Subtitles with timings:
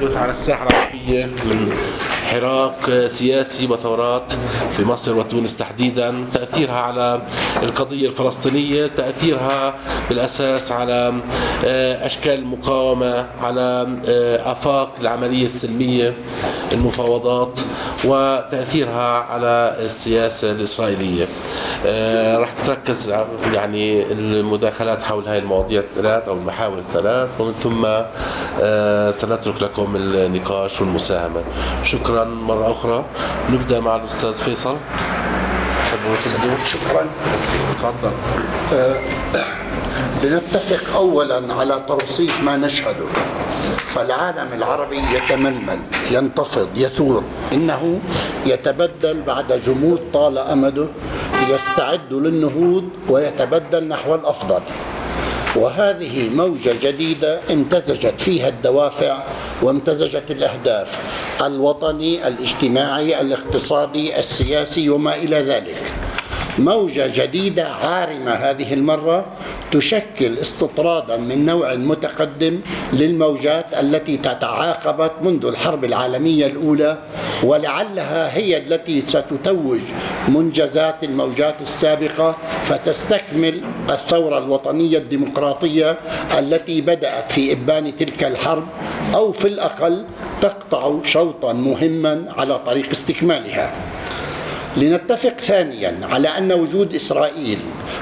[0.00, 1.72] يحدث على الساحة العربية من
[2.24, 4.32] حراك سياسي وثورات
[4.76, 7.22] في مصر وتونس تحديدا تأثيرها على
[7.62, 9.74] القضية الفلسطينية تأثيرها
[10.08, 11.14] بالأساس على
[11.64, 16.14] آه، أشكال المقاومة على آه، آفاق العملية السلمية.
[16.72, 17.60] المفاوضات
[18.04, 21.26] وتأثيرها على السياسة الإسرائيلية.
[21.86, 23.14] آه، راح تتركز
[23.54, 27.82] يعني المداخلات حول هذه المواضيع الثلاث أو المحاور الثلاث ومن ثم
[29.20, 31.40] سنترك لكم النقاش والمساهمة.
[31.84, 33.04] شكرا مرة أخرى.
[33.52, 34.76] نبدأ مع الأستاذ فيصل.
[36.64, 37.06] شكرا.
[37.72, 38.10] تفضل.
[40.22, 43.06] لنتفق اولا على توصيف ما نشهده.
[43.86, 45.78] فالعالم العربي يتململ
[46.10, 47.24] ينتفض يثور.
[47.52, 48.00] إنه
[48.46, 50.86] يتبدل بعد جمود طال أمده
[51.48, 54.60] يستعد للنهوض ويتبدل نحو الأفضل.
[55.56, 59.22] وهذه موجة جديدة امتزجت فيها الدوافع
[59.62, 60.98] وامتزجت الأهداف
[61.46, 65.82] الوطني الاجتماعي الاقتصادي السياسي وما إلى ذلك.
[66.58, 69.26] موجة جديدة عارمة هذه المرة
[69.72, 72.60] تشكل استطرادا من نوع متقدم
[72.92, 76.98] للموجات التي تتعاقبت منذ الحرب العالمية الأولى
[77.42, 79.80] ولعلها هي التي ستتوج
[80.28, 85.98] منجزات الموجات السابقة فتستكمل الثورة الوطنية الديمقراطية
[86.38, 88.64] التي بدأت في إبان تلك الحرب
[89.14, 90.04] أو في الأقل
[90.40, 93.72] تقطع شوطا مهما على طريق استكمالها.
[94.78, 97.58] لنتفق ثانيا على أن وجود إسرائيل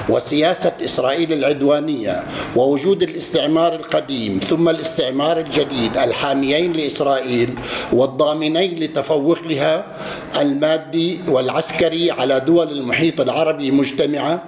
[0.09, 2.23] وسياسة إسرائيل العدوانية
[2.55, 7.49] ووجود الاستعمار القديم ثم الاستعمار الجديد الحاميين لإسرائيل
[7.93, 9.85] والضامنين لتفوقها
[10.41, 14.43] المادي والعسكري على دول المحيط العربي مجتمعة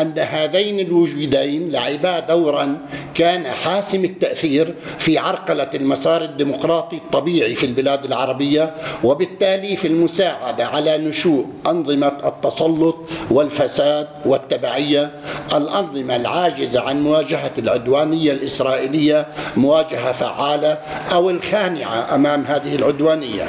[0.00, 2.78] أن هذين الوجودين لعبا دورا
[3.14, 10.98] كان حاسم التأثير في عرقلة المسار الديمقراطي الطبيعي في البلاد العربية وبالتالي في المساعدة على
[10.98, 12.96] نشوء أنظمة التسلط
[13.30, 15.10] والفساد والتبعية
[15.54, 20.78] الأنظمة العاجزة عن مواجهة العدوانية الإسرائيلية مواجهة فعالة
[21.12, 23.44] أو الخانعة أمام هذه العدوانية.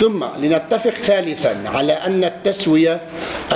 [0.00, 3.00] ثم لنتفق ثالثا على أن التسوية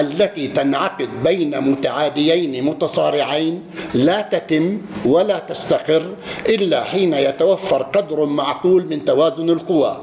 [0.00, 3.62] التي تنعقد بين متعاديين متصارعين
[3.94, 6.02] لا تتم ولا تستقر
[6.48, 9.98] إلا حين يتوفر قدر معقول من توازن القوى.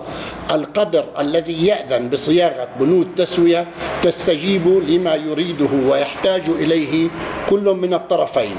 [0.51, 3.67] القدر الذي يأذن بصياغة بنود تسوية
[4.03, 7.09] تستجيب لما يريده ويحتاج إليه
[7.49, 8.55] كل من الطرفين.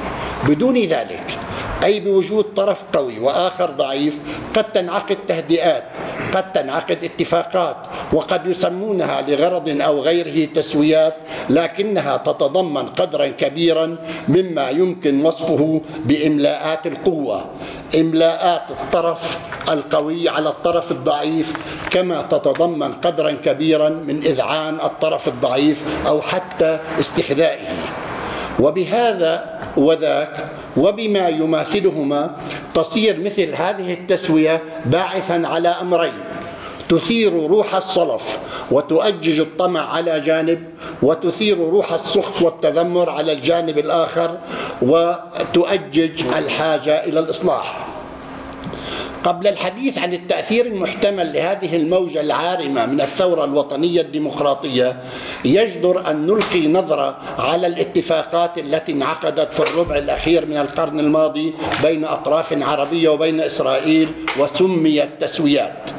[0.49, 1.39] بدون ذلك
[1.85, 4.19] أي بوجود طرف قوي وآخر ضعيف
[4.55, 5.85] قد تنعقد تهدئات
[6.35, 7.77] قد تنعقد اتفاقات
[8.13, 11.15] وقد يسمونها لغرض أو غيره تسويات
[11.51, 13.97] لكنها تتضمن قدرا كبيرا
[14.29, 17.45] مما يمكن وصفه بإملاءات القوة.
[17.95, 19.39] إملاءات الطرف
[19.71, 21.53] القوي على الطرف الضعيف
[21.91, 27.69] كما تتضمن قدرا كبيرا من إذعان الطرف الضعيف أو حتى استحذائه
[28.61, 30.45] وبهذا وذاك
[30.77, 32.37] وبما يماثلهما
[32.75, 36.13] تصير مثل هذه التسوية باعثا على أمرين
[36.89, 38.39] تثير روح الصلف
[38.71, 40.65] وتؤجج الطمع على جانب
[41.03, 44.39] وتثير روح السخط والتذمر على الجانب الآخر
[44.83, 47.87] وتؤجج الحاجة إلى الإصلاح.
[49.25, 54.97] قبل الحديث عن التأثير المحتمل لهذه الموجة العارمة من الثورة الوطنية الديمقراطية
[55.45, 62.05] يجدر أن نلقي نظرة على الاتفاقات التي انعقدت في الربع الأخير من القرن الماضي بين
[62.05, 65.91] أطراف عربية وبين إسرائيل وسميت تسويات.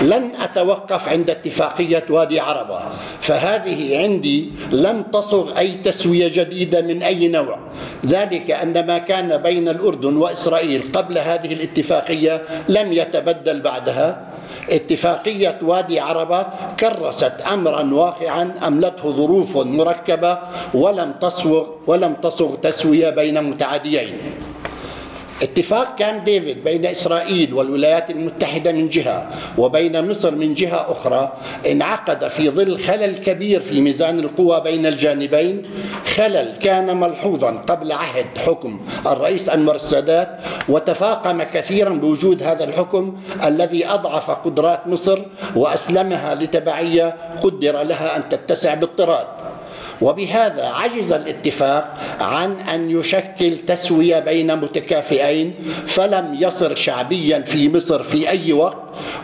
[0.00, 2.80] لن أتوقف عند اتفاقية وادي عربة.
[3.20, 7.58] فهذه عندي لم تصغ أي تسوية جديدة من أي نوع.
[8.06, 14.28] ذلك أن ما كان بين الأردن وإسرائيل قبل هذه الاتفاقية لم يتبدل بعدها.
[14.70, 16.46] اتفاقية وادي عربة
[16.80, 20.38] كرست أمرا واقعا أملته ظروف مركبة
[20.74, 24.18] ولم تصغ ولم تصغ تسوية بين متعاديين.
[25.42, 31.32] اتفاق كامب ديفيد بين إسرائيل والولايات المتحدة من جهة وبين مصر من جهة أخرى
[31.66, 35.62] انعقد في ظل خلل كبير في ميزان القوى بين الجانبين.
[36.14, 40.28] خلل كان ملحوظا قبل عهد حكم الرئيس أنور السادات
[40.68, 45.18] وتفاقم كثيرا بوجود هذا الحكم الذي أضعف قدرات مصر
[45.56, 49.41] وأسلمها لتبعية قدر لها أن تتسع باضطراد.
[50.02, 55.54] وبهذا عجز الاتفاق عن أن يشكل تسوية بين متكافئين
[55.86, 58.76] فلم يصر شعبيا في مصر في أي وقت.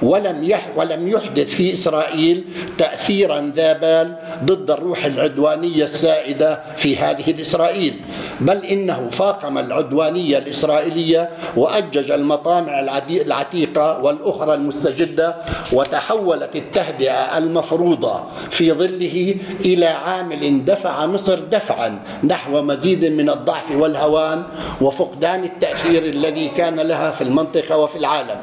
[0.03, 2.45] ولم يح ولم يحدث في إسرائيل
[2.79, 7.95] تاثيرا ذا بال ضد الروح العدوانية السائدة في هذه الإسرائيل.
[8.41, 12.81] بل إنه فاقم العدوانية الإسرائيلية وأجج المطامع
[13.11, 15.37] العتيقة والأخرى المستجدة
[15.73, 24.43] وتحولت التهدئة المفروضة في ظله إلى عامل دفع مصر دفعا نحو مزيد من الضعف والهوان
[24.81, 28.37] وفقدان التأثير الذي كان لها في المنطقة وفي العالم.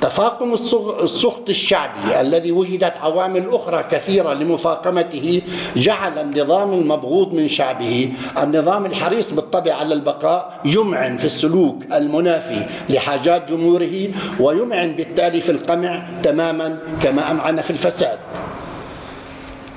[0.00, 0.54] تفاقم
[1.02, 5.42] السخط الشعبي الذي وجدت عوامل أخرى كثيرة لمفاقمته
[5.76, 8.12] جعل النظام المبغوض من شعبه.
[8.42, 14.08] النظام الحريص بالطبع على البقاء يمعن في السلوك المنافي لحاجات جمهوره
[14.40, 18.18] ويمعن بالتالي في القمع تماما كما أمعن في الفساد.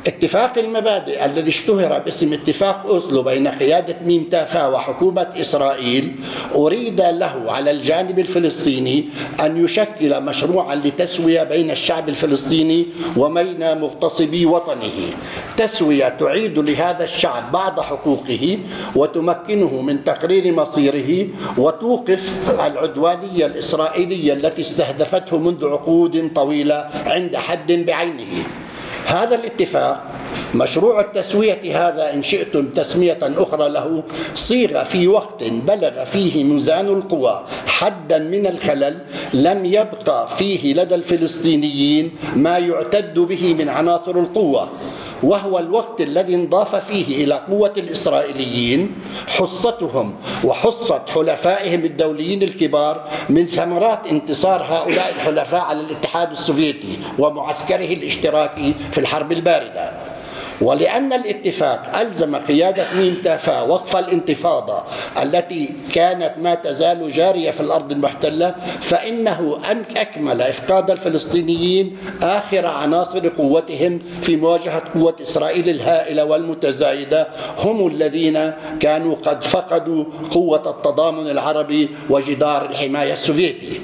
[0.07, 6.15] اتفاق المبادئ الذي اشتهر باسم اتفاق أوسلو بين قيادة ميم تافا وحكومة إسرائيل
[6.55, 9.05] أريد له على الجانب الفلسطيني
[9.39, 12.85] أن يشكل مشروعا لتسوية بين الشعب الفلسطيني
[13.17, 15.13] وبين مغتصبي وطنه.
[15.57, 18.59] تسوية تعيد لهذا الشعب بعض حقوقه
[18.95, 21.27] وتمكنه من تقرير مصيره
[21.57, 28.43] وتوقف العدوانية الإسرائيلية التي استهدفته منذ عقود طويلة عند حد بعينه.
[29.05, 30.03] هذا الاتفاق
[30.55, 34.03] مشروع التسوية هذا إن شئتم تسمية أخرى له
[34.35, 38.97] صيغ في وقت بلغ فيه ميزان القوى حدا من الخلل
[39.33, 44.69] لم يبقى فيه لدى الفلسطينيين ما يعتد به من عناصر القوة.
[45.23, 48.95] وهو الوقت الذي انضاف فيه إلى قوة الإسرائيليين
[49.27, 58.73] حصتهم وحصة حلفائهم الدوليين الكبار من ثمرات انتصار هؤلاء الحلفاء على الاتحاد السوفيتي ومعسكره الاشتراكي
[58.91, 59.91] في الحرب الباردة.
[60.63, 63.23] ولأن الاتفاق ألزم قيادة ميم
[63.67, 64.83] وقف الانتفاضة
[65.23, 69.59] التي كانت ما تزال جارية في الأرض المحتلة فإنه
[69.97, 77.27] أكمل إفقاد الفلسطينيين آخر عناصر قوتهم في مواجهة قوة إسرائيل الهائلة والمتزايدة
[77.57, 83.79] هم الذين كانوا قد فقدوا قوة التضامن العربي وجدار الحماية السوفيتي.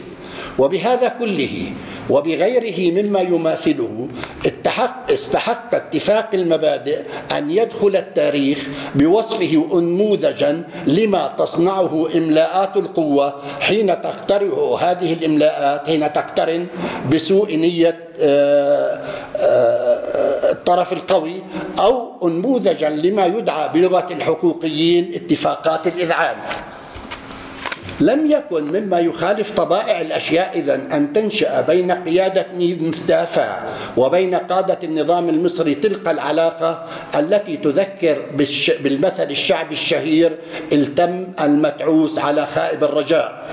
[0.59, 1.71] وبهذا كله
[2.09, 4.07] وبغيره مما يماثله
[4.47, 7.00] استحق, استحق اتفاق المبادئ
[7.38, 14.51] أن يدخل التاريخ بوصفه أنموذجا لما تصنعه إملاءات القوة حين تقترن
[14.81, 16.67] هذه الإملاءات حين تقترن
[17.11, 19.00] بسوء نية آه،
[19.38, 21.35] آه، الطرف القوي
[21.79, 26.35] أو أنموذجا لما يدعى بلغة الحقوقيين اتفاقات الإذعان.
[28.01, 33.49] لم يكن مما يخالف طبائع الأشياء إذا أن تنشأ بين قيادة مستافى
[33.97, 36.85] وبين قادة النظام المصري تلك العلاقة
[37.15, 38.17] التي تذكر
[38.83, 40.31] بالمثل الشعبي الشهير
[40.73, 43.45] التم المتعوس على خائب الرجاء.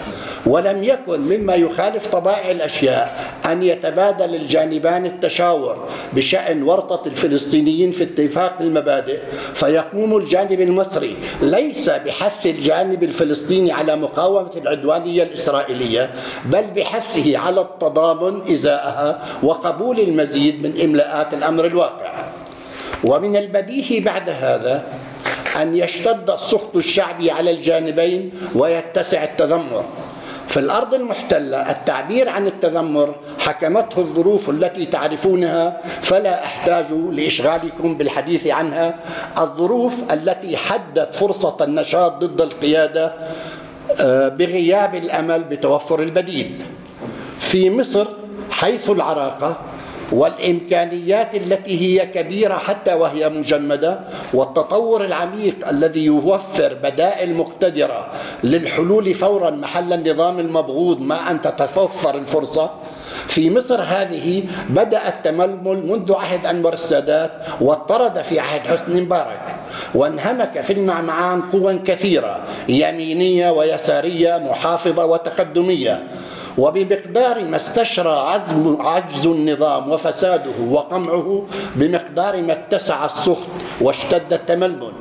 [0.47, 8.55] ولم يكن مما يخالف طبائع الأشياء أن يتبادل الجانبان التشاور بشأن ورطة الفلسطينيين في اتفاق
[8.61, 9.19] المبادئ
[9.55, 16.11] فيقوم الجانب المصري ليس بحث الجانب الفلسطيني على مقاومة العدوانية الإسرائيلية
[16.45, 22.13] بل بحثه على التضامن إزاءها وقبول المزيد من إملاءات الأمر الواقع.
[23.05, 24.85] ومن البديهي بعد هذا
[25.63, 29.85] أن يشتد السخط الشعبي على الجانبين ويتسع التذمر.
[30.57, 38.95] في الأرض المحتلة التعبير عن التذمر حكمته الظروف التي تعرفونها فلا أحتاج لإشغالكم بالحديث عنها.
[39.39, 43.13] الظروف التي حدت فرصة النشاط ضد القيادة
[44.01, 46.61] آه، بغياب الأمل بتوفر البديل.
[47.41, 48.07] في مصر
[48.51, 49.57] حيث العراقة
[50.13, 54.01] والإمكانيات التي هي كبيرة حتى وهي مجمدة
[54.33, 58.07] والتطور العميق الذي يوفر بدائل مقتدرة
[58.45, 62.71] للحلول فورا محل النظام المبغوض ما أن تتوفر الفرصة.
[63.29, 69.57] في مصر هذه بدأ التململ منذ عهد أنور السادات واضطرد في عهد حسني مبارك
[69.95, 76.03] وانهمك في المعمعان قوى كثيرة يمينية ويسارية محافظة وتقدمية.
[76.59, 81.47] وبمقدار ما استشرى عزم عجز النظام وفساده وقمعه
[81.77, 83.49] بمقدار ما اتسع السخط
[83.81, 84.93] واشتد التململ.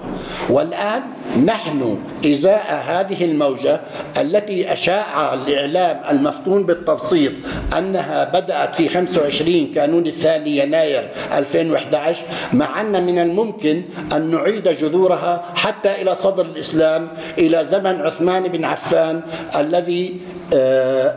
[0.50, 1.02] والآن
[1.46, 3.82] نحن إزاء هذه الموجة
[4.18, 7.32] التي أشاع الإعلام المفتون بالتبسيط
[7.78, 13.82] أنها بدأت في 25 كانون الثاني يناير 2011 مع أن من الممكن
[14.16, 17.08] أن نعيد جذورها حتى إلى صدر الإسلام
[17.38, 19.22] إلى زمن عثمان بن عفان
[19.56, 20.20] الذي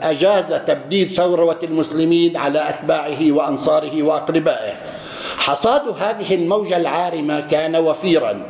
[0.02, 4.73] أجاز تبديد ثورة المسلمين على أتباعه وأنصاره وأقربائه.
[5.38, 8.47] حصاد هذه الموجة العارمة كان وفيرا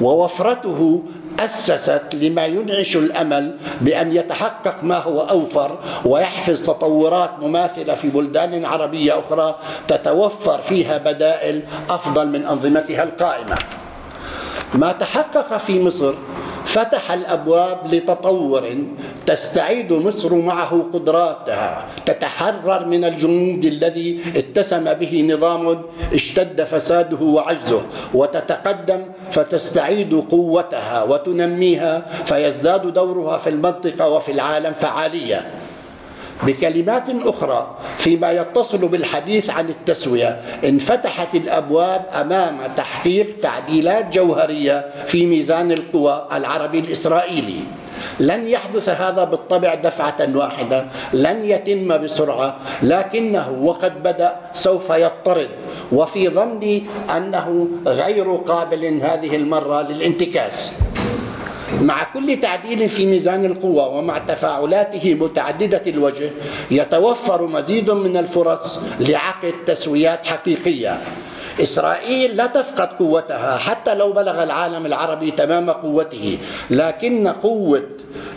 [0.00, 1.02] ووفرته
[1.40, 9.18] أسست لما ينعش الأمل بأن يتحقق ما هو أوفر ويحفز تطورات مماثلة في بلدان عربية
[9.18, 9.56] أخرى
[9.88, 13.56] تتوفر فيها بدائل أفضل من أنظمتها القائمة.
[14.74, 16.14] ما تحقق في مصر
[16.66, 18.64] فتح الأبواب لتطور.
[19.26, 21.86] تستعيد مصر معه قدراتها.
[22.06, 25.82] تتحرر من الجمود الذي اتسم به نظام
[26.12, 27.82] اشتد فساده وعجزه.
[28.14, 35.50] وتتقدم فتستعيد قوتها وتنميها فيزداد دورها في المنطقة وفي العالم فعالية.
[36.42, 40.40] بكلمات أخرى فيما يتصل بالحديث عن التسوية.
[40.64, 47.60] انفتحت الأبواب أمام تحقيق تعديلات جوهرية في ميزان القوى العربي الإسرائيلي.
[48.20, 55.48] لن يحدث هذا بالطبع دفعة واحدة لن يتم بسرعة لكنه وقد بدأ سوف يضطرد
[55.92, 56.84] وفي ظني
[57.16, 60.72] أنه غير قابل هذه المرة للانتكاس.
[61.82, 66.30] مع كل تعديل في ميزان القوى ومع تفاعلاته متعددة الوجه
[66.70, 71.00] يتوفر مزيد من الفرص لعقد تسويات حقيقية.
[71.62, 76.38] إسرائيل لا تفقد قوتها حتى لو بلغ العالم العربي تمام قوته
[76.70, 77.82] لكن قوة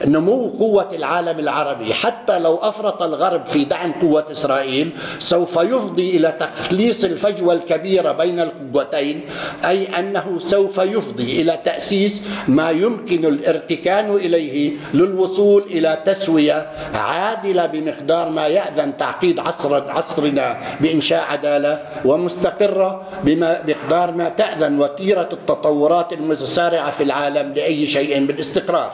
[0.07, 1.93] نمو قوة العالم العربي.
[1.93, 8.39] حتى لو أفرط الغرب في دعم قوة إسرائيل سوف يفضي إلى تخليص الفجوة الكبيرة بين
[8.39, 9.21] القوتين
[9.65, 18.29] أي أنه سوف يفضي إلى تأسيس ما يمكن الارتكان إليه للوصول إلى تسوية عادلة بمقدار
[18.29, 27.03] ما يأذن تعقيد عصر عصرنا بإنشاء عدالة ومستقرة بمقدار ما تأذن وتيرة التطورات المتسارعة في
[27.03, 28.91] العالم لأي شيء بالاستقرار.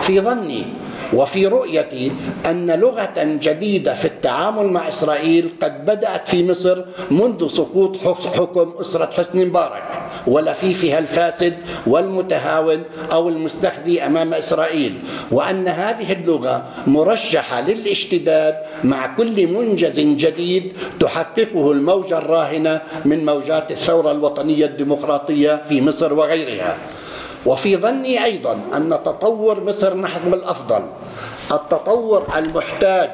[0.00, 0.62] في ظني
[1.12, 2.12] وفي رؤيتي
[2.46, 7.96] أن لغة جديدة في التعامل مع إسرائيل قد بدأت في مصر منذ سقوط
[8.36, 9.82] حكم أسرة حسني مبارك
[10.26, 11.54] ولفيفها الفاسد
[11.86, 14.94] والمتهاون أو المستخذي أمام إسرائيل
[15.30, 24.10] وأن هذه اللغة مرشحة للاشتداد مع كل منجز جديد تحققه الموجة الراهنة من موجات الثورة
[24.12, 26.76] الوطنية الديمقراطية في مصر وغيرها.
[27.46, 30.82] وفي ظني أيضا أن تطور مصر نحو الأفضل.
[31.52, 33.10] التطور المحتاج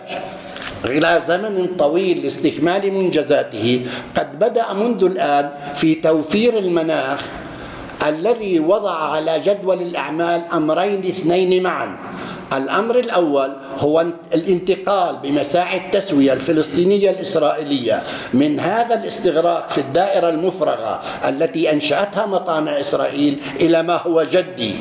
[0.85, 3.87] إلى زمن طويل لاستكمال منجزاته.
[4.17, 5.47] قد بدأ منذ الآن
[5.77, 7.21] في توفير المناخ
[8.09, 11.97] الذي وضع على جدول الأعمال أمرين اثنين معا.
[12.57, 18.03] الأمر الأول هو الانتقال بمساعي التسوية الفلسطينية الإسرائيلية
[18.35, 24.75] من هذا الاستغراق في الدائرة المفرغة التي أنشأتها مطامع إسرائيل إلى ما هو جدي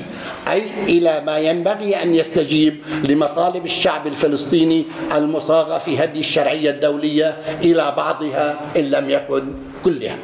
[0.52, 4.86] أي إلى ما ينبغي أن يستجيب لمطالب الشعب الفلسطيني
[5.16, 9.44] المصاغة في هدي الشرعية الدولية إلى بعضها إن لم يكن
[9.86, 10.18] كلها.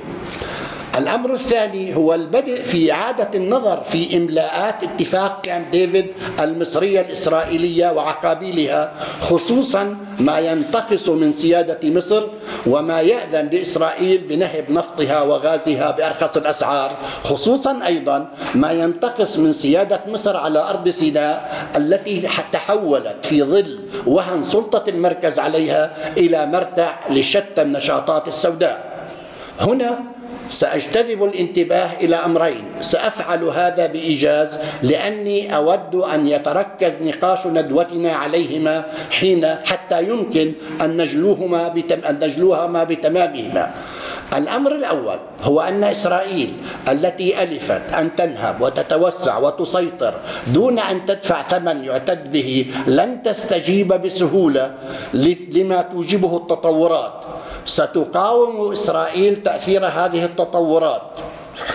[0.98, 6.06] الأمر الثاني هو البدء في إعادة النظر في إملاءات اتفاق كامب ديفيد
[6.42, 12.24] المصرية الإسرائيلية وعقابيلها خصوصا ما ينتقص من سيادة مصر
[12.68, 16.92] وما يأذن لإسرائيل بنهب نفطها وغازها بأرخص الأسعار
[17.24, 24.44] خصوصا أيضا ما ينتقص من سيادة مصر على أرض سيناء التي تحولت في ظل وهن
[24.44, 28.88] سلطة المركز عليها إلى مرتع لشتى النشاطات السوداء.
[29.60, 30.00] هنا
[30.50, 32.64] سأجتذب الانتباه إلى أمرين.
[32.82, 38.76] سأفعل هذا بإيجاز لأني أود أن يتركز نقاش ندوتنا عليهما
[39.12, 43.72] حين حتى يمكن أن نجلوهما بتم أن نجلوهما بتمامهما.
[44.28, 46.54] الأمر الأول هو أن إسرائيل
[46.90, 50.14] التي ألفت أن تنهب وتتوسع وتسيطر
[50.48, 54.74] دون أن تدفع ثمن يعتد به لن تستجيب بسهولة
[55.54, 57.14] لما توجبه التطورات.
[57.68, 61.02] ستقاوم إسرائيل تأثير هذه التطورات.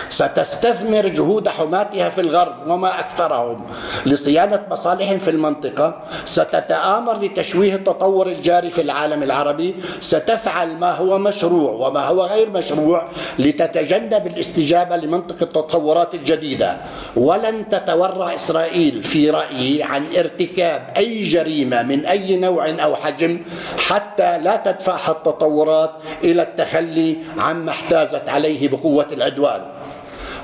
[0.09, 3.65] ستستثمر جهود حماتها في الغرب وما أكثرهم
[4.05, 6.03] لصيانة مصالحهم في المنطقة.
[6.25, 9.75] ستتآمر لتشويه التطور الجاري في العالم العربي.
[10.01, 13.07] ستفعل ما هو مشروع وما هو غير مشروع
[13.39, 16.77] لتتجنب الاستجابة لمنطق التطورات الجديدة.
[17.15, 23.41] ولن تتورع إسرائيل في رأيي عن ارتكاب أي جريمة من أي نوع أو حجم
[23.77, 25.91] حتى لا تدفعها التطورات
[26.23, 29.61] إلى التخلي عما احتازت عليه بقوة العدوان.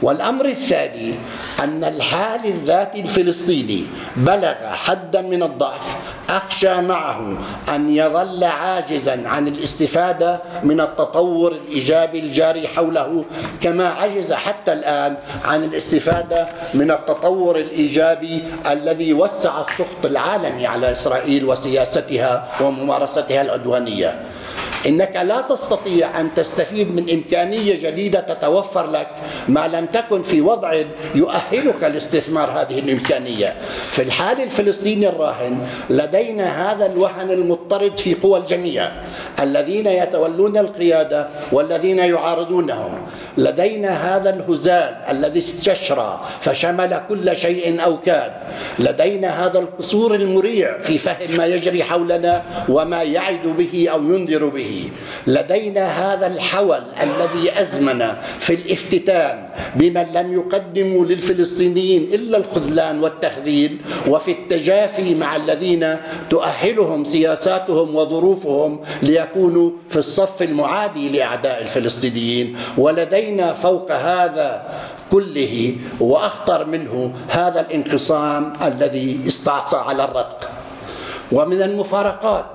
[0.01, 1.13] والأمر الثاني
[1.59, 3.83] أن الحال الذاتي الفلسطيني
[4.15, 5.95] بلغ حدا من الضعف
[6.29, 7.37] أخشى معه
[7.69, 13.25] أن يظل عاجزا عن الاستفادة من التطور الإيجابي الجاري حوله
[13.61, 21.45] كما عجز حتى الآن عن الاستفادة من التطور الإيجابي الذي وسع السخط العالمي على إسرائيل
[21.45, 24.19] وسياستها وممارستها العدوانية.
[24.87, 29.07] إنك لا تستطيع أن تستفيد من إمكانية جديدة تتوفر لك
[29.47, 30.81] ما لم تكن في وضع
[31.15, 33.55] يؤهلك لاستثمار هذه الإمكانية.
[33.91, 35.57] في الحال الفلسطيني الراهن
[35.89, 38.91] لدينا هذا الوهن المضطرد في قوى الجميع.
[39.39, 42.97] الذين يتولون القيادة والذين يعارضونهم.
[43.37, 48.31] لدينا هذا الهزال الذي استشرى فشمل كل شيء أو كاد.
[48.79, 54.89] لدينا هذا القصور المريع في فهم ما يجري حولنا وما يعد به أو ينذر به.
[55.27, 58.07] لدينا هذا الحول الذي أزمن
[58.39, 63.77] في الافتتان بمن لم يقدموا للفلسطينيين إلا الخذلان والتخذيل
[64.07, 65.95] وفي التجافي مع الذين
[66.29, 72.57] تؤهلهم سياساتهم وظروفهم ليكونوا في الصف المعادي لأعداء الفلسطينيين.
[72.77, 74.63] ولدينا فوق هذا
[75.11, 80.49] كله وأخطر منه هذا الانقسام الذي استعصى على الرتق.
[81.31, 82.45] ومن المفارقات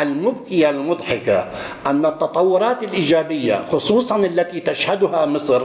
[0.00, 1.48] المبكية المضحكة
[1.86, 5.62] أن التطورات الإيجابية خصوصا التي تشهدها مصر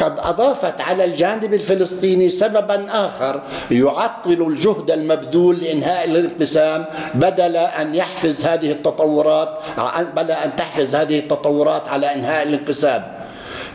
[0.00, 8.46] قد أضافت على الجانب الفلسطيني سببا آخر يعطل الجهد المبذول لإنهاء الانقسام بدل أن يحفز
[8.46, 9.58] هذه التطورات
[10.16, 13.23] بدل أن تحفز هذه التطورات على إنهاء الانقسام.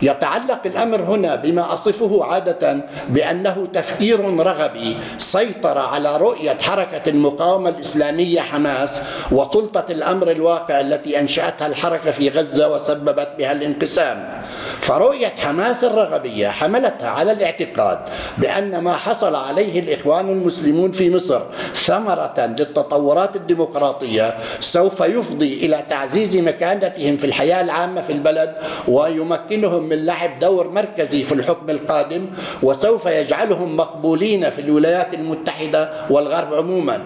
[0.01, 2.77] يتعلق الأمر هنا بما أصفه عادة
[3.09, 9.01] بأنه تفكير رغبي سيطر على رؤية حركة المقاومة الإسلامية حماس
[9.31, 14.41] وسلطة الأمر الواقع التي أنشأتها الحركة في غزة وسببت بها الانقسام.
[14.81, 17.99] فرؤية حماس الرغبية حملتها على الاعتقاد
[18.37, 21.41] بأن ما حصل عليه الإخوان المسلمون في مصر
[21.73, 28.53] ثمرة للتطورات الديمقراطية سوف يفضي إلى تعزيز مكانتهم في الحياة العامة في البلد
[28.87, 32.25] ويمكنهم من لعب دور مركزي في الحكم القادم
[32.63, 36.99] وسوف يجعلهم مقبولين في الولايات المتحدة والغرب عموما.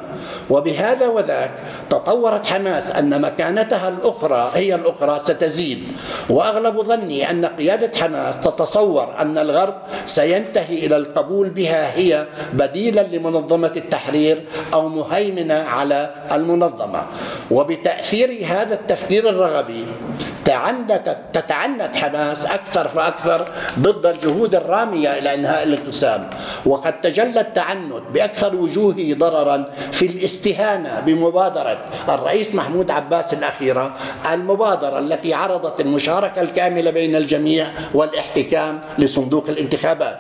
[0.49, 1.51] وبهذا وذاك
[1.89, 5.83] تطورت حماس أن مكانتها الأخرى هي الأخرى ستزيد
[6.29, 9.75] وأغلب ظني أن قيادة حماس تتصور أن الغرب
[10.07, 14.41] سينتهي إلى القبول بها هي بديلا لمنظمة التحرير
[14.73, 17.03] أو مهيمنة على المنظمة.
[17.51, 19.85] وبتأثير هذا التفكير الرغبي
[20.45, 23.47] تعنت تتعنت حماس أكثر فأكثر
[23.79, 26.29] ضد الجهود الرامية إلى إنهاء الانقسام.
[26.65, 31.77] وقد تجلى التعنت بأكثر وجوهه ضررا في الاستهانة بمبادرة
[32.09, 33.93] الرئيس محمود عباس الأخيرة
[34.33, 40.19] المبادرة التي عرضت المشاركة الكاملة بين الجميع والاحتكام لصندوق الانتخابات.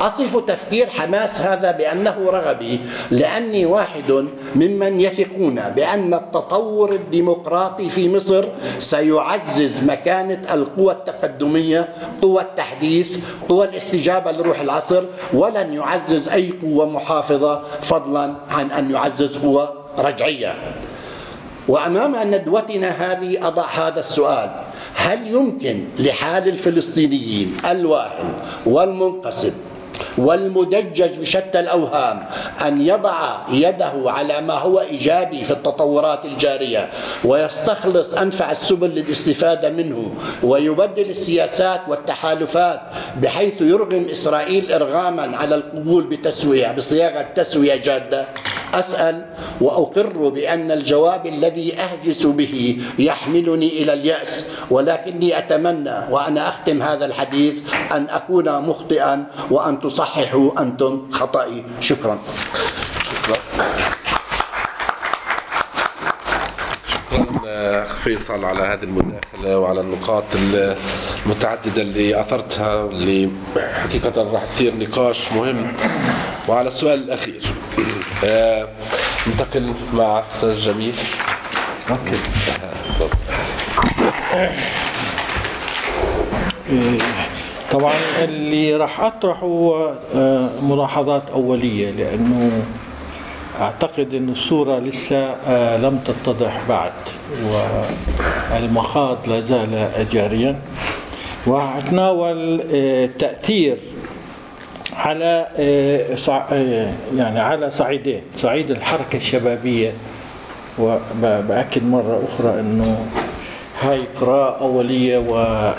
[0.00, 8.48] أصف تفكير حماس هذا بأنه رغبي لأني واحد ممن يثقون بأن التطور الديمقراطي في مصر
[8.78, 11.88] سيعزز مكانة القوى التقدمية
[12.22, 19.36] قوى التحديث قوى الاستجابة لروح العصر ولن يعزز أي قوة محافظة فضلا عن أن يعزز
[19.36, 20.54] قوة رجعية.
[21.68, 24.50] وأمام ندوتنا هذه أضع هذا السؤال
[24.94, 28.32] هل يمكن لحال الفلسطينيين الواهن
[28.66, 29.52] والمنقسم
[30.18, 32.24] والمدجج بشتى الأوهام
[32.66, 36.88] أن يضع يده على ما هو إيجابي في التطورات الجارية
[37.24, 42.80] ويستخلص أنفع السبل للاستفادة منه ويبدل السياسات والتحالفات
[43.22, 48.26] بحيث يرغم إسرائيل إرغاما على القبول بتسوية بصياغة تسوية جادة.
[48.74, 49.24] أسأل
[49.60, 57.54] وأقر بأن الجواب الذي أهجس به يحملني إلى اليأس ولكني أتمنى وأنا أختم هذا الحديث
[57.92, 61.64] أن أكون مخطئا وأن تصححوا أنتم خطئي.
[61.80, 62.18] شكرا.
[63.04, 63.36] شكرا.
[68.02, 70.24] فيصل على هذه المداخلة وعلى النقاط
[71.26, 75.72] المتعددة اللي أثرتها اللي حقيقة راح تصير نقاش مهم.
[76.48, 77.40] وعلى السؤال الأخير.
[77.71, 77.71] آه،
[78.24, 80.92] ننتقل مع أستاذ جميل.
[81.90, 82.16] أوكي.
[87.72, 87.92] طبعا
[88.24, 92.62] اللي راح اطرحه هو آه، ملاحظات أولية لأنه
[93.60, 96.92] أعتقد إن الصورة لسه آه، لم تتضح بعد
[98.52, 100.56] والمخاض لا زال جاريا.
[101.46, 102.60] واتناول
[103.18, 103.76] تأثير
[105.02, 105.48] على
[107.16, 109.92] يعني على صعيدين صعيد الحركة الشبابية
[110.78, 113.06] وبأكد مرة أخرى أنه
[113.80, 115.36] هاي قراءة أولية و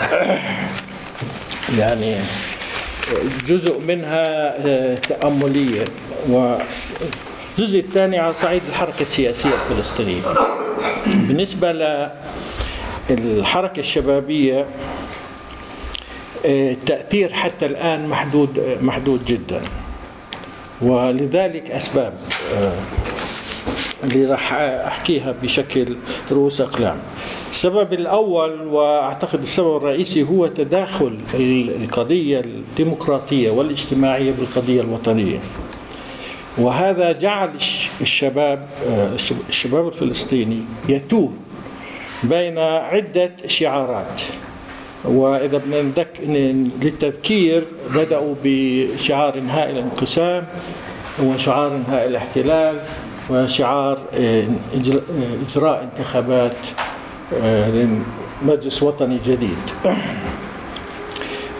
[1.80, 2.16] يعني
[3.46, 4.54] جزء منها
[4.94, 5.84] تأملية
[6.28, 10.22] والجزء الثاني على صعيد الحركة السياسية الفلسطينية.
[11.06, 11.72] بالنسبة
[13.10, 14.66] للحركة الشبابية
[16.44, 19.60] التأثير حتى الآن محدود محدود جدا
[20.82, 22.14] ولذلك أسباب
[24.04, 24.52] اللي راح
[24.86, 25.96] أحكيها بشكل
[26.32, 26.98] رؤوس أقلام.
[27.50, 35.38] السبب الأول وأعتقد السبب الرئيسي هو تداخل القضية الديمقراطية والاجتماعية بالقضية الوطنية.
[36.58, 37.50] وهذا جعل
[38.00, 38.68] الشباب
[39.48, 41.32] الشباب الفلسطيني يتوه
[42.22, 44.22] بين عدة شعارات
[45.04, 46.08] وإذا بدنا ندك
[46.82, 47.64] للتذكير
[47.94, 50.46] بدأوا بشعار انهاء الانقسام
[51.22, 52.80] وشعار انهاء الاحتلال
[53.30, 53.98] وشعار
[55.48, 56.56] إجراء انتخابات
[58.42, 59.70] لمجلس وطني جديد.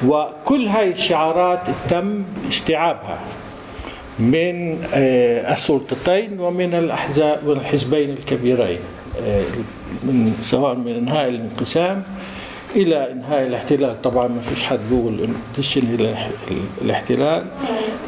[0.06, 3.20] وكل هاي الشعارات تم استيعابها
[4.18, 4.78] من
[5.52, 8.80] السلطتين ومن الأحزاب والحزبين الكبيرين
[10.04, 12.02] من سواء من انهاء الانقسام
[12.76, 16.14] إلى انهاء الاحتلال طبعا ما فيش حد بيقول تشنهي
[16.82, 17.46] الاحتلال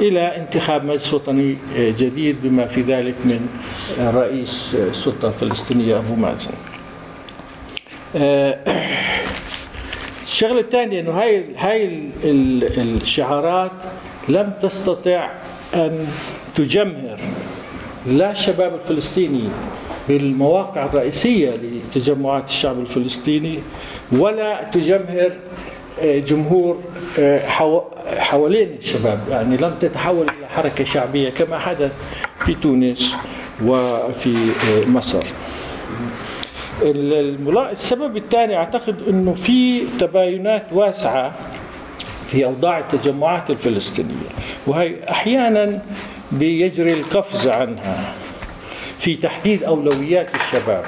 [0.01, 3.49] إلى انتخاب مجلس وطني جديد بما في ذلك من
[4.01, 6.51] رئيس السلطة الفلسطينية أبو مازن.
[10.25, 13.73] الشغلة الثانية إنه هاي هاي الشعارات
[14.29, 15.31] لم تستطع
[15.75, 16.07] أن
[16.55, 17.19] تجمهر
[18.07, 19.49] لا الشباب الفلسطيني
[20.09, 23.59] بالمواقع الرئيسية لتجمعات الشعب الفلسطيني
[24.13, 25.33] ولا تجمهر
[26.03, 26.79] جمهور
[28.19, 29.19] حوالين الشباب.
[29.31, 31.93] يعني لم تتحول إلى حركة شعبية كما حدث
[32.45, 33.15] في تونس
[33.65, 34.37] وفي
[34.87, 35.23] مصر.
[37.73, 41.33] السبب الثاني أعتقد إنه في تباينات واسعة
[42.31, 44.29] في أوضاع التجمعات الفلسطينية
[44.67, 45.83] وهي أحيانا
[46.33, 48.13] بيجري القفز عنها.
[48.99, 50.85] في تحديد أولويات الشباب.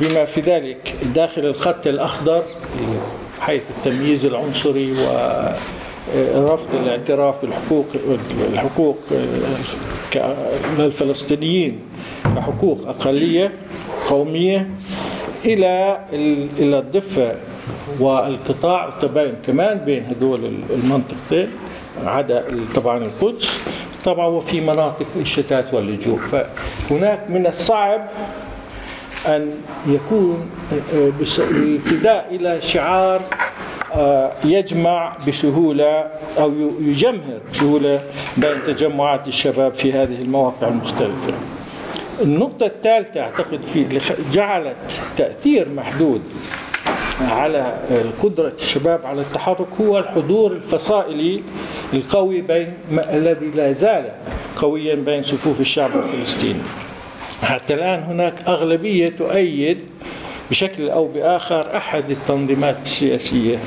[0.00, 2.42] بما في ذلك داخل الخط الأخضر
[3.40, 7.86] حيث التمييز العنصري ورفض الاعتراف بالحقوق
[8.52, 8.98] الحقوق
[10.78, 11.80] للفلسطينيين
[12.36, 13.52] كحقوق أقلية
[14.08, 14.70] قومية
[15.44, 16.00] إلى
[16.58, 17.34] إلى الضفه
[18.00, 21.48] والقطاع التباين كمان بين هدول المنطقتين
[22.04, 23.60] عدا طبعا القدس.
[24.04, 26.18] طبعا وفي مناطق الشتات واللجوء.
[26.18, 28.06] فهناك من الصعب
[29.26, 29.50] أن
[29.86, 30.50] يكون
[31.38, 33.20] الابتداء إلى شعار
[34.44, 36.04] يجمع بسهولة
[36.38, 38.00] أو يجمهر بسهولة
[38.36, 41.32] بين تجمعات الشباب في هذه المواقع المختلفة.
[42.22, 44.00] النقطة الثالثة أعتقد في
[44.32, 44.76] جعلت
[45.16, 46.22] تأثير محدود
[47.28, 47.74] على
[48.22, 51.42] قدرة الشباب على التحرك هو الحضور الفصائلي
[51.94, 54.12] القوي بين الذي لا زال
[54.56, 56.60] قويا بين صفوف الشعب الفلسطيني.
[57.42, 59.78] حتى الآن هناك أغلبية تؤيد
[60.50, 63.58] بشكل أو بآخر أحد التنظيمات السياسية.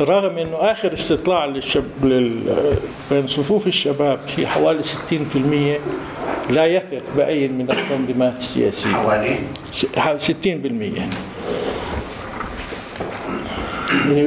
[0.00, 1.84] رغم أنه آخر استطلاع للشب...
[2.04, 2.40] لل...
[3.10, 4.82] بين صفوف الشباب في حوالي
[6.48, 8.90] 60% لا يثق بأي من التنظيمات السياسية.
[8.92, 9.38] حوالي؟
[9.72, 9.76] 60%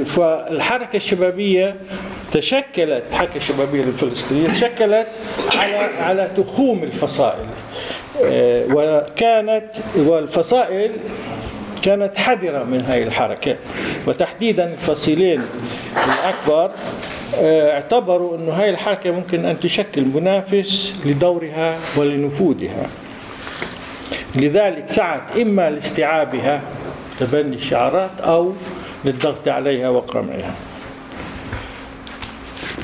[0.06, 1.76] فالحركة الشبابية
[2.32, 5.08] تشكلت الحركة الشبابية الفلسطينية تشكلت
[5.52, 7.46] على على تخوم الفصائل.
[8.74, 10.92] وكانت والفصائل
[11.84, 13.56] كانت حذرة من هذه الحركة.
[14.08, 15.42] وتحديدا الفصيلين
[15.96, 16.72] الأكبر
[17.44, 22.88] اعتبروا أن هذه الحركة ممكن أن تشكل منافس لدورها ولنفوذها.
[24.36, 26.62] لذلك سعت إما لاستيعابها
[27.20, 28.54] تبني الشعارات أو
[29.06, 30.54] للضغط عليها وقمعها.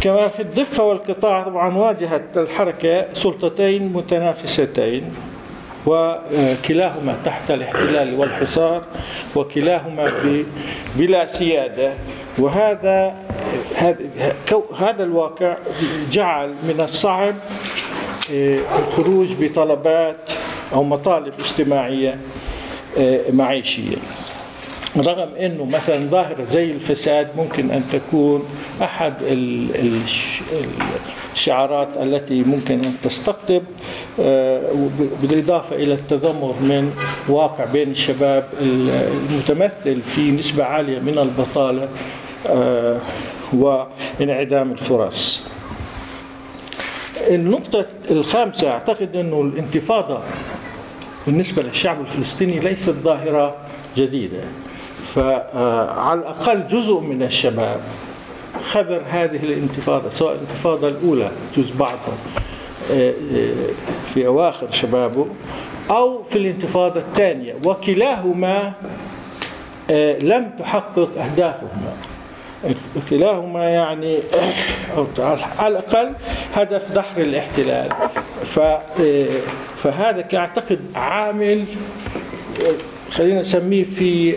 [0.02, 5.14] كما في الضفة والقطاع طبعا واجهت الحركة سلطتين متنافستين
[5.86, 8.84] وكلاهما تحت الاحتلال والحصار
[9.36, 10.12] وكلاهما
[10.96, 11.94] بلا سيادة.
[12.38, 13.16] وهذا
[14.80, 15.56] هذا الواقع
[16.12, 17.36] جعل من الصعب
[18.80, 20.32] الخروج بطلبات
[20.74, 22.18] أو مطالب اجتماعية
[23.34, 23.98] معيشية.
[24.98, 28.44] رغم إنه مثلا ظاهرة زي الفساد ممكن أن تكون
[28.82, 29.14] أحد
[31.34, 33.62] الشعارات التي ممكن أن تستقطب
[35.22, 36.94] بالاضافه إلى التذمر من
[37.30, 41.90] واقع بين الشباب المتمثل في نسبة عالية من البطالة
[43.54, 45.42] وانعدام الفرص.
[47.30, 50.20] النقطة الخامسة أعتقد أنه الانتفاضة
[51.28, 53.56] بالنسبة للشعب الفلسطيني ليست ظاهرة
[53.98, 54.40] جديدة
[55.16, 57.80] فعلى الأقل جزء من الشباب
[58.72, 62.18] خبر هذه الانتفاضة سواء الانتفاضة الأولى جزء بعضهم
[64.14, 65.28] في أواخر شبابه
[65.92, 68.74] أو في الانتفاضة الثانية وكلاهما
[70.20, 71.94] لم تحقق أهدافهما.
[73.10, 74.20] كلاهما يعني
[75.60, 76.14] على الأقل
[76.54, 77.90] هدف دحر الاحتلال.
[79.78, 81.66] فهذا أعتقد عامل
[83.12, 84.36] خلينا نسميه في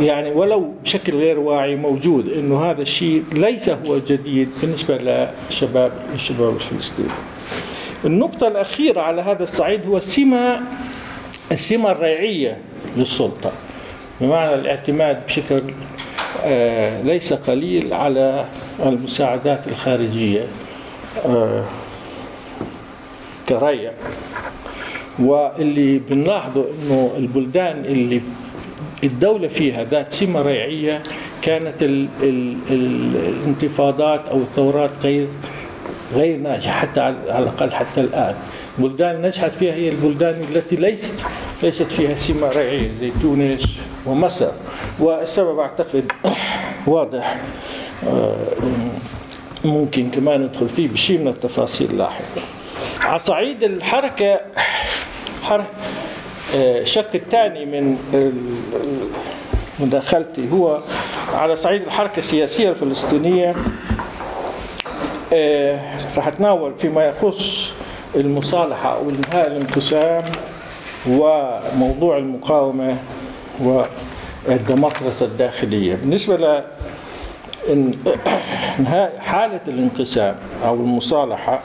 [0.00, 4.96] يعني ولو بشكل غير واعي موجود إنه هذا الشيء ليس هو جديد بالنسبة
[5.50, 7.08] لشباب الشباب الفلسطيني.
[8.04, 10.60] النقطة الأخيرة على هذا الصعيد هو السمة
[11.52, 12.58] السمة الريعية
[12.96, 13.52] للسلطة
[14.20, 15.62] بمعنى الاعتماد بشكل
[16.42, 18.44] آه ليس قليل على
[18.86, 20.46] المساعدات الخارجية
[21.26, 21.64] آه
[23.48, 23.92] كريع
[25.18, 28.20] واللي بنلاحظه إنه البلدان اللي
[29.04, 31.02] الدولة فيها ذات سمة ريعية
[31.42, 35.26] كانت ال ال ال الانتفاضات أو الثورات غير
[36.14, 38.34] غير ناجحة حتى على الأقل حتى الآن.
[38.78, 41.14] بلدان نجحت فيها هي البلدان التي ليست
[41.62, 44.50] ليست فيها سمة ريعية زي تونس ومصر.
[44.98, 46.12] والسبب أعتقد
[46.86, 47.40] واضح
[49.64, 52.42] ممكن كمان ندخل فيه بشيء من التفاصيل لاحقا.
[53.00, 54.40] على صعيد الحركة
[55.48, 55.66] حركة
[56.54, 57.98] الشق الثاني من
[59.80, 60.80] مداخلتي هو
[61.34, 63.54] على صعيد الحركة السياسية الفلسطينية.
[66.16, 67.72] راح أتناول فيما يخص
[68.14, 70.22] المصالحة أو انهاء الانقسام
[71.08, 72.96] وموضوع المقاومة
[73.60, 75.94] والديمقراطية الداخلية.
[75.94, 76.62] بالنسبة ل
[78.78, 81.60] إنهاء حالة الانقسام أو المصالحة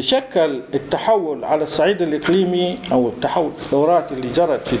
[0.00, 4.76] شكل التحول على الصعيد الإقليمي أو التحول الثورات اللي جرت في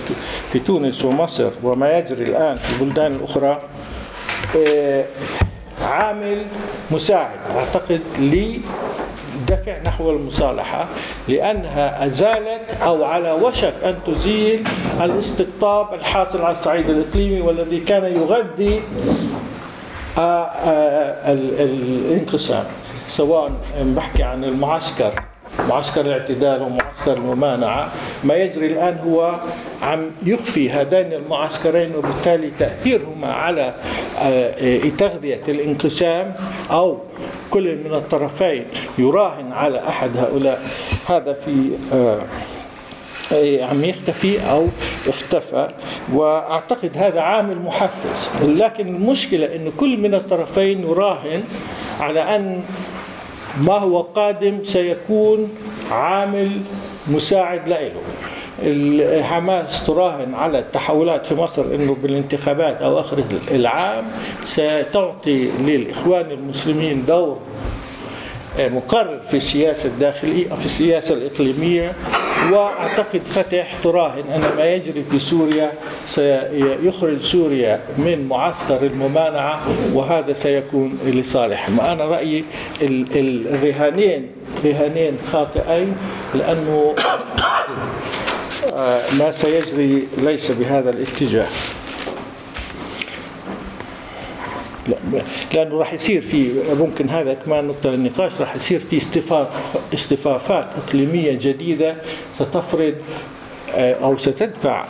[0.52, 3.60] في تونس ومصر وما يجري الآن في البلدان الأخرى
[5.82, 6.38] عامل
[6.90, 10.88] مساعد أعتقد لدفع نحو المصالحة
[11.28, 14.64] لأنها أزالت أو على وشك أن تزيل
[15.00, 18.82] الاستقطاب الحاصل على الصعيد الإقليمي والذي كان يغذي
[21.28, 22.64] الانقسام.
[23.20, 25.12] سواء بحكي عن المعسكر
[25.68, 27.88] معسكر الاعتدال ومعسكر الممانعة
[28.24, 29.34] ما يجري الآن هو
[29.82, 33.74] عم يخفي هذين المعسكرين وبالتالي تأثيرهما على
[34.98, 36.34] تغذية الانقسام
[36.70, 36.98] أو
[37.50, 38.64] كل من الطرفين
[38.98, 40.62] يراهن على أحد هؤلاء.
[41.08, 41.70] هذا في
[43.70, 44.66] عم يختفي أو
[45.08, 45.68] اختفى
[46.12, 48.28] وأعتقد هذا عامل محفز.
[48.42, 51.42] لكن المشكلة انه كل من الطرفين يراهن
[52.00, 52.62] على أن
[53.60, 55.48] ما هو قادم سيكون
[55.90, 56.50] عامل
[57.08, 57.90] مساعد له
[59.22, 64.04] حماس تراهن على التحولات في مصر إنه بالانتخابات أو آخر العام
[64.44, 67.38] ستعطي للإخوان المسلمين دور
[68.58, 71.92] مقرر في السياسة الداخلية في السياسة الإقليمية
[72.52, 75.72] وأعتقد فتح تراهن أن ما يجري في سوريا
[76.08, 79.60] سيخرج سوريا من معسكر الممانعة
[79.94, 82.44] وهذا سيكون لصالح ما أنا رأيي
[82.82, 84.26] الرهانين
[84.64, 85.96] رهانين خاطئين
[86.34, 86.94] لأنه
[89.18, 91.46] ما سيجري ليس بهذا الاتجاه.
[95.54, 101.32] لأنه راح يصير في ممكن هذا كمان نقطة للنقاش راح يصير في اصطفاف اصطفافات إقليمية
[101.32, 101.94] جديدة
[102.38, 102.94] ستفرض
[103.74, 104.84] أو ستدفع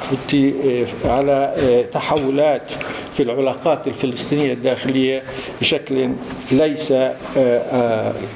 [1.05, 1.55] على
[1.93, 2.73] تحولات
[3.13, 5.23] في العلاقات الفلسطينية الداخلية
[5.61, 6.11] بشكل
[6.53, 6.95] ليس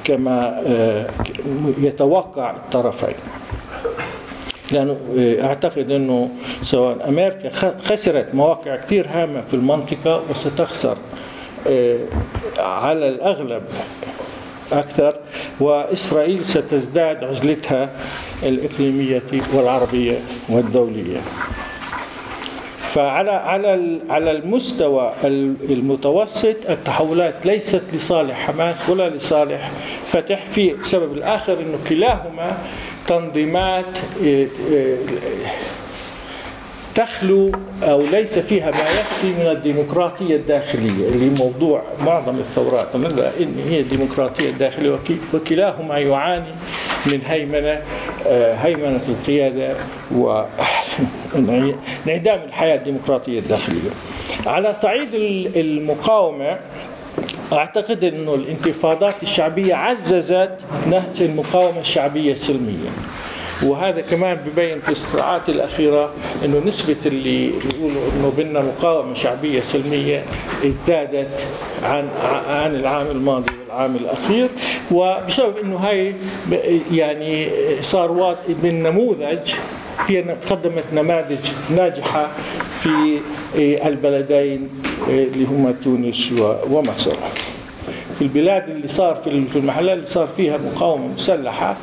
[0.05, 0.63] كما
[1.79, 3.15] يتوقع الطرفين.
[4.73, 4.97] لأنه
[5.43, 6.31] أعتقد أنه
[6.63, 7.51] سواء أمريكا
[7.85, 10.97] خسرت مواقع كثير هامة في المنطقة وستخسر
[12.59, 13.63] على الأغلب
[14.73, 15.15] أكثر
[15.61, 17.91] وإسرائيل ستزداد عزلتها
[18.43, 19.23] الإقليمية
[19.53, 21.21] والعربية والدولية.
[22.95, 25.13] فعلى على على المستوى
[25.71, 29.71] المتوسط التحولات ليست لصالح حماس ولا لصالح
[30.07, 32.59] فتح في السبب الآخر أنه كلاهما
[33.07, 33.85] تنظيمات
[36.95, 37.53] تخلو
[37.83, 43.81] أو ليس فيها ما يكفي من الديمقراطية الداخلية اللي موضوع معظم الثورات مثل إن هي
[43.81, 44.99] الديمقراطية الداخلية
[45.35, 46.55] وكلاهما يعاني
[47.07, 47.81] من هيمنة
[48.63, 49.75] هيمنة القيادة
[50.15, 51.75] وانعدام
[52.49, 53.91] الحياة الديمقراطية الداخلية.
[54.47, 55.15] على صعيد
[55.57, 56.59] المقاومة
[57.53, 60.51] أعتقد إنه الانتفاضات الشعبية عززت
[60.91, 62.91] نهج المقاومة الشعبية السلمية.
[63.65, 66.11] وهذا كمان ببين في الصراعات الأخيرة
[66.45, 70.25] أنه نسبة اللي يقولوا أنه بيننا مقاومة شعبية سلمية
[70.65, 71.47] ازدادت
[71.83, 72.09] عن
[72.49, 74.49] عن العام الماضي والعام الأخير.
[74.91, 76.15] وبسبب أنه هاي
[76.93, 77.49] يعني
[77.83, 79.55] صار من نموذج
[80.07, 82.31] هي قدمت نماذج ناجحة
[82.81, 83.19] في
[83.87, 84.69] البلدين
[85.09, 86.33] اللي هما تونس
[86.71, 87.17] ومصر
[88.19, 91.77] في البلاد اللي صار في المحلات اللي صار فيها مقاومة مسلحة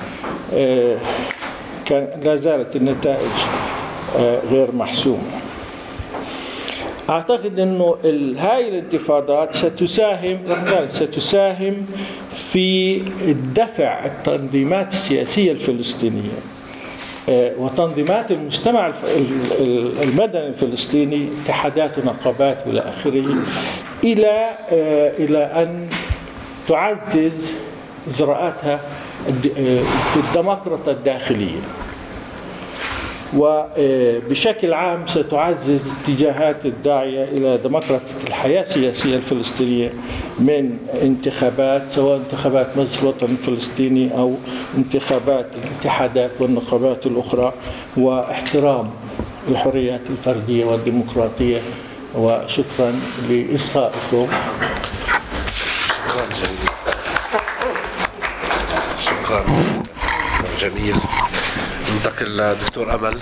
[1.91, 3.38] كان لا زالت النتائج
[4.51, 5.32] غير محسومة.
[7.10, 7.95] أعتقد أنه
[8.38, 10.39] هاي الانتفاضات ستساهم
[10.89, 11.86] ستساهم
[12.32, 12.99] في
[13.56, 16.39] دفع التنظيمات السياسية الفلسطينية.
[17.58, 18.93] وتنظيمات المجتمع
[20.04, 23.36] المدني الفلسطيني اتحادات ونقابات والى آخره
[24.04, 24.49] إلى
[25.19, 25.88] إلى أن
[26.67, 27.54] تعزز
[28.15, 28.80] إجراءاتها
[30.14, 31.60] في الديمقراطية الداخلية.
[33.38, 39.94] وبشكل عام ستعزز اتجاهات الداعية إلى ديمقراطية الحياة السياسية الفلسطينية
[40.40, 44.36] من انتخابات سواء انتخابات مجلس الوطن الفلسطيني أو
[44.78, 47.54] انتخابات الاتحادات والنقابات الأخرى
[47.98, 48.90] واحترام
[49.50, 51.60] الحريات الفردية والديمقراطية.
[52.16, 52.94] وشكرا
[53.30, 54.28] لإصغائكم
[55.88, 56.70] شكرا جميل
[59.06, 59.44] شكرا
[60.62, 60.95] جميل.
[61.93, 63.17] ننتقل لدكتور أمل.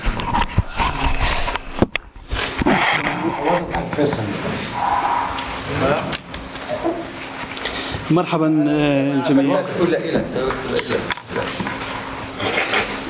[8.11, 9.61] مرحبا الجميع.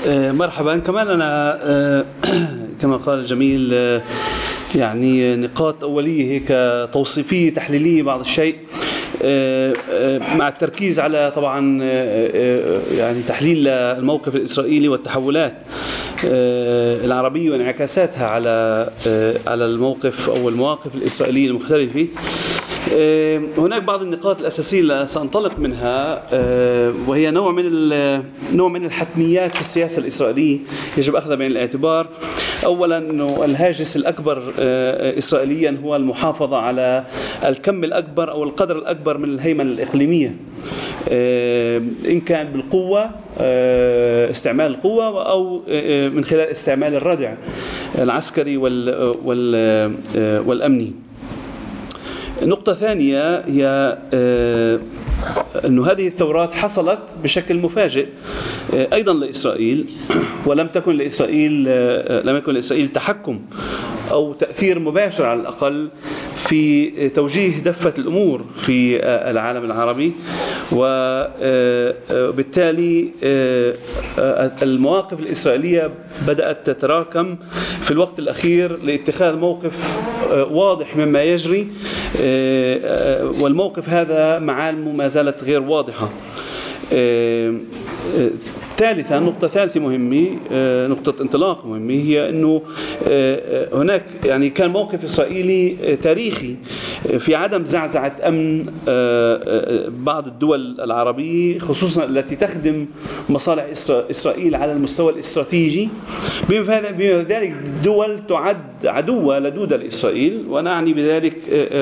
[0.07, 0.77] مرحبا.
[0.77, 2.05] كمان أنا
[2.81, 3.73] كما قال الجميل
[4.75, 6.47] يعني نقاط أولية هيك
[6.93, 8.55] توصيفية تحليلية بعض الشيء.
[10.37, 11.83] مع التركيز على طبعا
[12.97, 15.53] يعني تحليل الموقف الإسرائيلي والتحولات
[17.03, 18.89] العربية وانعكاساتها على
[19.47, 22.07] على الموقف أو المواقف الإسرائيلية المختلفة.
[23.58, 26.23] هناك بعض النقاط الأساسية اللي سأنطلق منها
[27.08, 27.89] وهي نوع من
[28.54, 30.60] نوع من الحتميات في السياسة الإسرائيلية
[30.97, 32.08] يجب أخذها بعين الاعتبار.
[32.65, 34.54] اولا إنه الهاجس الأكبر
[35.17, 37.06] اسرائيليا هو المحافظة على
[37.45, 40.36] الكم الأكبر أو القدر الأكبر من الهيمنة الإقليمية.
[42.10, 43.10] إن كان بالقوة
[44.30, 45.62] استعمال القوة أو
[46.10, 47.34] من خلال استعمال الردع
[47.97, 48.58] العسكري
[50.47, 50.93] والأمني.
[52.41, 53.97] نقطة ثانية هي
[55.65, 58.08] أن هذه الثورات حصلت بشكل مفاجئ
[58.73, 59.86] أيضا لإسرائيل
[60.45, 61.63] ولم تكن لإسرائيل
[62.28, 63.39] لم يكن لإسرائيل تحكم
[64.11, 65.89] أو تأثير مباشر على الأقل
[66.35, 70.13] في توجيه دفة الأمور في العالم العربي.
[72.21, 72.49] وبالتالي
[74.63, 75.91] المواقف الإسرائيلية
[76.27, 77.35] بدأت تتراكم
[77.81, 79.73] في الوقت الأخير لاتخاذ موقف
[80.31, 81.67] واضح مما يجري.
[83.41, 86.09] والموقف هذا معالمه ما زالت غير واضحة.
[88.79, 90.27] ثالثا نقطة ثالثة مهمة
[90.87, 92.61] نقطة انطلاق مهمة هي أنه
[93.73, 96.55] هناك يعني كان موقف إسرائيلي تاريخي
[97.19, 98.65] في عدم زعزعة أمن
[100.03, 102.87] بعض الدول العربية خصوصا التي تخدم
[103.29, 105.89] مصالح إسرائيل على المستوى الاستراتيجي.
[106.49, 106.81] بما
[107.21, 111.35] ذلك دول تعد عدوة لدودة لإسرائيل وأنا أعني بذلك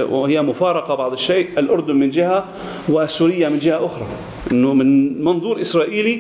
[0.10, 2.46] وهي مفارقة بعض الشيء الأردن من جهة
[2.90, 4.08] وسوريا من جهة أخرى.
[4.52, 6.20] إنه من منظور إسرائيلي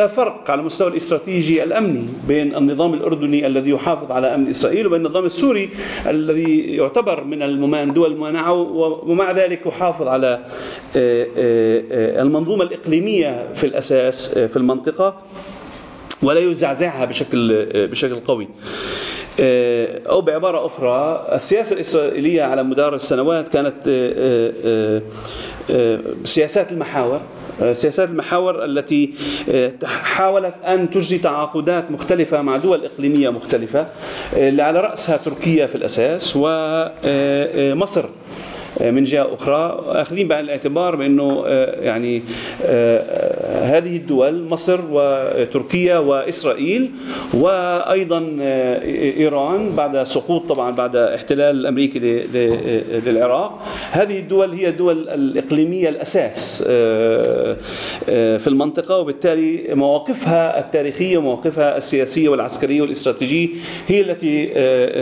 [0.00, 5.06] لا فرق على المستوى الاستراتيجي الأمني بين النظام الأردني الذي يحافظ على أمن إسرائيل وبين
[5.06, 5.70] النظام السوري
[6.06, 8.52] الذي يعتبر من الممان دول الممانعة
[9.06, 10.40] ومع ذلك يحافظ على
[12.22, 15.16] المنظومة الإقليمية في الأساس في المنطقة
[16.22, 18.48] ولا يزعزعها بشكل بشكل قوي.
[20.10, 23.74] أو بعبارة أخرى السياسة الإسرائيلية على مدار السنوات كانت
[26.24, 27.20] سياسات المحاور
[27.72, 29.14] سياسات المحاور التي
[29.84, 33.86] حاولت أن تجري تعاقدات مختلفة مع دول إقليمية مختلفة
[34.32, 38.04] اللي على رأسها تركيا في الأساس ومصر
[38.82, 41.46] من جهة أخرى أخذين بعين الاعتبار بانه
[41.82, 42.22] يعني
[43.62, 46.90] هذه الدول مصر وتركيا وإسرائيل
[47.34, 48.36] وأيضا
[49.18, 51.98] إيران بعد سقوط طبعا بعد احتلال الامريكي
[53.06, 53.62] للعراق.
[53.90, 56.62] هذه الدول هي الدول الإقليمية الأساس
[58.12, 63.48] في المنطقة وبالتالي مواقفها التاريخية ومواقفها السياسية والعسكرية والاستراتيجية
[63.88, 64.46] هي التي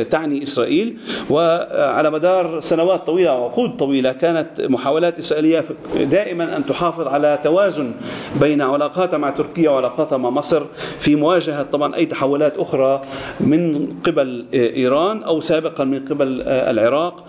[0.04, 0.96] تعني إسرائيل.
[1.30, 5.64] وعلى مدار سنوات طويلة وعقود طويله كانت محاولات إسرائيلية
[5.96, 7.92] دائما أن تحافظ على توازن
[8.40, 10.62] بين علاقاتها مع تركيا وعلاقاتها مع مصر
[11.00, 13.02] في مواجهة طبعا أي تحولات أخرى
[13.40, 17.24] من قبل إيران أو سابقا من قبل العراق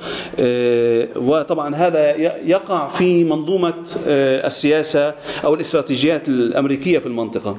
[1.15, 2.15] وطبعا هذا
[2.45, 3.73] يقع في منظومة
[4.07, 5.13] السياسة
[5.45, 7.57] أو الاستراتيجيات الأمريكية في المنطقة.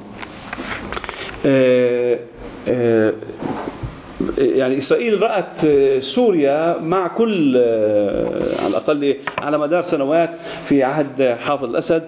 [4.40, 5.66] يعني إسرائيل رأت
[6.02, 7.56] سوريا مع كل
[8.58, 10.30] على الأقل على مدار سنوات
[10.64, 12.02] في عهد حافظ الأسد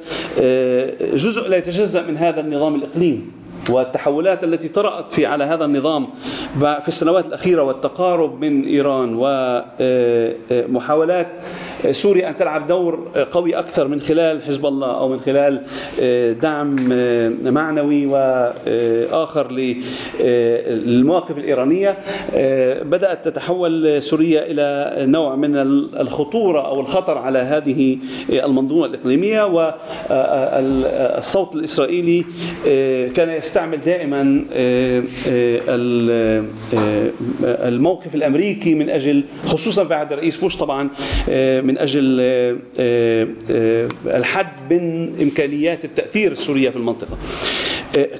[1.14, 3.22] جزء لا يتجزأ من هذا النظام الإقليمي
[3.70, 6.06] والتحولات التي طرأت في على هذا النظام
[6.60, 9.14] في السنوات الأخيرة والتقارب من إيران
[10.50, 11.28] ومحاولات
[11.90, 15.62] سوريا أن تلعب دور قوي أكثر من خلال حزب الله أو من خلال
[16.40, 16.76] دعم
[17.54, 21.98] معنوي وآخر للمواقف الإيرانية.
[22.82, 25.56] بدأت تتحول سوريا إلى نوع من
[26.00, 27.98] الخطورة أو الخطر على هذه
[28.30, 29.46] المنظومة الإقليمية
[30.10, 32.24] والصوت الإسرائيلي
[33.14, 34.44] كان يستعمل دائما
[37.44, 40.88] الموقف الأمريكي من أجل خصوصا بعد الرئيس بوش طبعا
[41.62, 42.20] من أجل
[44.06, 47.18] الحد من إمكانيات التأثير السورية في المنطقة.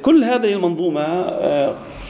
[0.02, 1.02] كل هذه المنظومة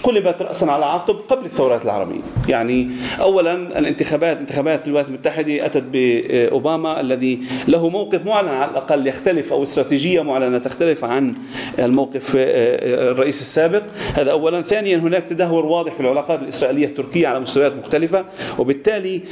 [0.03, 2.21] قلبت رأسا على عقب قبل الثورات العربية.
[2.49, 2.91] يعني
[3.21, 7.39] أولا الانتخابات انتخابات الولايات المتحدة أتت بأوباما الذي
[7.69, 11.35] له موقف معلن على الأقل يختلف أو استراتيجية معلنة تختلف عن
[11.79, 13.83] الموقف الرئيس السابق.
[14.15, 14.63] هذا أولا.
[14.63, 18.25] ثانيا هناك تدهور واضح في العلاقات الإسرائيلية التركية على مستويات مختلفة
[18.59, 19.23] وبالتالي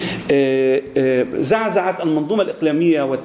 [1.34, 3.18] زعزعت المنظومة الإقليمية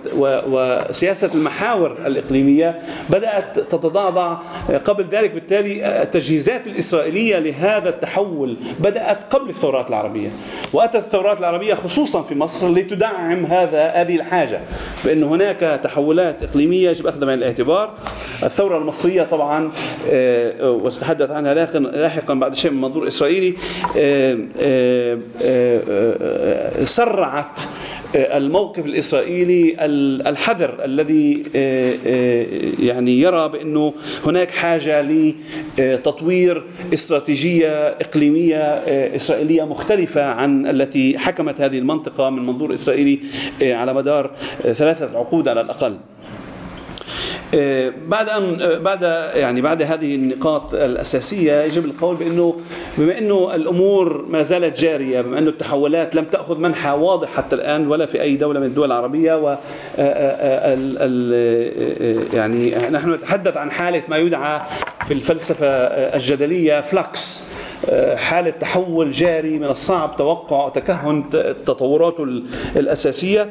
[0.48, 2.80] وسياسة المحاور الإقليمية
[3.10, 4.38] بدأت تتضعضع.
[4.86, 10.30] قبل ذلك بالتالي التجهيزات الإسرائيلية لهذا التحول بدأت قبل الثورات العربية
[10.74, 14.62] وأتت الثورات العربية خصوصا في مصر لتدعم هذا هذه الحاجة
[15.06, 17.94] بأن هناك تحولات إقليمية يجب أخذها بعين الاعتبار.
[18.44, 19.72] الثورة المصرية طبعا
[20.62, 23.54] واستحدث عنها لاحقا بعد شيء من منظور إسرائيلي
[26.86, 27.62] سرعت
[28.16, 29.76] الموقف الإسرائيلي
[30.30, 31.44] الحذر الذي
[32.80, 33.94] يعني يرى بأنه
[34.26, 35.02] هناك حاجة
[35.78, 36.64] لتطوير
[36.94, 37.25] استراتيجية
[38.02, 38.62] إقليمية
[39.16, 43.20] إسرائيلية مختلفة عن التي حكمت هذه المنطقة من منظور إسرائيلي
[43.64, 45.98] على مدار ثلاثة عقود على الأقل.
[48.08, 49.01] بعد أن بعد
[49.36, 52.56] يعني بعد هذه النقاط الأساسية يجب القول بأنه
[52.97, 57.88] بما أنه الأمور ما زالت جارية بما أنه التحولات لم تأخذ منحى واضح حتى الآن
[57.88, 59.58] ولا في أي دولة من الدول العربية و
[62.34, 64.62] يعني نحن نتحدث عن حالة ما يدعى
[65.08, 67.45] في الفلسفة الجدلية فلكس.
[68.16, 71.24] حالة تحول جاري من الصعب توقع وتكهن
[71.66, 72.24] تطوراته
[72.76, 73.49] الأساسية.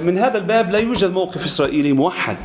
[0.00, 2.36] من هذا الباب لا يوجد موقف إسرائيلي موحد.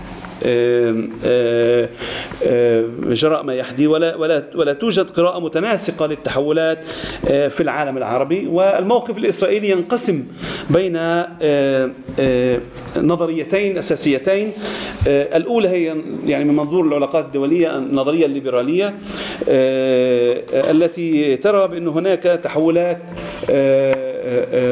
[3.13, 3.87] جراء ما يحدي.
[3.87, 6.79] ولا ولا ولا توجد قراءة متناسقة للتحولات
[7.27, 8.47] في العالم العربي.
[8.47, 10.23] والموقف الإسرائيلي ينقسم
[10.69, 10.99] بين
[12.97, 14.51] نظريتين أساسيتين.
[15.07, 18.95] الأولى هي يعني من منظور العلاقات الدولية النظرية الليبرالية
[20.53, 23.01] التي ترى بأن هناك تحولات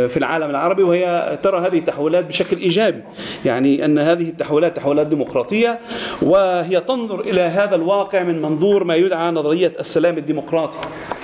[0.07, 3.03] في العالم العربي وهي ترى هذه التحولات بشكل إيجابي.
[3.45, 5.79] يعني أن هذه التحولات تحولات ديمقراطية
[6.21, 10.77] وهي تنظر إلى هذا الواقع من منظور ما يدعى نظرية السلام الديمقراطي.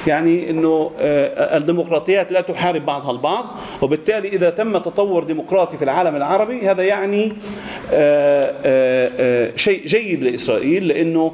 [0.07, 3.45] يعني إنه الديمقراطيات لا تحارب بعضها البعض
[3.81, 7.33] وبالتالي إذا تم تطور ديمقراطي في العالم العربي هذا يعني
[9.55, 11.33] شيء جيد لإسرائيل لأنه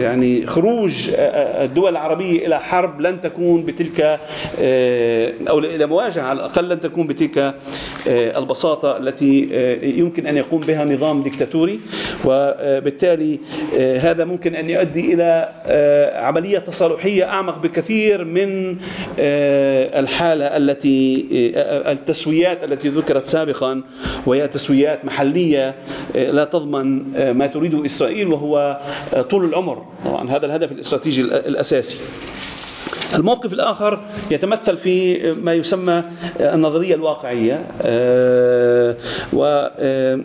[0.00, 4.20] يعني خروج الدول العربية إلى حرب لن تكون بتلك
[5.48, 7.54] أو إلى مواجهة على الأقل لن تكون بتلك
[8.08, 9.48] البساطة التي
[9.82, 11.80] يمكن أن يقوم بها نظام ديكتاتوري.
[12.24, 13.40] وبالتالي
[14.00, 15.52] هذا ممكن أن يؤدي إلى
[16.16, 18.76] عملية تصالحية أعمق بكثير من
[19.18, 21.26] الحالة التي
[21.92, 23.82] التسويات التي ذكرت سابقا
[24.26, 25.74] وهي تسويات محلية
[26.14, 28.80] لا تضمن ما تريده إسرائيل وهو
[29.30, 29.86] طول العمر.
[30.04, 31.98] طبعا هذا الهدف الاستراتيجي الأساسي.
[33.14, 34.00] الموقف الآخر
[34.30, 36.02] يتمثل في ما يسمى
[36.40, 37.66] النظرية الواقعية.
[39.32, 40.18] وهذه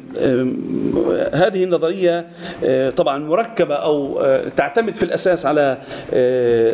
[1.63, 2.25] النظرية
[2.97, 4.21] طبعا مركبة أو
[4.57, 5.77] تعتمد في الأساس على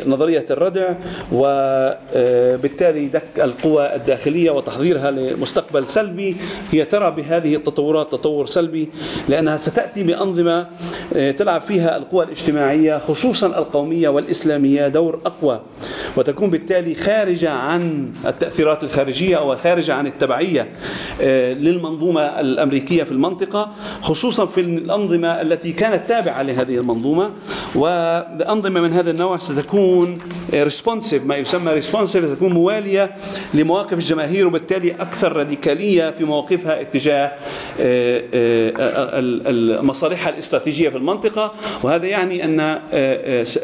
[0.07, 0.93] نظرية الردع
[1.31, 6.37] وبالتالي دك القوى الداخلية وتحضيرها لمستقبل سلبي.
[6.71, 8.89] هي ترى بهذه التطورات تطور سلبي
[9.29, 10.67] لأنها ستأتي بأنظمة
[11.37, 15.61] تلعب فيها القوى الاجتماعية خصوصا القومية والإسلامية دور أقوى.
[16.15, 20.67] وتكون بالتالي خارجة عن التأثيرات الخارجية أو خارجة عن التبعية
[21.53, 23.71] للمنظومة الأمريكية في المنطقة
[24.01, 27.31] خصوصا في الأنظمة التي كانت تابعة لهذه المنظومة.
[27.75, 30.17] وأنظمة من هذا النوع ستكون
[30.53, 33.15] responsive ما يسمى responsive تكون موالية
[33.53, 37.31] لمواقف الجماهير وبالتالي أكثر راديكالية في مواقفها اتجاه
[37.81, 41.53] آه، آه، مصالحها الاستراتيجية في المنطقة.
[41.83, 42.79] وهذا يعني أن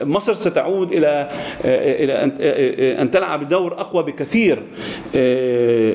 [0.04, 1.30] مصر ستعود إلى
[1.66, 4.64] إلى ان تلعب دور أقوى بكثير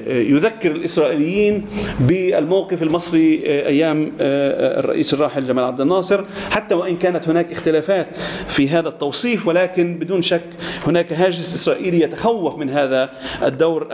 [0.09, 1.67] يذكر الإسرائيليين
[2.01, 6.25] بالموقف المصري أيام الرئيس الراحل جمال عبد الناصر.
[6.51, 8.07] حتى وإن كانت هناك اختلافات
[8.49, 10.43] في هذا التوصيف ولكن بدون شك
[10.87, 13.11] هناك هاجس إسرائيلي يتخوف من هذا
[13.43, 13.89] الدور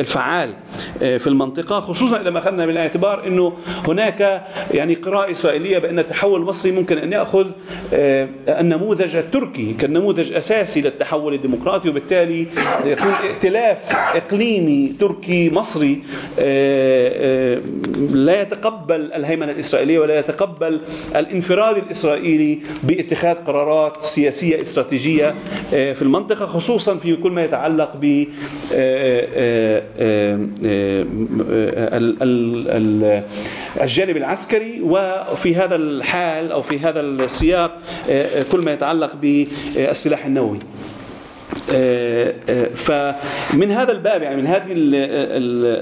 [0.00, 0.54] الفعال
[0.98, 3.52] في المنطقة خصوصا إذا ما أخذنا بالاعتبار إنه
[3.88, 7.46] هناك يعني قراءة إسرائيلية بأن التحول المصري ممكن أن يأخذ
[7.94, 10.32] آه، النموذج التركي كالنموذج
[10.70, 12.46] اساسي للتحول الديمقراطي وبالتالي
[12.84, 13.78] يكون ائتلاف
[14.16, 16.02] إقليمي تركي مصري
[16.38, 17.60] آه،
[18.10, 20.80] لا يتقبل الهيمنة الإسرائيلية ولا يتقبل
[21.16, 25.34] الانفراد الإسرائيلي باتخاذ قرارات سياسية استراتيجية
[25.74, 28.24] آه، في المنطقة خصوصا في كل ما يتعلق ب
[28.74, 30.40] آه، آه،
[33.82, 37.78] الجانب العسكري وفي هذا الحال أو في هذا السياق
[38.52, 40.58] كل ما يتعلق بالسلاح النووي.
[40.60, 40.89] آه، آه،
[42.76, 44.66] فمن هذا الباب يعني من هذه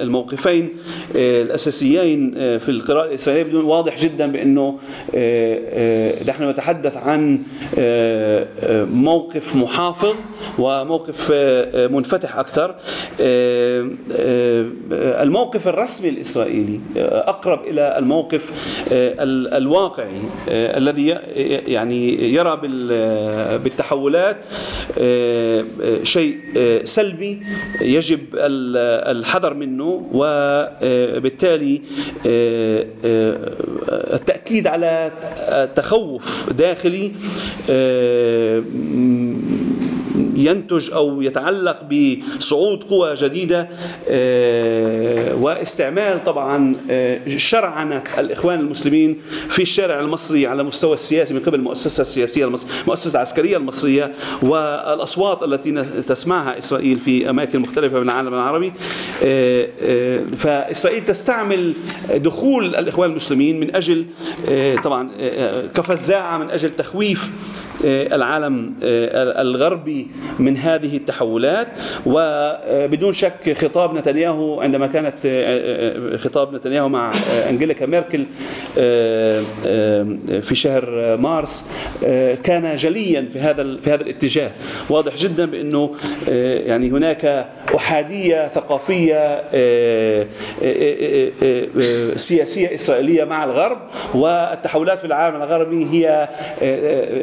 [0.02, 0.68] الموقفين
[1.16, 4.78] آه، الأساسيين في القراءة الإسرائيلية بدون واضح جدا بأنه
[6.26, 7.42] نحن نتحدث عن
[8.92, 10.14] موقف محافظ
[10.58, 11.32] وموقف
[11.90, 12.74] منفتح أكثر.
[15.22, 18.52] الموقف الرسمي الإسرائيلي أقرب إلى الموقف
[18.92, 21.06] الواقعي الذي
[21.66, 22.60] يعني يرى
[23.58, 24.36] بالتحولات
[26.02, 26.38] شيء
[26.84, 27.42] سلبي
[27.80, 31.82] يجب الحذر منه وبالتالي
[34.14, 35.12] التأكيد على
[35.76, 37.12] تخوف داخلي
[40.38, 43.68] ينتج أو يتعلق بصعود قوى جديدة
[44.08, 49.20] آه، واستعمال طبعا آه، شرعنه الإخوان المسلمين
[49.50, 54.12] في الشارع المصري على المستوى السياسي من قبل المؤسسة السياسية المصرية المؤسسة العسكرية المصرية
[54.42, 58.72] والأصوات التي تسمعها إسرائيل في أماكن مختلفة من العالم العربي.
[59.24, 59.68] آه،
[60.38, 61.72] فإسرائيل تستعمل
[62.14, 64.06] دخول الإخوان المسلمين من أجل
[64.84, 65.10] طبعا
[65.74, 67.30] كفزاعة من أجل تخويف
[67.84, 70.08] العالم آه، الغربي
[70.38, 71.68] من هذه التحولات.
[72.06, 77.12] وبدون شك خطاب نتنياهو عندما كانت آه، خطاب نتنياهو مع
[77.48, 78.24] أنجيليكا ميركل
[80.42, 81.66] في شهر مارس
[82.44, 84.50] كان جليا في هذا في هذا الاتجاه.
[84.90, 85.94] واضح جدا بأنه
[86.66, 89.42] يعني هناك أحادية ثقافية
[92.16, 93.78] سياسية إسرائيلية مع الغرب.
[94.14, 96.28] والتحولات في العالم الغربي هي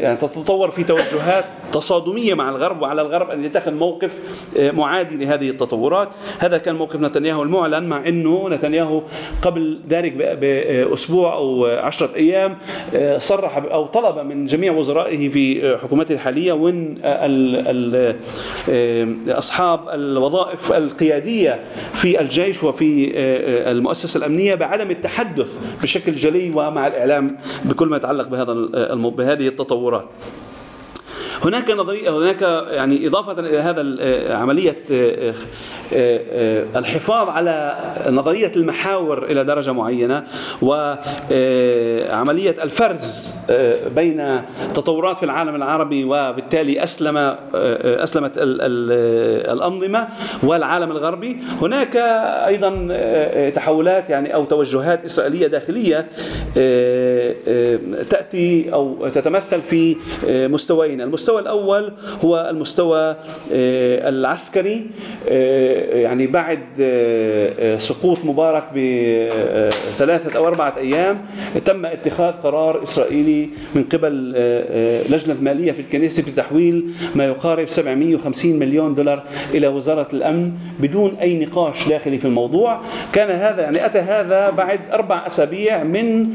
[0.01, 4.19] يعني تتطور في توجهات تصادمية مع الغرب وعلى الغرب أن يتخذ موقف
[4.57, 6.09] آه، معادي لهذه التطورات.
[6.39, 9.01] هذا كان موقف نتنياهو المعلن مع إنه نتنياهو
[9.41, 12.57] قبل ذلك بأسبوع أو عشرة أيام
[12.95, 16.97] آه، صرح أو طلب من جميع وزرائه في آه، حكومته الحالية وإن
[19.29, 21.59] أصحاب الوظائف القيادية
[21.93, 23.11] في الجيش وفي
[23.71, 25.49] المؤسسة الأمنية بعدم التحدث
[25.81, 28.53] بشكل جلي ومع الإعلام بكل ما يتعلق بهذا
[28.95, 30.05] بهذه التطورات.
[31.43, 34.33] هناك نظريه هناك يعني إضافة إلى هذا آه،
[34.91, 35.33] آه،
[35.93, 37.77] آه، الحفاظ على
[38.09, 40.23] نظرية المحاور إلى درجة معينة
[40.61, 43.33] وعمليه الفرز
[43.95, 44.41] بين
[44.73, 47.35] تطورات في العالم العربي وبالتالي أسلم
[47.83, 50.07] أسلمت الأنظمة
[50.43, 51.37] والعالم الغربي.
[51.61, 51.95] هناك
[52.45, 56.07] أيضا تحولات يعني أو توجهات إسرائيلية داخلية
[58.09, 61.01] تأتي أو تتمثل في مستويين.
[61.01, 61.91] المستوى المستوى الأول
[62.23, 63.15] هو المستوى
[63.53, 64.87] آه، العسكري
[65.29, 71.21] آه، يعني بعد آه، سقوط مبارك بثلاثة أو أربعة أيام
[71.65, 74.31] تم اتخاذ قرار إسرائيلي من قبل
[75.09, 79.23] لجنة مالية في الكنيسة بتحويل ما يقارب 750 مليون دولار
[79.53, 82.81] إلى وزارة الأمن بدون أي نقاش داخلي في الموضوع.
[83.13, 86.27] كان هذا يعني أتى هذا بعد أربع أسابيع من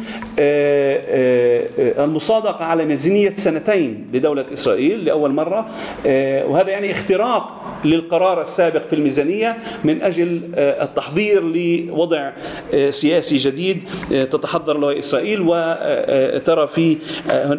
[1.99, 4.80] المصادقة على ميزانية سنتين لدولة إسرائيل.
[4.81, 5.67] إسرائيل لأول مرة.
[6.07, 12.31] آه، وهذا يعني اختراق للقرار السابق في الميزانية من أجل آه، التحضير لوضع
[12.75, 15.41] آه، سياسي جديد تتحضر له إسرائيل.
[15.41, 16.97] وترى في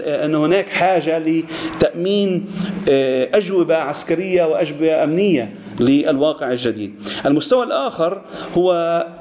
[0.05, 2.45] أن هناك حاجة لتأمين
[3.33, 5.53] أجوبة عسكرية وأجوبة أمنية.
[5.81, 6.93] للواقع الجديد.
[7.25, 8.21] المستوى الآخر
[8.57, 8.71] هو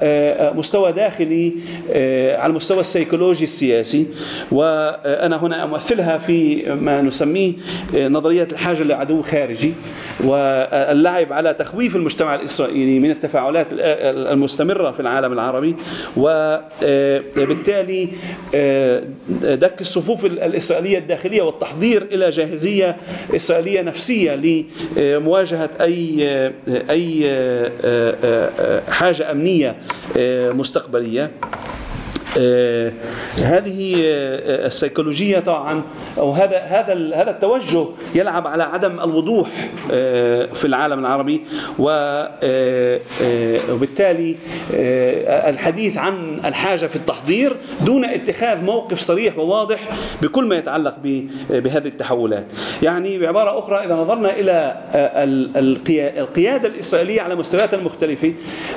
[0.01, 1.53] آه، مستوى داخلي
[1.91, 4.07] آه، على المستوى السيكولوجي السياسي
[4.51, 7.53] وأنا هنا أمثلها في ما نسميه
[7.95, 9.73] آه، نظرية الحاجة لعدو خارجي
[10.23, 15.75] واللعب على تخويف المجتمع الإسرائيلي من التفاعلات المستمرة في العالم العربي
[16.17, 18.09] وبالتالي
[19.41, 22.97] دك الصفوف الإسرائيلية الداخلية والتحضير إلى جاهزية
[23.35, 24.61] إسرائيلية نفسية
[24.97, 26.50] لمواجهة أي
[26.89, 27.23] أي
[28.89, 29.75] حاجة أمنية
[30.51, 31.23] مستقبلية.
[31.23, 31.29] آه
[33.37, 35.83] هذه آه السيكولوجية طبعا
[36.17, 39.47] أو هذا هذا هذا التوجه يلعب على عدم الوضوح
[39.91, 41.41] آه في العالم العربي.
[43.69, 44.37] وبالتالي
[45.49, 47.55] الحديث عن الحاجة في التحضير
[47.85, 49.79] دون اتخاذ موقف صريح وواضح
[50.21, 50.95] بكل ما يتعلق
[51.49, 52.45] بهذه التحولات.
[52.83, 54.77] يعني بعبارة أخرى إذا نظرنا إلى
[56.17, 58.33] القيادة الإسرائيلية على مستوياتها المختلفة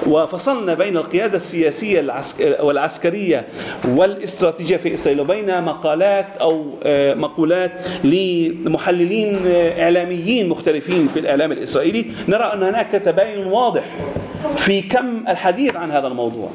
[0.07, 2.13] وفصلنا بين القيادة السياسية
[2.61, 3.44] والعسكرية
[3.89, 5.21] والاستراتيجية في إسرائيل.
[5.21, 6.65] وبين مقالات أو
[7.15, 7.73] مقولات
[8.05, 9.43] لمحللين
[9.79, 13.85] إعلاميين مختلفين في الإعلام الإسرائيلي نرى أن هناك تباين واضح
[14.57, 16.51] في كم الحديث عن هذا الموضوع.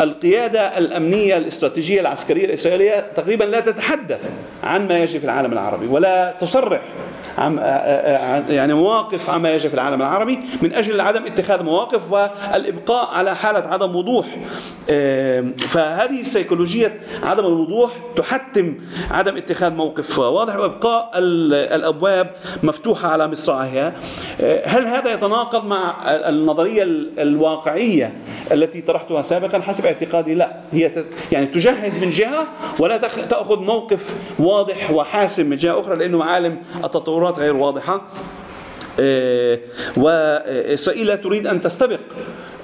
[0.00, 4.30] القيادة الأمنية الاستراتيجية العسكرية الإسرائيلية تقريبا لا تتحدث
[4.62, 6.82] عن ما يجري في العالم العربي ولا تصرح
[7.38, 7.58] عن
[8.48, 13.68] يعني مواقف عما يجري في العالم العربي من أجل عدم اتخاذ مواقف والإبقاء على حالة
[13.68, 14.26] عدم وضوح.
[15.58, 18.74] فهذه السيكولوجية عدم الوضوح تحتم
[19.10, 22.30] عدم اتخاذ موقف واضح وإبقاء الأبواب
[22.62, 23.94] مفتوحة على مصراعيها.
[24.64, 26.82] هل هذا يتناقض مع النظرية
[27.18, 28.14] الواقعية
[28.52, 32.46] التي طرحتها سابقا حسب اعتقادي؟ لا هي يعني تجهز من جهة
[32.78, 36.56] ولا تأخذ موقف واضح وحاسم من جهة أخرى لأنه معالم
[37.28, 38.00] التطورات غير واضحة.
[39.96, 42.00] وإسرائيل تريد أن تستبق.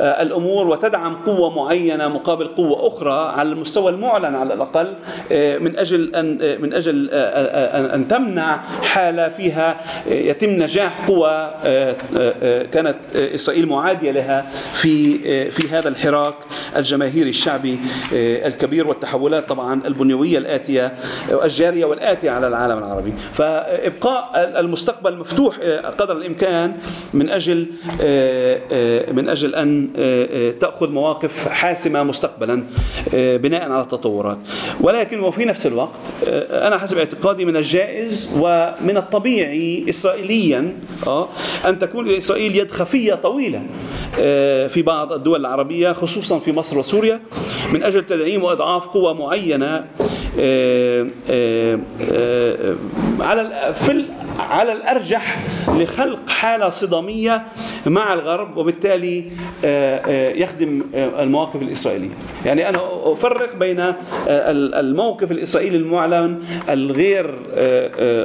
[0.01, 4.87] الأمور وتدعم قوة معينة مقابل قوة أخرى على المستوى المعلن على الأقل
[5.63, 7.11] من أجل أن من أجل
[7.95, 11.51] أن تمنع حالة فيها يتم نجاح قوى
[12.73, 15.19] كانت إسرائيل معادية لها في
[15.51, 16.35] في هذا الحراك
[16.77, 17.79] الجماهيري الشعبي
[18.13, 20.93] الكبير والتحولات طبعا البنيوية الآتية
[21.45, 23.13] الجاريه والآتية على العالم العربي.
[23.35, 24.31] فإبقاء
[24.61, 25.57] المستقبل مفتوح
[25.99, 26.73] قدر الإمكان
[27.15, 27.67] من أجل
[29.13, 29.90] من أجل أن
[30.61, 32.65] تأخذ مواقف حاسمة مستقبلا
[33.13, 34.39] بناء على التطورات.
[34.81, 36.01] ولكن وفي نفس الوقت
[36.51, 40.77] أنا حسب اعتقادي من الجائز ومن الطبيعي اسرائيليا
[41.67, 43.63] أن تكون لاسرائيل يد خفية طويلة
[44.69, 47.21] في بعض الدول العربية خصوصا في مصر وسوريا
[47.73, 49.85] من أجل تدعيم وإضعاف قوى معينة
[53.21, 54.05] على في
[54.39, 57.43] على الأرجح لخلق حالة صدامية
[57.87, 59.25] مع الغرب وبالتالي
[60.41, 62.11] يخدم المواقف الإسرائيلية.
[62.47, 62.79] يعني أنا
[63.13, 63.93] أفرق بين
[64.29, 67.35] الموقف الإسرائيلي المعلن الغير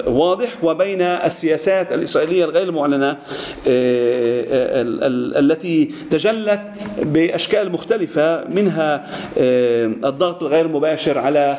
[0.07, 3.17] واضح وبين السياسات الإسرائيلية الغير المعلنه
[5.37, 6.61] التي تجلت
[6.97, 9.05] بأشكال مختلفة منها
[10.05, 11.57] الضغط الغير مباشر على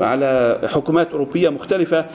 [0.00, 2.06] على حكومات أوروبية مختلفة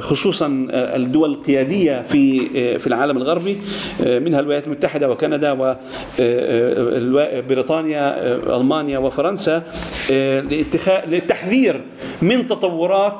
[0.00, 3.56] خصوصا الدول القيادية في في العالم الغربي
[4.06, 5.52] منها الولايات المتحدة وكندا
[6.98, 9.62] وبريطانيا ألمانيا وفرنسا
[11.06, 11.80] للتحذير
[12.22, 13.14] من تطورات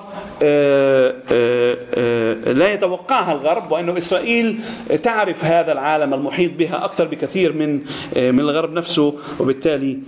[2.46, 4.58] لا يتوقعها الغرب وأنه إسرائيل
[5.02, 7.74] تعرف هذا العالم المحيط بها أكثر بكثير من
[8.16, 9.98] من الغرب نفسه وبالتالي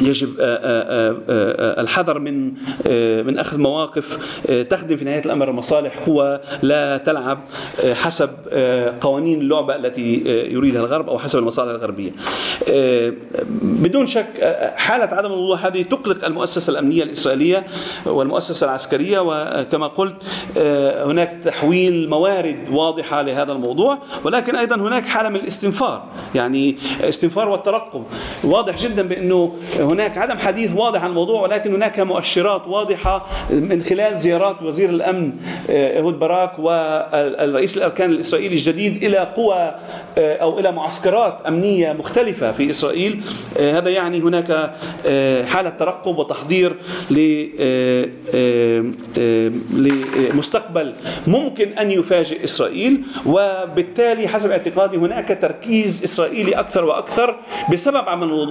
[0.00, 0.34] يجب
[1.78, 2.52] الحذر من
[3.26, 4.18] من أخذ مواقف
[4.70, 7.40] تخدم في نهاية الأمر مصالح قوى لا تلعب
[7.92, 8.30] حسب
[9.00, 12.10] قوانين اللعبة التي يريدها الغرب أو حسب المصالح الغربية.
[13.62, 17.66] بدون شك حالة عدم الوضوح هذه تقلق المؤسسة الأمنية الإسرائيلية
[18.06, 20.16] والمؤسسة العسكرية وكما قلت
[21.06, 28.04] هناك تحويل موارد واضحة لهذا الموضوع ولكن أيضا هناك حالة من الاستنفار يعني استنفار والترقب
[28.44, 29.52] واضح جدا بأنه
[29.82, 35.32] هناك عدم حديث واضح عن الموضوع ولكن هناك مؤشرات واضحة من خلال زيارات وزير الأمن
[35.68, 39.74] إيهود باراك والرئيس الأركان الإسرائيلي الجديد إلى قوى
[40.18, 43.20] أو إلى معسكرات أمنية مختلفة في إسرائيل.
[43.60, 44.72] هذا يعني هناك
[45.46, 46.72] حالة ترقب وتحضير
[49.72, 50.92] لمستقبل
[51.26, 53.02] ممكن أن يفاجئ إسرائيل.
[53.26, 57.36] وبالتالي حسب اعتقادي هناك تركيز إسرائيلي أكثر وأكثر
[57.72, 58.04] بسبب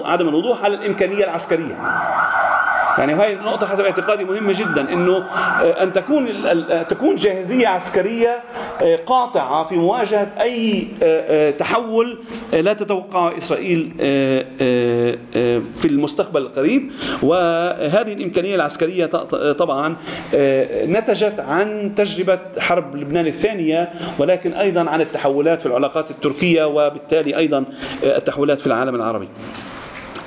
[0.06, 1.78] عدم الوضوح على الإمكانية العسكرية
[2.98, 8.44] يعني هاي النقطة حسب اعتقادي مهمة جدا إنه آه، أن تكون آه، تكون جاهزية عسكرية
[8.82, 10.88] آه، قاطعة في مواجهة أي
[11.52, 12.18] تحول
[12.54, 13.92] لا تتوقعه إسرائيل
[15.82, 16.92] في المستقبل القريب
[17.24, 19.06] وهذه الإمكانية العسكرية
[19.52, 19.96] طبعا
[20.86, 27.64] نتجت عن تجربة حرب لبنان الثانية ولكن أيضا عن التحولات في العلاقات التركية وبالتالي أيضا
[28.04, 29.28] التحولات في العالم العربي.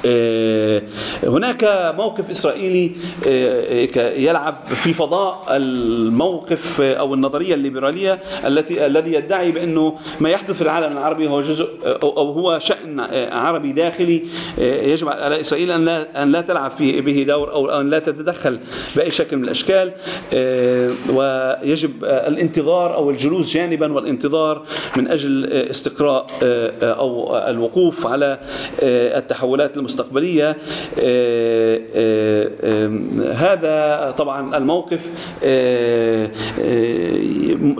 [0.07, 0.83] آه،
[1.25, 2.93] هناك موقف إسرائيلي
[3.29, 10.29] آه، ك- يلعب في فضاء الموقف آه، أو النظرية الليبرالية التي الذي يدعي بأنه ما
[10.31, 11.69] يحدث في العالم العربي هو جزء
[12.03, 12.59] أو هو
[13.01, 14.23] آه، عربي داخلي
[14.59, 17.99] آه، يجب على إسرائيل أن لا أن لا تلعب فيه به دور أو أن لا
[17.99, 18.59] تتدخل
[18.97, 19.93] بأي شكل من الأشكال
[20.35, 24.63] آه، ويجب آه، الانتظار أو الجلوس جانبا والانتظار
[24.97, 28.39] من آه، استقراء آه، آه، أو الوقوف على
[28.83, 35.01] آه، التحولات المستقبليه آه، آه، آه، هذا طبعا الموقف
[35.45, 36.31] آه،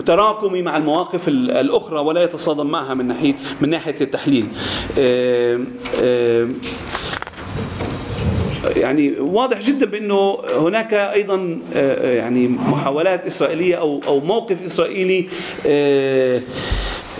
[0.05, 4.45] تراكمي مع المواقف ال- الأخرى ولا يتصادم معها من ناحية من ناحية التحليل.
[8.75, 11.59] يعني واضح جدا بأنه هناك أيضا
[12.03, 15.25] يعني محاولات إسرائيلية أو أو موقف إسرائيلي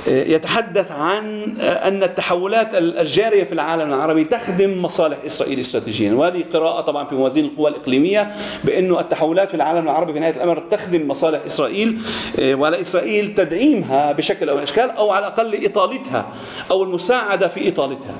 [0.08, 6.14] يتحدث عن آه، أن التحولات الجارية في العالم العربي تخدم مصالح إسرائيل استراتيجيا.
[6.14, 10.64] وهذه قراءة طبعا في موازين القوى الإقليمية بأنه التحولات في العالم العربي في نهاية الأمر
[10.72, 11.98] تخدم مصالح إسرائيل
[12.40, 16.26] آه، وعلى إسرائيل تدعيمها بشكل أو اشكال أو على الأقل اطالتها
[16.72, 18.16] أو المساعدة في إطالتها.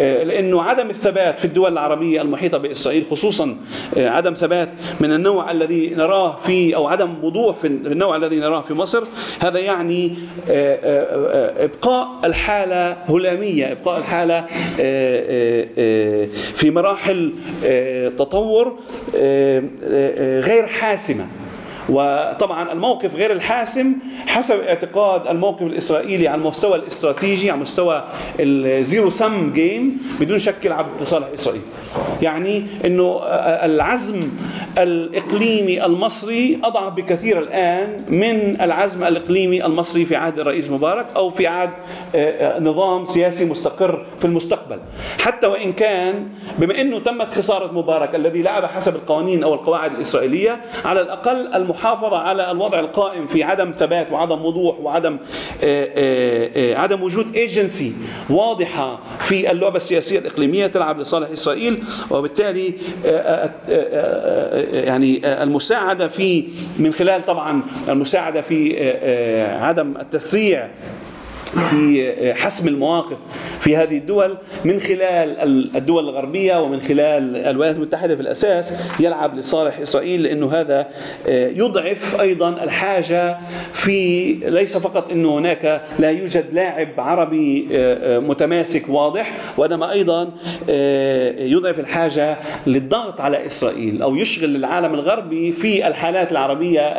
[0.00, 3.56] آه، لأنه عدم الثبات في الدول العربية المحيطة بإسرائيل خصوصا
[3.96, 4.68] آه، عدم ثبات
[5.00, 9.04] من النوع الذي نراه في أو عدم وضوح في النوع الذي نراه في مصر
[9.40, 10.14] هذا يعني
[10.50, 11.21] آه، آه، آه،
[11.56, 14.46] إبقاء الحالة هلامية إبقاء الحالة آه،
[14.80, 17.32] آه، آه، في مراحل
[18.18, 18.78] تطور
[20.42, 21.26] غير حاسمة.
[21.88, 23.92] وطبعا الموقف غير الحاسم
[24.26, 28.04] حسب اعتقاد الموقف الإسرائيلي على المستوى الاستراتيجي على مستوى
[28.40, 31.62] ال zero sum game بدون شك يلعب لصالح إسرائيل.
[32.22, 33.20] يعني إنه
[33.64, 34.28] العزم
[34.78, 41.46] الإقليمي المصري أضعف بكثير الآن من العزم الإقليمي المصري في عهد الرئيس مبارك أو في
[41.46, 41.70] عهد
[42.60, 44.78] نظام سياسي مستقر في المستقبل.
[45.18, 46.28] حتى وإن كان
[46.58, 52.18] بما إنه تمت خسارة مبارك الذي لعب حسب القوانين أو القواعد الإسرائيلية على الأقل المحافظة
[52.18, 55.18] على الوضع القائم في عدم ثبات وعدم وضوح وعدم
[55.64, 57.92] آه، آه، آه، عدم وجود ايجنسي
[58.30, 62.72] واضحة في اللعبة السياسية الإقليمية تلعب لصالح إسرائيل وبالتالي
[64.72, 66.44] يعني المساعدة في
[66.78, 68.90] من خلال طبعا المساعدة في
[69.60, 70.68] عدم التسريع
[71.70, 73.16] في حسم المواقف
[73.62, 75.40] في هذه الدول من خلال
[75.76, 80.86] الدول الغربية ومن خلال الولايات المتحدة في الأساس يلعب لصالح إسرائيل لأنه هذا
[81.28, 83.38] يضعف أيضا الحاجة
[83.72, 87.68] في ليس فقط أنه هناك لا يوجد لاعب عربي
[88.20, 90.22] متماسك واضح وإنما أيضا
[91.38, 96.94] يضعف الحاجة للضغط على إسرائيل أو يشغل العالم الغربي في الحالات العربية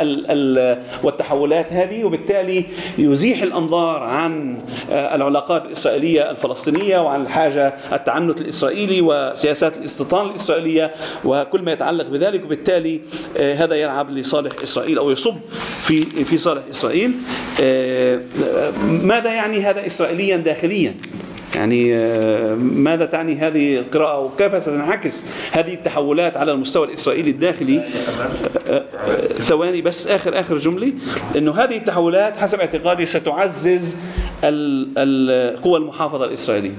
[1.03, 2.66] والتحولات هذه وبالتالي
[2.97, 4.57] يزيح الأنظار عن
[4.91, 6.53] العلاقات الإسرائيلية الفلسطينية.
[6.99, 10.91] وعن الحاجة التعنت الإسرائيلي وسياسات الاستيطان الإسرائيلية
[11.26, 13.01] وكل ما يتعلق بذلك وبالتالي
[13.38, 15.36] هذا يلعب لصالح إسرائيل أو يصب
[15.82, 17.12] في في صالح إسرائيل.
[18.88, 20.95] ماذا يعني هذا إسرائيليا داخليا؟
[21.56, 21.93] يعني
[22.58, 27.84] ماذا تعني هذه القراءة؟ وكيف ستنعكس هذه التحولات على المستوى الإسرائيلي الداخلي؟
[29.39, 30.93] ثواني بس آخر آخر جملة.
[31.38, 33.97] أنه هذه التحولات حسب اعتقادي ستعزز
[34.44, 36.76] القوى المحافظة الإسرائيلية.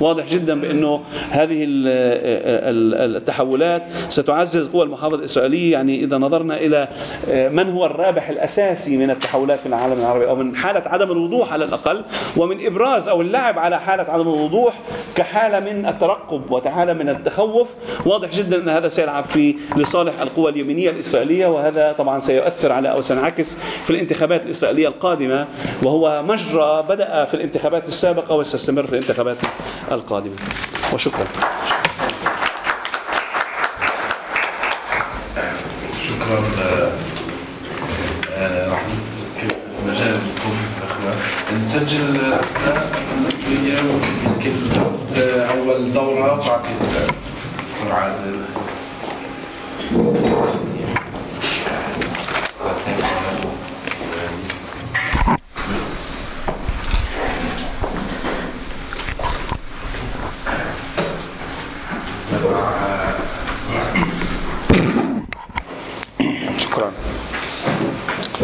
[0.00, 1.64] واضح جدا بأنه هذه
[3.16, 5.72] التحولات ستعزز قوى المحافظة الإسرائيلية.
[5.72, 6.88] يعني إذا نظرنا إلى
[7.52, 11.64] من هو الرابح الأساسي من التحولات في العالم العربي أو من حالة عدم الوضوح على
[11.64, 12.04] الأقل
[12.36, 14.74] ومن إبراز أو اللعب على حالة عدم الوضوح
[15.14, 17.68] كحالة من الترقب وحالة من التخوف.
[18.06, 23.00] واضح جدا أن هذا سيلعب في لصالح القوى اليمينية الإسرائيلية وهذا طبعا سيؤثر على أو
[23.00, 25.46] سينعكس في الانتخابات الإسرائيلية القادمة
[25.84, 29.36] وهو مجرى بدأ في الانتخابات السابقة وسيستمر في الانتخابات
[29.92, 30.34] القادمة.
[30.92, 31.24] وشكرا.
[36.08, 36.40] شكرا
[40.12, 41.14] لكم الاخوه
[41.60, 42.88] نسجل الأسماء
[43.18, 44.80] النسبيه ويمكن
[45.50, 46.66] أول دورة وبعدين
[47.82, 48.12] طبعا
[66.58, 66.90] شكرا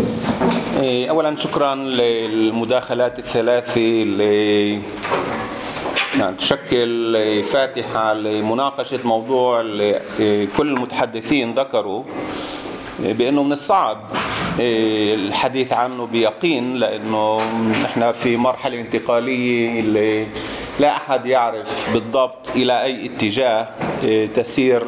[0.07, 4.73] إيه، اولا شكرا للمداخلات الثلاث اللي
[6.19, 12.03] يعني تشكل فاتحة لمناقشة موضوع اللي إيه، كل المتحدثين ذكروا
[13.05, 13.99] إيه، بأنه من الصعب
[14.61, 17.41] الحديث عنه بيقين لأنه
[17.85, 20.27] إحنا في مرحلة انتقالية اللي
[20.81, 23.69] لا أحد يعرف بالضبط إلى أي اتجاه
[24.27, 24.83] تسير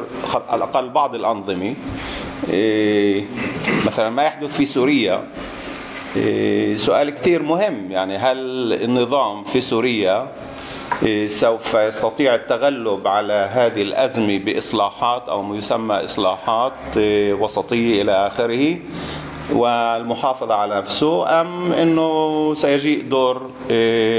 [0.48, 1.74] على الأقل بعض الأنظمة
[3.86, 5.24] مثلا ما يحدث في سوريا إيه،
[6.76, 7.90] سؤال كثير مهم.
[7.90, 8.36] يعني هل
[8.72, 10.28] النظام في سوريا
[11.02, 18.12] إيه، سوف يستطيع التغلب على هذه الأزمة بإصلاحات أو ما يسمى إصلاحات إيه، وسطية إلى
[18.26, 18.78] آخره
[19.52, 23.36] والمحافظة على نفسه أم أنه سيجيء دور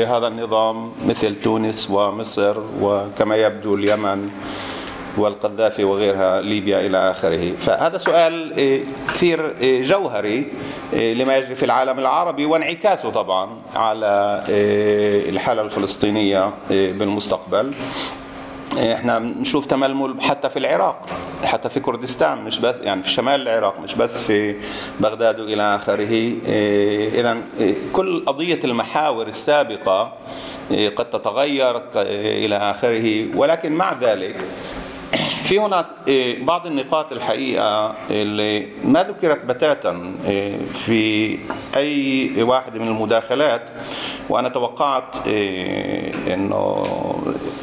[0.07, 4.29] هذا النظام مثل تونس ومصر وكما يبدو اليمن؟
[5.17, 7.53] والقذافي وغيرها ليبيا إلى آخره.
[7.59, 8.53] فهذا سؤال
[9.07, 10.47] كثير جوهري
[10.93, 14.43] لما يجري في العالم العربي وانعكاسه طبعا على
[15.29, 17.71] الحالة الفلسطينية بالمستقبل.
[18.75, 21.05] إحنا بنشوف تململ حتى في العراق
[21.43, 24.55] حتى في كردستان مش بس يعني في شمال العراق مش بس في
[24.99, 26.31] بغداد والى آخره.
[27.19, 27.37] اذا
[27.93, 30.13] كل قضية المحاور السابقة
[30.71, 33.37] قد تتغير إلى آخره.
[33.37, 34.35] ولكن مع ذلك
[35.43, 41.37] في هناك إيه، بعض النقاط الحقيقة اللي ما ذكرت بتاتا إيه، في
[41.75, 43.61] أي واحد من المداخلات
[44.29, 46.83] وأنا توقعت إيه، أنه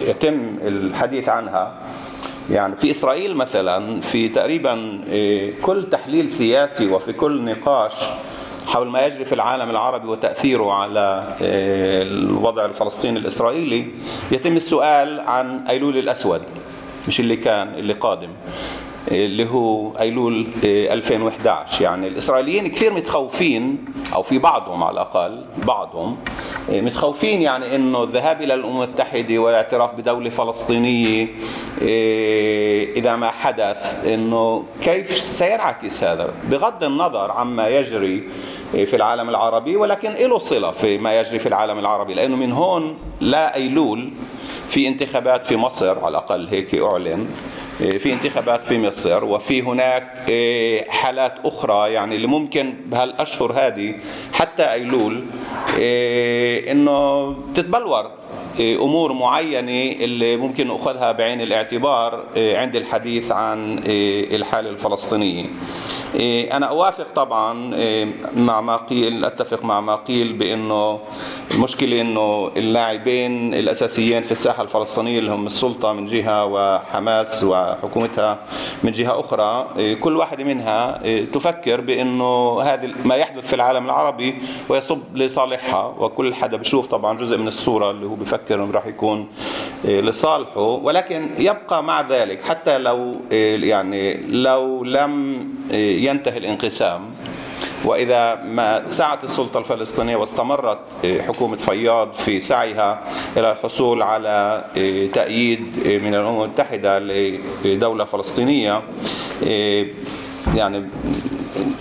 [0.00, 1.74] يتم الحديث عنها.
[2.50, 5.00] يعني في إسرائيل مثلا في تقريبا
[5.62, 7.92] كل تحليل سياسي وفي كل نقاش
[8.66, 13.86] حول ما يجري في العالم العربي وتأثيره على الوضع الفلسطيني الإسرائيلي
[14.30, 16.42] يتم السؤال عن أيلول الأسود.
[17.08, 18.30] مش اللي كان اللي قادم
[19.10, 23.84] اللي هو أيلول 2011 يعني الإسرائيليين كثير متخوفين
[24.14, 26.16] أو في بعضهم على الأقل بعضهم
[26.68, 31.28] متخوفين يعني إنه الذهاب إلى الأمم المتحدة والاعتراف بدولة فلسطينية
[32.96, 38.28] إذا ما حدث إنه كيف سينعكس هذا؟ بغض النظر عما يجري
[38.72, 42.14] في العالم العربي ولكن له صلة في ما يجري في العالم العربي.
[42.14, 44.10] لأنه من هون لا أيلول
[44.72, 47.26] في انتخابات في مصر على الأقل هيك أعلن
[47.80, 53.94] إيه، في انتخابات في مصر وفي هناك إيه، حالات أخرى يعني اللي ممكن بهالأشهر هذه
[54.32, 55.24] حتى أيلول
[55.78, 58.10] إيه، إنه تتبلور.
[58.60, 65.46] أمور معينة اللي ممكن نأخذها بعين الاعتبار عند الحديث عن الحالة الفلسطينية.
[66.52, 67.52] أنا أوافق طبعا
[68.36, 70.98] مع ما قيل أتفق مع ما قيل بأنه
[71.54, 78.38] المشكلة إنه اللاعبين الأساسيين في الساحة الفلسطينية اللي هم السلطة من جهة وحماس وحكومتها
[78.82, 79.66] من جهة أخرى
[80.00, 84.34] كل واحدة منها تفكر بأنه هذا ما يحدث في العالم العربي
[84.68, 89.28] ويصب لصالحها وكل حدا بشوف طبعا جزء من الصورة اللي هو بفكر إنه راح يكون
[89.84, 97.00] لصالحه ولكن يبقى مع ذلك حتى لو يعني لو لم ينتهي الانقسام.
[97.84, 100.78] وإذا ما سعت السلطة الفلسطينية واستمرت
[101.26, 103.02] حكومة فياض في سعيها
[103.36, 104.64] إلى الحصول على
[105.12, 106.98] تأييد من الأمم المتحدة
[107.64, 108.82] لدولة فلسطينية
[110.54, 110.88] يعني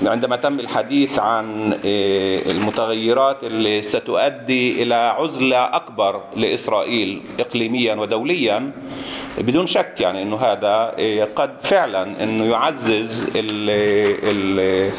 [0.06, 8.72] عندما تم الحديث عن المتغيرات اللي ستؤدي إلى عزلة أكبر لإسرائيل اقليميا ودوليا
[9.38, 10.94] بدون شك يعني إنه هذا
[11.36, 13.70] قد فعلا إنه يعزز ال
[14.24, 14.92] ال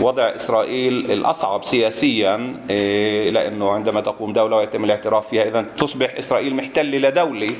[0.00, 6.54] وضع إسرائيل الأصعب سياسيا إيه، لأنه عندما تقوم دولة ويتم الاعتراف فيها اذا تصبح إسرائيل
[6.54, 7.50] محتلة لدولة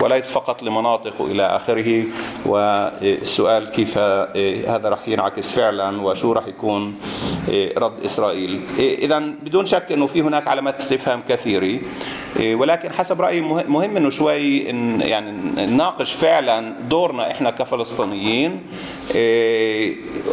[0.00, 2.04] وليس فقط لمناطق والى آخره.
[2.46, 6.94] والسؤال كيف إيه، هذا راح ينعكس فعلا وشو راح يكون
[7.48, 8.60] إيه، رد إسرائيل.
[8.78, 11.80] اذا بدون شك إنه في هناك علامات استفهام كثيرة.
[12.40, 15.30] ولكن حسب رأيي مهم إنه شوي إن يعني
[15.66, 18.60] نناقش فعلا دورنا إحنا كفلسطينيين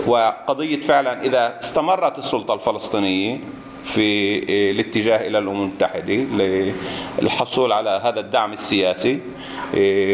[0.07, 3.39] وقضية فعلا إذا استمرت السلطة الفلسطينية
[3.83, 4.39] في
[4.71, 6.13] الاتجاه إلى الأمم المتحدة
[7.19, 9.19] للحصول على هذا الدعم السياسي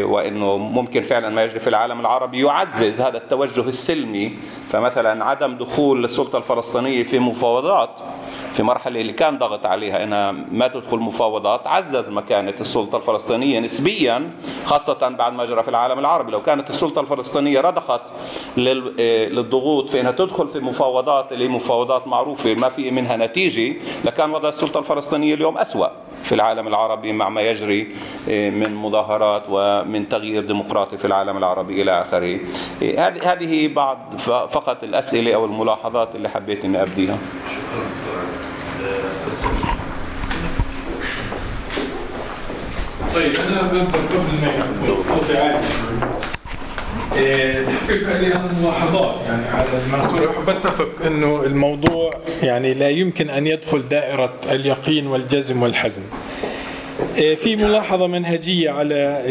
[0.03, 4.32] وإنه ممكن فعلا ما يجري في العالم العربي يعزز هذا التوجه السلمي
[4.71, 7.89] فمثلا عدم دخول السلطة الفلسطينية في مفاوضات
[8.53, 14.31] في مرحلة اللي كان ضغط عليها إنها ما تدخل مفاوضات عزز مكانة السلطة الفلسطينية نسبيا
[14.65, 16.31] خاصة بعد ما جرى في العالم العربي.
[16.31, 18.01] لو كانت السلطة الفلسطينية رضخت
[18.57, 23.75] للضغوط في إنها تدخل في مفاوضات اللي مفاوضات معروفة ما في منها نتيجة
[24.05, 25.87] لكان وضع السلطة الفلسطينية اليوم أسوأ
[26.23, 27.87] في العالم العربي مع ما يجري
[28.29, 32.39] آه، من مظاهرات ومن تغيير ديمقراطي في العالم العربي إلى آخره.
[32.83, 34.15] آه، هذه بعض
[34.49, 36.83] فقط الأسئلة أو الملاحظات اللي حبيت إني
[43.15, 45.59] طيب أنا قبل ما يكون صوتي عالي.
[47.15, 47.65] إيه،
[48.61, 49.67] ملاحظات يعني على
[50.47, 52.13] بتفق إنه الموضوع
[52.43, 56.01] يعني لا يمكن أن يدخل دائرة اليقين والجزم والحزم.
[57.17, 59.21] إيه، في ملاحظة منهجية على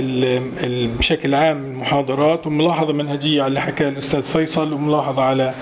[0.99, 5.55] بشكل عام المحاضرات وملاحظة منهجية على اللي حكاه الأستاذ فيصل وملاحظة على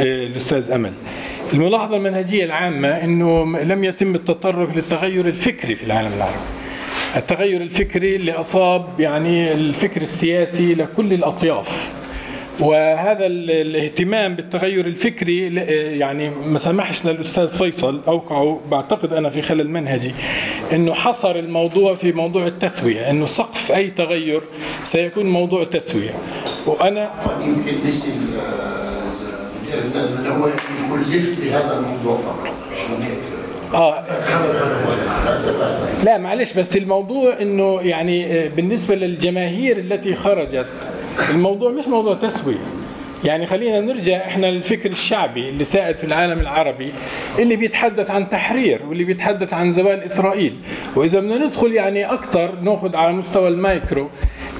[0.00, 0.92] إيه، الأستاذ أمل.
[1.54, 6.36] الملاحظة المنهجية العامة أنه لم يتم التطرق للتغير الفكري في العالم العربي.
[7.16, 11.92] التغير الفكري اللي أصاب يعني الفكر السياسي لكل الأطياف.
[12.60, 15.54] وهذا ال- الاهتمام بالتغير الفكري
[15.98, 20.14] يعني ما سمحش للأستاذ فيصل أوقعه بعتقد أنا في خلل منهجي
[20.72, 24.40] إنه حصر الموضوع في موضوع التسوية إنه سقف أي تغير
[24.82, 26.10] سيكون موضوع تسوية.
[26.66, 27.10] وأنا
[27.44, 28.42] يمكن نسي المدير
[31.12, 32.52] لفت بهذا الموضوع فقط
[33.74, 34.04] آه.
[36.04, 40.66] لا معلش بس الموضوع إنه يعني آه، بالنسبة للجماهير التي خرجت
[41.30, 42.56] الموضوع مش موضوع تسوية.
[43.24, 46.92] يعني خلينا نرجع إحنا للفكر الشعبي اللي سائد في العالم العربي
[47.38, 50.56] اللي بيتحدث عن تحرير واللي بيتحدث عن زوال إسرائيل.
[50.96, 54.10] وإذا بدنا ندخل يعني أكثر نأخذ على مستوى المايكرو.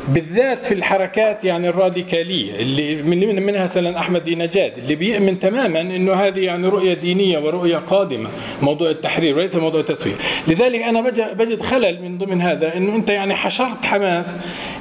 [0.09, 5.39] بالذات في الحركات يعني الراديكالية اللي من من- منها مثلا أحمد دي نجاد اللي بيؤمن
[5.39, 8.29] تماما إنه هذه يعني رؤية دينية ورؤية قادمة
[8.63, 10.15] موضوع التحرير وليس موضوع التسوية.
[10.49, 14.37] لذلك بج- بجد خلل من ضمن هذا إنه أنت يعني حشرت حماس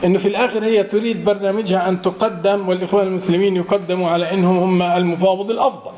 [0.05, 5.51] إنه في الآخر هي تريد برنامجها أن تقدم والإخوان المسلمين يقدموا على إنهم هم المفاوض
[5.51, 5.91] الأفضل.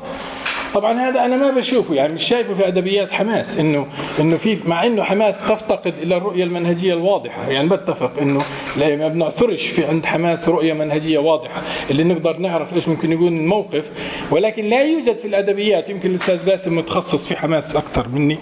[0.74, 3.86] طبعا هذا أنا ما بشوفه يعني مش شايفه في أدبيات حماس انه
[4.20, 8.42] إنه في مع إنه حماس تفتقد إلى الرؤية المنهجية الواضحة يعني بتفق إنه
[8.76, 13.90] ما بنعثرش في عند حماس رؤية منهجية واضحة اللي نقدر نعرف إيش ممكن يكون الموقف
[14.30, 18.38] ولكن لا يوجد في الأدبيات يمكن الأستاذ باسم متخصص في حماس أكثر مني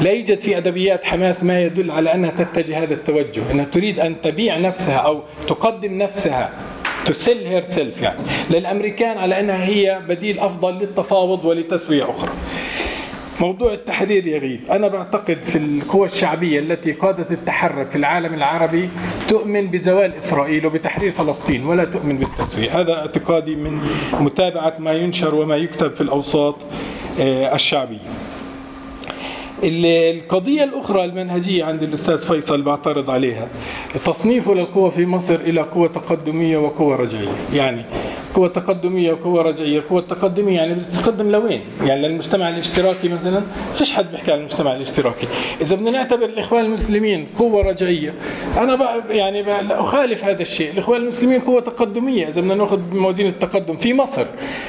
[0.00, 4.20] لا يوجد في أدبيات حماس ما يدل على أنها تتجه هذا التوجه إنها تريد أن
[4.20, 6.50] تبيع نفسها أو تقدم نفسها.
[7.06, 8.18] تسل هير سيلف يعني
[8.50, 12.30] للأمريكان على أنها هي بديل أفضل للتفاوض ولتسوية أخرى.
[13.40, 18.88] موضوع التحرير يغيب، أنا بعتقد في القوى الشعبية التي قادت التحرك في العالم العربي
[19.28, 23.80] تؤمن بزوال إسرائيل وبتحرير فلسطين ولا تؤمن بالتسوية، هذا اعتقادي من
[24.20, 26.56] متابعة ما ينشر وما يكتب في الأوساط
[27.20, 27.96] آه، الشعبية.
[27.96, 28.33] ال-
[29.64, 33.48] القضية الأخرى المنهجية عند الأستاذ فيصل بعترض عليها
[34.04, 37.28] تصنيفه للقوى في مصر إلى قوة تقدمية وقوة رجعية.
[37.54, 37.82] يعني
[38.34, 43.42] قوة تقدمية وقوة رجعية القوة التقدمية يعني بتتقدم لوين؟ يعني للمجتمع الاشتراكي مثلا؟
[43.74, 45.26] فيش حد بيحكي عن المجتمع الاشتراكي.
[45.60, 48.14] إذا بدنا نعتبر الإخوان المسلمين قوة رجعية
[48.58, 50.70] أنا يعني أخالف هذا الشيء.
[50.72, 54.24] الإخوان المسلمين قوة تقدمية إذا بدنا نأخذ بموازين التقدم في مصر.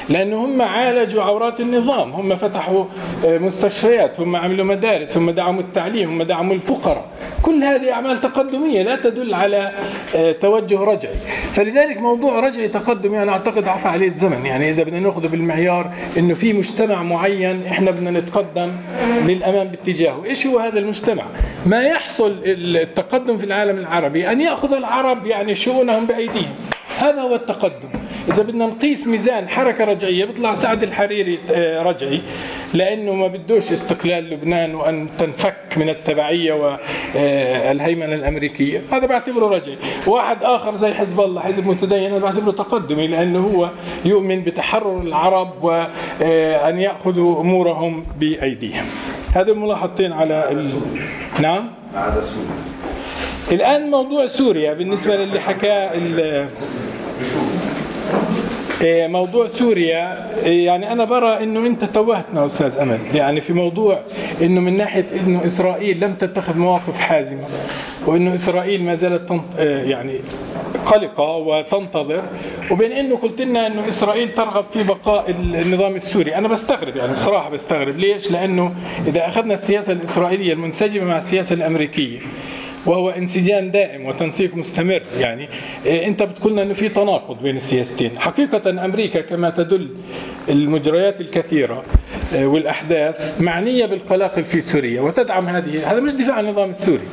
[0.08, 2.84] لأنه هم عالجوا عورات النظام هم فتحوا
[3.26, 4.85] آه، مستشفيات هم عملوا مدارس.
[5.16, 7.04] هم دعموا التعليم هم دعموا الفقراء.
[7.42, 9.72] كل هذه أعمال تقدمية لا تدل على
[10.16, 11.14] آه، توجه رجعي.
[11.52, 14.46] فلذلك موضوع رجعي تقدمي أنا أعتقد عفى عليه الزمن.
[14.46, 18.72] يعني إذا بدنا ناخذه بالمعيار إنه في مجتمع معين إحنا بدنا نتقدم
[19.26, 20.24] للأمام باتجاهه.
[20.24, 21.24] إيش هو هذا المجتمع؟
[21.66, 26.54] ما يحصل التقدم في العالم العربي أن يأخذ العرب يعني شؤونهم بأيديهم.
[26.98, 27.88] هذا هو التقدم.
[28.28, 32.20] إذا بدنا نقيس ميزان حركة رجعية بيطلع سعد الحريري آه، رجعي
[32.74, 38.82] لأنه ما بدوش استقلال لبنان وأن تنفك من التبعية والهيمنة الأمريكية.
[38.92, 39.76] هذا بعتبره رجعي.
[40.06, 43.70] واحد آخر زي حزب الله حزب متدين أنا بعتبره تقدمي لأنه هو
[44.04, 48.84] يؤمن بتحرر العرب وأن يأخذوا أمورهم بأيديهم.
[49.34, 50.70] هذه ملاحظتين على ال...
[51.40, 51.70] نعم؟
[53.52, 56.48] الآن موضوع سوريا بالنسبة للي حكاه ال-
[58.84, 62.98] موضوع سوريا إيه، يعني أنا برى إنه أنت توهتنا أستاذ أمل.
[63.14, 63.98] يعني في موضوع
[64.42, 67.44] إنه من ناحية إنه إسرائيل لم تتخذ مواقف حازمة
[68.06, 69.42] وإنه إسرائيل ما زالت تنط...
[69.58, 70.20] إيه، يعني
[70.86, 72.22] قلقة وتنتظر
[72.70, 76.34] وبين إنه قلت لنا إنه إسرائيل ترغب في بقاء النظام السوري.
[76.34, 77.98] أنا بستغرب يعني بصراحة بستغرب.
[77.98, 78.72] ليش؟ لأنه
[79.06, 82.18] إذا أخذنا السياسة الإسرائيلية المنسجمة مع السياسة الأمريكية
[82.86, 85.02] وهو انسجام دائم وتنسيق مستمر.
[85.18, 85.48] يعني
[85.86, 88.18] إيه، انت بتقول لنا إنه في تناقض بين السياستين.
[88.18, 89.88] حقيقة أمريكا كما تدل
[90.48, 91.84] المجريات الكثيرة
[92.34, 95.92] إيه، والأحداث معنية بالقلاقل في سوريا وتدعم هذه.
[95.92, 97.08] هذا مش دفاع عن النظام السوري.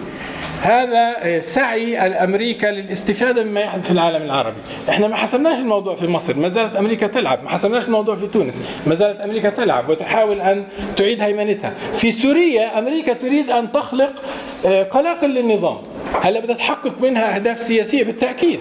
[0.64, 4.56] هذا سعي الأمريكا للاستفادة مما يحدث في العالم العربي.
[4.90, 6.38] إحنا ما حسمناش الموضوع في مصر.
[6.38, 7.44] ما زالت أمريكا تلعب.
[7.44, 8.62] ما حسمناش الموضوع في تونس.
[8.88, 10.64] ما زالت أمريكا تلعب وتحاول أن
[10.98, 11.74] تعيد هيمنتها.
[11.94, 14.14] في سوريا أمريكا تريد أن تخلق
[14.66, 15.78] آه، قلاقل للنظام.
[16.22, 18.60] هلا بدها تحقق منها أهداف سياسية بالتأكيد.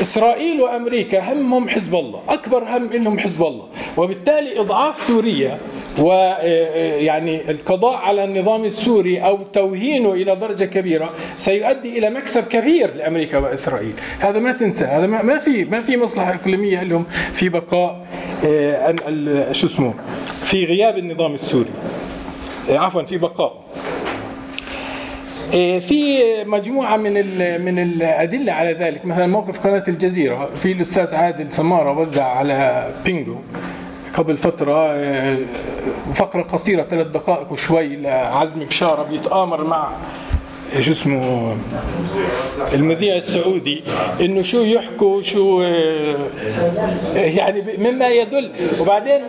[0.00, 2.20] إسرائيل وأمريكا همهم حزب الله.
[2.28, 3.68] أكبر هم لهم حزب الله.
[3.96, 5.58] وبالتالي إضعاف سوريا
[5.98, 13.38] ويعني القضاء على النظام السوري أو توهينه إلى درجة كبيرة سيؤدي إلى مكسب كبير لأمريكا
[13.38, 18.06] وإسرائيل، هذا ما تنسى، هذا ما في ما في مصلحة إقليمية لهم في بقاء
[18.44, 19.94] آه، شو اسمه
[20.42, 21.70] في غياب النظام السوري.
[22.70, 23.52] آه، عفوا في بقاء.
[25.80, 27.12] في مجموعة من
[27.64, 33.36] من الأدلة على ذلك مثلا موقف قناة الجزيرة في الأستاذ عادل سمارة وزع على بينجو
[34.16, 35.38] قبل فترة إيه،
[36.14, 39.88] فقرة قصيرة ثلاث دقائق وشوي لعزمي بشارة بيتآمر مع
[40.80, 41.56] شو اسمه
[42.74, 43.82] المذيع السعودي
[44.20, 46.16] إنه شو يحكوا شو إيه،
[47.16, 48.50] يعني مما يدل.
[48.80, 49.20] وبعدين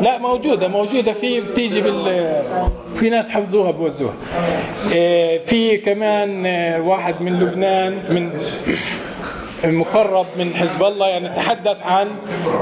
[0.00, 1.12] لا موجودة موجودة.
[1.12, 2.36] في بتيجي بال
[2.94, 4.14] في ناس حفظوها بوزوها.
[4.94, 8.30] آه، في كمان آه، واحد من لبنان من
[9.64, 12.08] المقرب من حزب الله يعني تحدث عن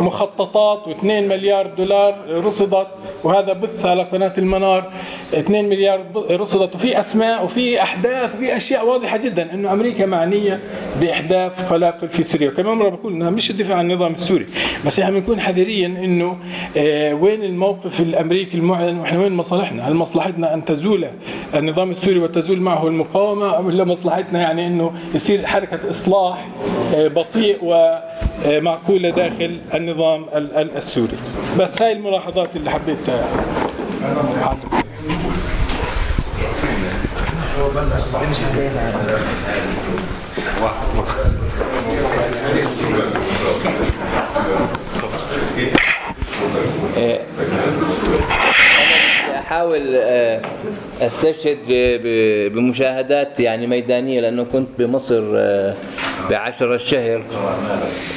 [0.01, 2.87] مخططات و2 مليار دولار رصدت
[3.25, 4.91] وهذا بث على قناة المنار.
[5.35, 10.61] 2 مليار رصدت وفي أسماء وفي أحداث وفي أشياء واضحة جدا أنه أمريكا معنية
[11.01, 12.49] بإحداث قلاقل في سوريا.
[12.49, 14.47] وكمان مرة بقول أنها مش الدفاع عن النظام السوري.
[14.87, 16.37] بس إحنا بنكون حذرين أنه
[16.77, 21.07] آه، وين الموقف الأمريكي المعلن وإحنا وين مصالحنا؟ هل مصلحتنا أن تزول
[21.55, 26.49] النظام السوري وتزول معه المقاومة أم ولا مصلحتنا يعني أنه يصير حركة إصلاح
[26.95, 31.17] بطيء ومعقولة داخل النظام ال- ال- السوري
[31.59, 32.99] بس هاي الملاحظات اللي حبيت.
[49.51, 50.41] أحاول آه،
[51.01, 51.59] أستشهد
[52.55, 55.75] بمشاهدات يعني ميدانية لأنه كنت بمصر آه،
[56.31, 57.23] بعشر الشهر.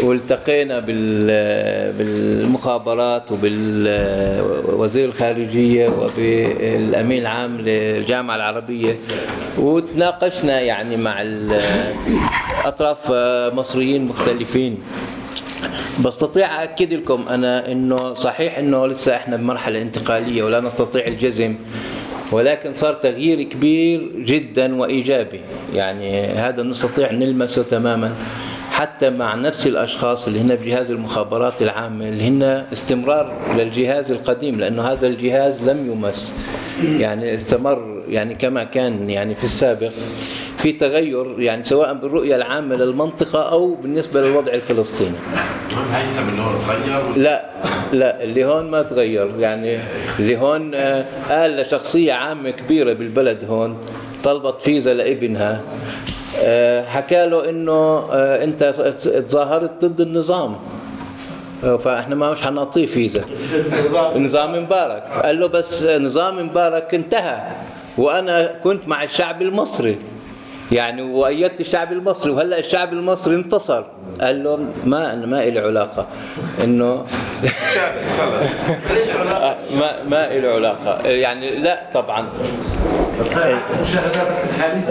[0.03, 8.95] والتقينا بال- بالمخابرات وبالوزير الخارجية وبالأمين العام للجامعة العربية.
[9.57, 11.23] وتناقشنا يعني مع
[12.65, 14.77] أطراف آه، مصريين مختلفين.
[16.05, 21.55] بستطيع أكد لكم أنا أنه صحيح أنه لسه إحنا بمرحلة انتقالية ولا نستطيع الجزم
[22.31, 25.41] ولكن صار تغيير كبير جدا وإيجابي.
[25.73, 28.11] يعني هذا نستطيع نلمسه تماما
[28.71, 32.43] حتى مع نفس الأشخاص اللي هن بجهاز المخابرات العامة اللي هن
[32.73, 36.33] استمرار للجهاز القديم لأنه هذا الجهاز لم يمس.
[36.83, 39.91] يعني استمر يعني كما كان يعني في السابق.
[40.63, 45.15] في تغير يعني سواء بالرؤية العامة للمنطقة أو بالنسبة للوضع الفلسطيني.
[45.91, 47.45] هيثم اللي هو اتغير لا
[47.93, 49.31] لا اللي هون ما تغير.
[49.39, 49.79] يعني
[50.19, 53.77] اللي هون آه، قال لشخصية عامة كبيرة بالبلد هون
[54.23, 55.61] طلبت فيزا لابنها.
[56.43, 58.63] آه، حكى له إنه آه، أنت
[59.03, 60.55] تظاهرت ضد النظام.
[61.63, 63.23] آه، فإحنا ما مش حنعطيه فيزا.
[64.15, 65.03] نظام مبارك.
[65.23, 67.41] قال له بس نظام مبارك انتهى
[67.97, 69.97] وأنا كنت مع الشعب المصري.
[70.73, 73.83] يعني وأيدت الشعب المصري وهلأ الشعب المصري انتصر.
[74.21, 76.05] قال له ما أنا ما لي علاقة.
[76.63, 76.93] إنه
[79.79, 81.07] ما ما له علاقة.
[81.07, 82.25] يعني لا طبعا.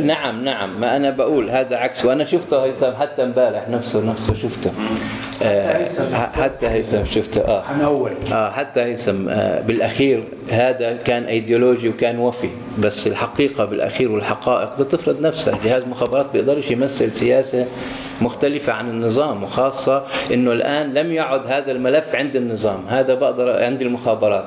[0.03, 0.81] نعم نعم.
[0.81, 2.05] ما أنا بقول هذا عكس.
[2.05, 4.73] وأنا شفته هيثم حتى امبارح نفسه نفسه شفته.
[5.43, 7.63] آه، حتى هيثم شفته آه.
[7.67, 14.75] هنول آه حتى هيثم آه بالأخير هذا كان ايديولوجي وكان وفي بس الحقيقة بالأخير والحقائق
[14.75, 17.67] بدها تفرض نفسها جهاز مخابرات بيقدرش يمثل سياسة
[18.23, 22.81] مختلفة عن النظام وخاصة إنه الآن لم يعد هذا الملف عند النظام.
[22.89, 24.45] هذا بقدر عند المخابرات.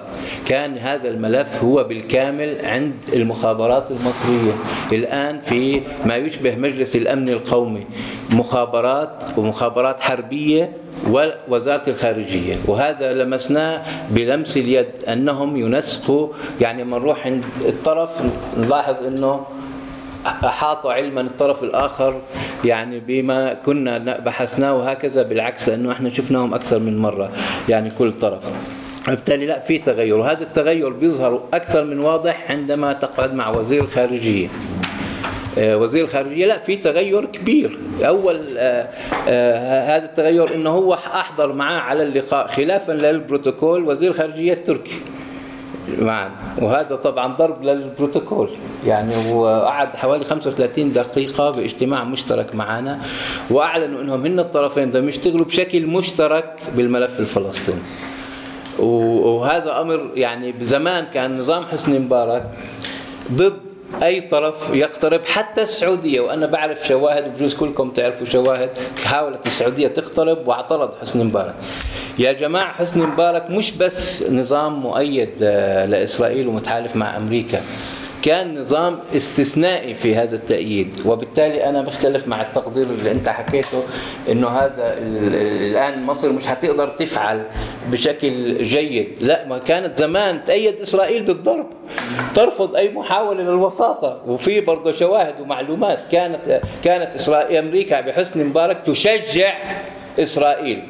[0.48, 4.54] كان هذا الملف هو بالكامل عند المخابرات المصرية.
[4.91, 7.86] الآن في ما يشبه مجلس الأمن القومي.
[8.30, 10.71] مخابرات ومخابرات حربية
[11.09, 12.57] ووزارة الخارجية.
[12.67, 16.28] وهذا لمسناه بلمس اليد أنهم ينسقوا
[16.61, 18.21] يعني من نروح عند الطرف
[18.57, 19.45] نلاحظ أنه
[20.26, 22.21] أحاط علما الطرف الآخر
[22.65, 27.32] يعني بما كنا بحثناه وهكذا بالعكس لأنه إحنا شفناهم أكثر من مرة
[27.69, 28.49] يعني كل طرف.
[29.07, 34.47] بالتالي لا في تغير وهذا التغير بيظهر أكثر من واضح عندما تقعد مع وزير الخارجية.
[35.58, 37.78] وزير الخارجية لا في تغير كبير.
[38.01, 38.89] أول آه،
[39.28, 44.99] آه، هذا التغير أنه هو أحضر معاه على اللقاء خلافا للبروتوكول وزير الخارجية التركي
[45.99, 46.32] معا.
[46.61, 48.49] وهذا طبعا ضرب للبروتوكول.
[48.86, 52.99] يعني هو قعد حوالي 35 دقيقة باجتماع مشترك معنا
[53.49, 57.82] وأعلنوا أنهم هن الطرفين بدهم يشتغلوا بشكل مشترك بالملف الفلسطيني.
[58.80, 62.44] وهذا أمر يعني بزمان كان نظام حسني مبارك
[63.32, 68.69] ضد أي طرف يقترب حتى السعودية وأنا بعرف شواهد بجوز كلكم تعرفوا شواهد
[69.05, 71.53] حاولت السعودية تقترب واعترض حسني مبارك.
[72.19, 77.61] يا جماعة حسني مبارك مش بس نظام مؤيد آه، لإسرائيل ومتحالف مع أمريكا.
[78.26, 83.84] كان نظام استثنائي في هذا التأييد وبالتالي أنا مختلف مع التقدير اللي أنت حكيته
[84.31, 87.43] أنه هذا ال- ال- الآن مصر مش هتقدر تفعل
[87.91, 89.07] بشكل جيد.
[89.22, 91.65] لا ما كانت زمان تأيد إسرائيل بالضرب.
[92.35, 94.22] ترفض أي محاولة للوساطة.
[94.27, 99.53] وفي برضه شواهد ومعلومات كانت كانت إسرائيل أمريكا بحسن مبارك تشجع
[100.20, 100.84] إسرائيل.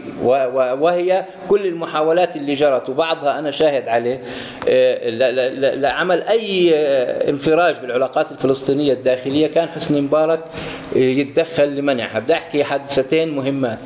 [0.80, 4.22] وهي كل المحاولات اللي جرت وبعضها أنا شاهد عليه
[4.70, 5.10] آه،
[5.76, 9.48] لعمل أي آه، انفراج بالعلاقات الفلسطينية الداخلية.
[9.48, 10.40] كان حسني مبارك
[10.96, 12.20] آه، يتدخل لمنعها.
[12.20, 13.80] بدي أحكي حادثتين مهمات.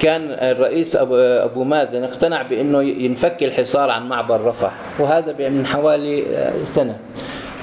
[0.00, 6.24] كان الرئيس أبو مازن اقتنع بأنه ينفك الحصار عن معبر رفح وهذا من حوالي
[6.64, 6.96] سنة.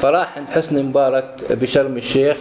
[0.02, 2.38] فراح عند حسني مبارك بشرم الشيخ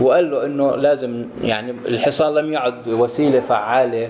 [0.00, 4.08] وقال له إنه لازم يعني الحصار لم يعد وسيلة فعالة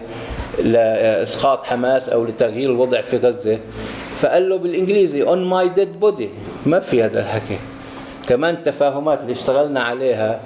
[0.64, 3.58] لإسقاط حماس أو لتغيير الوضع في غزة.
[4.16, 6.28] فقال له بالإنجليزي on my dead body
[6.66, 7.58] ما في هذا الحكي.
[8.28, 10.40] كمان التفاهمات اللي اشتغلنا عليها.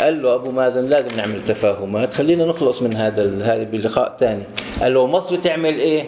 [0.00, 2.12] قال له أبو مازن لازم نعمل تفاهمات.
[2.12, 4.42] خلينا نخلص من هذا هذا بلقاء ثاني
[4.80, 6.04] قال له مصر تعمل إيه؟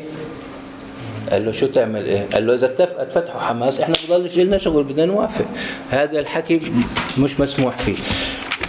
[1.30, 4.84] قال له شو تعمل إيه؟ قال له إذا اتفقت فتح وحماس إحنا بضلش لنا شغل
[4.84, 5.44] بدنا نوافق.
[5.90, 6.60] هذا الحكي
[7.18, 7.96] مش مسموح فيه.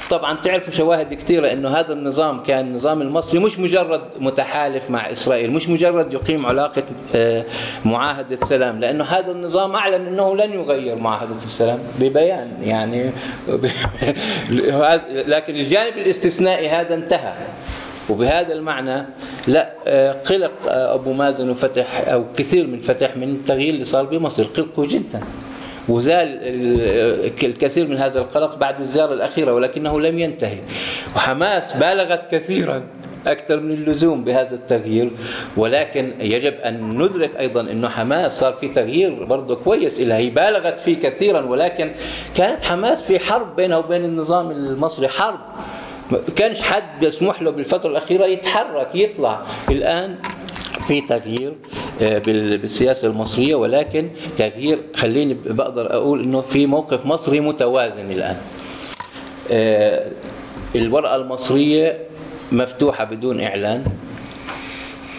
[0.09, 5.51] طبعا تعرفوا شواهد كثيرة إنه هذا النظام كان النظام المصري مش مجرد متحالف مع إسرائيل
[5.51, 6.83] مش مجرد يقيم علاقة
[7.15, 7.43] آه،
[7.85, 13.11] معاهدة سلام لأنه هذا النظام أعلن إنه لن يغير معاهدة السلام ببيان يعني
[15.33, 17.33] لكن الجانب الاستثنائي هذا انتهى.
[18.09, 19.05] وبهذا المعنى
[19.47, 24.05] لا آه، قلق آه، أبو مازن وفتح أو كثير من فتح من التغيير اللي صار
[24.05, 25.19] بمصر قلقوا جدا.
[25.89, 30.57] وزال ال- الكثير من هذا القلق بعد الزيارة الأخيرة ولكنه لم ينتهي.
[31.15, 32.83] وحماس بالغت كثيرا
[33.27, 35.09] أكثر من اللزوم بهذا التغيير
[35.57, 40.79] ولكن يجب أن ندرك أيضا إنه حماس صار في تغيير برضه كويس لها هي بالغت
[40.79, 41.91] فيه كثيرا ولكن
[42.35, 45.39] كانت حماس في حرب بينها وبين النظام المصري حرب.
[46.35, 49.41] كانش حد يسمح له بالفترة الأخيرة يتحرك يطلع.
[49.71, 50.15] الآن
[50.87, 51.53] في تغيير
[52.01, 58.37] آه، بال- بالسياسة المصرية ولكن تغيير خليني بقدر أقول إنه في موقف مصري متوازن الآن.
[59.51, 60.11] آه،
[60.75, 61.97] الورقة المصرية
[62.51, 63.83] مفتوحة بدون إعلان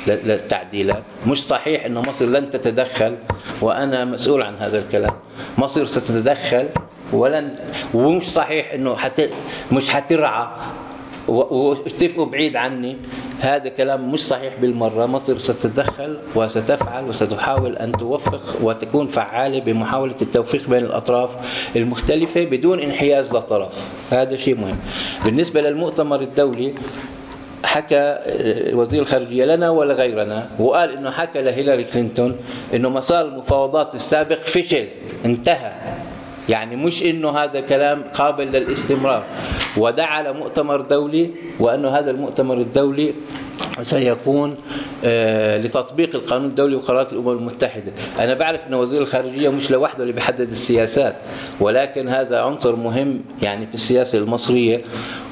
[0.07, 1.03] ل- للتعديلات.
[1.27, 3.15] مش صحيح أن مصر لن تتدخل
[3.61, 5.15] وأنا مسؤول عن هذا الكلام.
[5.59, 6.67] مصر ستتدخل
[7.13, 7.55] ولن
[7.95, 9.23] ومش صحيح أنه حت
[9.73, 10.47] مش حترعى
[11.29, 12.97] واتفقوا بعيد عني.
[13.41, 15.07] هذا كلام مش صحيح بالمرة.
[15.07, 21.31] مصر ستتدخل وستفعل وستحاول أن توفق وتكون فعالة بمحاولة التوفيق بين الأطراف
[21.77, 23.73] المختلفة بدون انحياز لطرف
[24.11, 24.77] هذا شيء مهم.
[25.25, 26.75] بالنسبة للمؤتمر الدولي
[27.65, 28.19] حكى
[28.73, 32.37] وزير الخارجية لنا ولا غيرنا وقال إنه حكى لهيلاري كلينتون
[32.75, 34.87] إنه مسار المفاوضات السابق فشل
[35.25, 35.73] انتهى.
[36.49, 39.25] يعني مش إنه هذا كلام قابل للاستمرار.
[39.77, 43.13] ودعا لمؤتمر دولي وأنه هذا المؤتمر الدولي
[43.83, 44.55] سيكون
[45.05, 50.13] آه، لتطبيق القانون الدولي وقرارات الأمم المتحدة، أنا بعرف أن وزير الخارجية مش لوحده اللي
[50.13, 51.15] بيحدد السياسات،
[51.61, 54.81] ولكن هذا عنصر مهم يعني في السياسة المصرية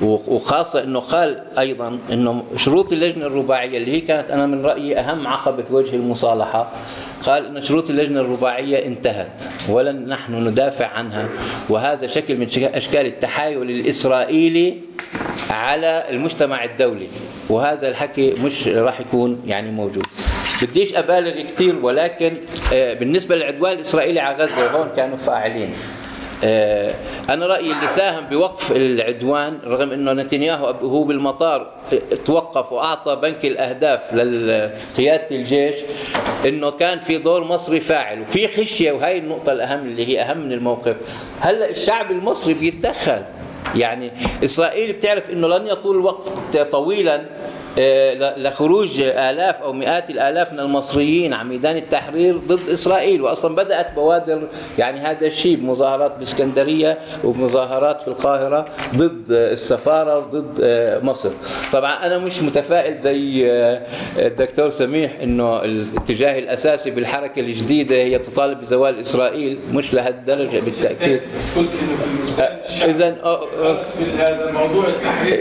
[0.03, 5.27] وخاصة إنه قال أيضا إنه شروط اللجنة الرباعية اللي هي كانت أنا من رأيي أهم
[5.27, 6.71] عقبة في وجه المصالحة،
[7.23, 11.29] قال ان شروط اللجنة الرباعية انتهت ولن نحن ندافع عنها
[11.69, 14.75] وهذا شكل من شك- أشكال التحايل الإسرائيلي
[15.51, 17.09] على المجتمع الدولي.
[17.49, 20.07] وهذا الحكي مش راح يكون يعني موجود.
[20.63, 22.33] بديش أبالغ كثير ولكن
[22.73, 25.73] آه، بالنسبة للعدوان الاسرائيلي على غزة هون كانوا فاعلين.
[26.45, 26.95] آه،
[27.31, 31.73] أنا رأيي اللي ساهم بوقف العدوان رغم إنه نتنياهو هو بالمطار
[32.25, 35.75] توقف وأعطى بنك الأهداف لقياده الجيش
[36.47, 40.53] إنه كان في دور مصري فاعل وفي خشية وهي النقطة الأهم اللي هي أهم من
[40.53, 40.97] الموقف.
[41.41, 43.23] هلأ الشعب المصري بيتدخل.
[43.77, 44.11] يعني
[44.45, 46.33] إسرائيل بتعرف إنه لن يطول الوقت
[46.73, 47.25] طويلا
[47.77, 54.43] لخروج آلاف أو مئات الآلاف من المصريين عن ميدان التحرير ضد إسرائيل وأصلا بدأت بوادر
[54.79, 58.65] يعني هذا الشيء بمظاهرات بإسكندرية ومظاهرات في القاهرة
[58.97, 61.31] ضد آه، السفارة ضد آه، مصر.
[61.73, 63.83] طبعا أنا مش متفائل زي آه،
[64.17, 71.21] الدكتور سميح أنه الاتجاه الأساسي بالحركة الجديدة هي تطالب بزوال إسرائيل مش لهالدرجة بالتأكيد.
[72.85, 73.17] إذا
[74.19, 74.85] هذا الموضوع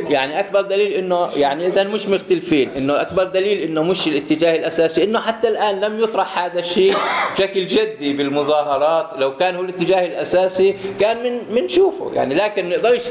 [0.09, 5.03] يعني أكبر دليل إنه يعني اذا مش مختلفين إنه أكبر دليل إنه مش الاتجاه الأساسي
[5.03, 6.95] إنه حتى الآن لم يطرح هذا الشيء
[7.33, 13.01] بشكل جدي بالمظاهرات لو كان هو الاتجاه الأساسي كان من بنشوفه يعني لكن نقدرش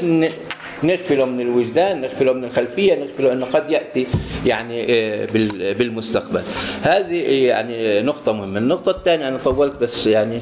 [0.83, 4.07] نغفله من الوجدان نغفله من الخلفية نغفله أنه قد يأتي
[4.45, 6.41] يعني آه، بال- بالمستقبل.
[6.83, 8.57] هذه يعني نقطة مهمة.
[8.59, 10.39] النقطة الثانية أنا طولت بس يعني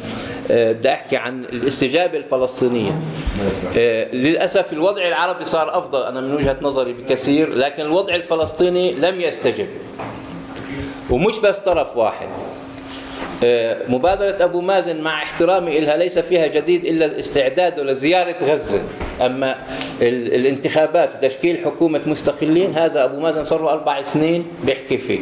[0.51, 2.91] آه، بدي أحكي عن الاستجابة الفلسطينية.
[3.77, 9.21] آه، للأسف الوضع العربي صار أفضل أنا من وجهة نظري بكثير لكن الوضع الفلسطيني لم
[9.21, 9.67] يستجب.
[11.09, 12.27] ومش بس طرف واحد.
[12.27, 12.50] آه،
[13.87, 18.81] مبادرة أبو مازن مع احترامي إلها ليس فيها جديد إلا استعداده لزيارة غزة.
[19.21, 19.55] أما
[20.01, 25.19] ال- الانتخابات وتشكيل حكومة مستقلين هذا أبو مازن صار له أربع سنين بيحكي فيه.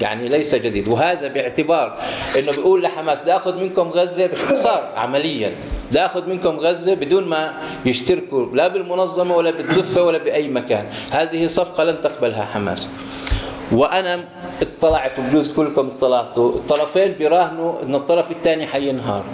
[0.00, 0.88] يعني ليس جديد.
[0.88, 1.98] وهذا باعتبار
[2.38, 5.52] إنه بيقول لحماس بدي أخذ منكم غزة باختصار عمليا.
[5.90, 7.54] بدي أخذ منكم غزة بدون ما
[7.86, 10.84] يشتركوا لا بالمنظمة ولا بالضفة ولا بأي مكان.
[11.10, 12.86] هذه صفقة لن تقبلها حماس.
[13.72, 14.20] وأنا
[14.62, 16.54] اطلعت وبجوز كلكم اطلعتوا.
[16.54, 19.24] الطرفين بيراهنوا ان الطرف الثاني حينهار.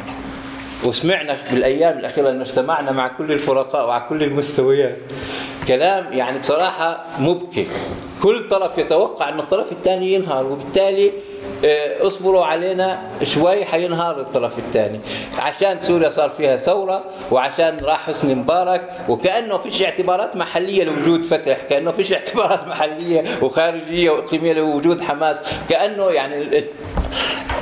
[0.85, 4.97] وسمعنا بالأيام الأخيرة إنه اجتمعنا مع كل الفرقاء وعلى كل المستويات.
[5.69, 7.67] كلام يعني بصراحة مبكي.
[8.23, 11.13] كل طرف يتوقع ان الطرف الثاني ينهار وبالتالي
[12.01, 15.01] اصبروا علينا شوي حينهار الطرف الثاني.
[15.39, 21.57] عشان سوريا صار فيها ثورة وعشان راح حسني مبارك وكأنه فيش اعتبارات محلية لوجود فتح
[21.70, 25.37] كأنه فيش اعتبارات محلية وخارجية وإقليمية لوجود حماس.
[25.70, 26.65] كأنه يعني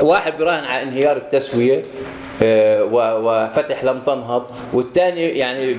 [0.00, 1.82] واحد براهن على انهيار التسوية و-
[2.42, 4.50] وفتح لم تنهض.
[4.72, 5.74] والثاني يعني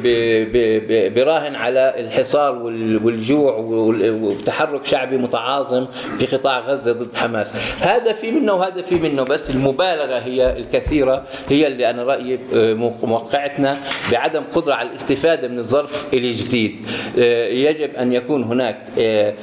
[1.10, 5.86] براهن على الحصار وال- والجوع وال- وتحرك شعبي متعاظم
[6.19, 7.52] في قطاع غزة ضد حماس.
[7.82, 12.73] هذا في منه وهذا في منه بس المبالغة هي الكثيرة هي اللي أنا رأيي آه،
[13.03, 13.77] موقعتنا
[14.11, 16.86] بعدم قدرة على الاستفادة من الظرف الجديد.
[17.19, 19.34] آه، يجب أن يكون هناك آه،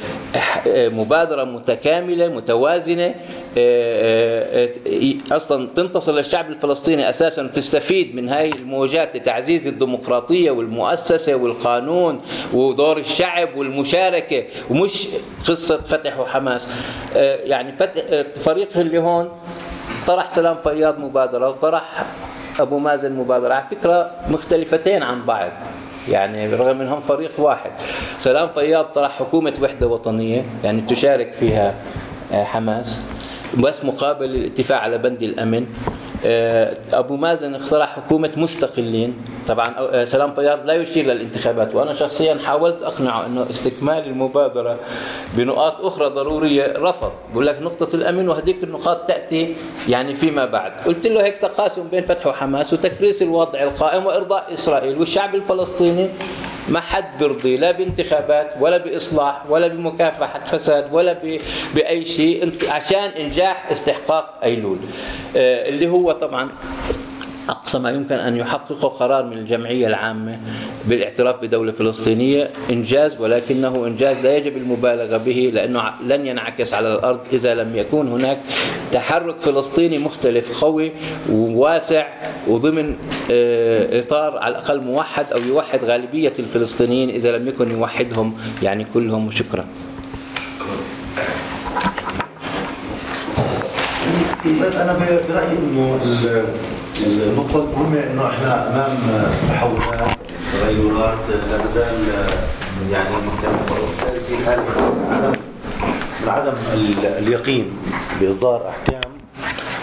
[0.69, 3.15] آه، مبادرة متكاملة متوازنة
[3.59, 12.19] آه، آه، أصلا تنتصر للشعب الفلسطيني أساسا وتستفيد من هاي الموجات لتعزيز الديمقراطية والمؤسسة والقانون
[12.53, 15.09] ودور الشعب والمشاركة ومش
[15.49, 16.63] قصة فتح وحماس.
[17.17, 19.29] آه، يعني فتح آه، فريق اللي هون
[20.07, 22.05] طرح سلام فياض مبادرة وطرح
[22.61, 23.55] أبو مازن مبادرة.
[23.55, 25.51] على فكرة مختلفتين عن بعض
[26.09, 27.71] يعني رغم إنهم فريق واحد.
[28.19, 31.75] سلام فياض طرح حكومة وحدة وطنية يعني تشارك فيها
[32.33, 33.01] آه، حماس
[33.59, 35.67] بس مقابل الاتفاق على بند الأمن.
[36.25, 39.15] آه، أبو مازن اقترح حكومة مستقلين.
[39.49, 44.79] طبعا آه، سلام فياض لا يشير للانتخابات وأنا شخصيا حاولت أقنعه إنه استكمال المبادرة
[45.35, 47.13] بنقاط أخرى ضرورية رفض.
[47.33, 49.57] بقول لك نقطة الامن وهذيك النقاط تأتي
[49.89, 50.73] يعني فيما بعد.
[50.87, 56.09] قلت له هيك تقاسم بين فتح وحماس وتكريس الوضع القائم وإرضاء إسرائيل والشعب الفلسطيني.
[56.69, 61.41] ما حد بيرضي لا بانتخابات ولا بإصلاح ولا بمكافحة فساد ولا ب-
[61.75, 64.79] بأي شيء عشان إنجاح استحقاق أيلول.
[65.37, 66.49] آه، اللي هو طبعا
[67.49, 70.39] أقصى ما يمكن أن يحققه قرار من الجمعية العامة
[70.85, 76.95] بالاعتراف بدولة فلسطينية إنجاز ولكنه إنجاز لا يجب المبالغة به لأنه ع- لن ينعكس على
[76.95, 78.39] الأرض إذا لم يكون هناك
[78.93, 80.93] تحرك فلسطيني مختلف قوي
[81.31, 82.07] وواسع
[82.49, 82.95] وضمن
[83.31, 89.27] آه، إطار على الأقل موحد أو يوحد غالبية الفلسطينيين إذا لم يكن يوحدهم يعني كلهم
[89.27, 89.65] وشكرا.
[94.45, 94.93] طيب أنا
[95.29, 96.45] برأيي إنه ال-
[97.07, 98.97] النقطة المهمة إنه إحنا أمام
[99.49, 100.17] تحولات
[100.53, 101.19] تغيرات
[101.51, 101.95] لا تزال
[102.93, 103.79] يعني مستمرة.
[103.83, 104.63] وبالتالي في حالة
[106.23, 106.53] من عدم
[107.19, 107.71] اليقين
[108.21, 109.12] بإصدار أحكام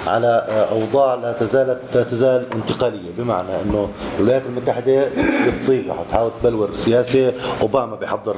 [0.09, 5.07] على أوضاع لا تزال لا تزال انتقالية بمعنى إنه الولايات المتحدة
[5.47, 8.35] بتصيغ حتحاول تبلور سياسة أوباما بيحضر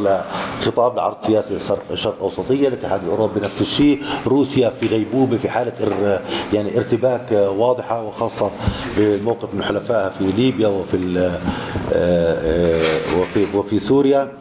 [0.61, 5.71] لخطاب لعرض سياسه شرق أوسطية الاتحاد الأوروبي نفس الشيء روسيا في غيبوبة في حالة
[6.53, 8.49] يعني ارتباك واضحة وخاصة
[8.97, 11.39] بموقف من حلفائها في ليبيا وفي آه،
[11.93, 14.31] آه، وفي وفي سوريا.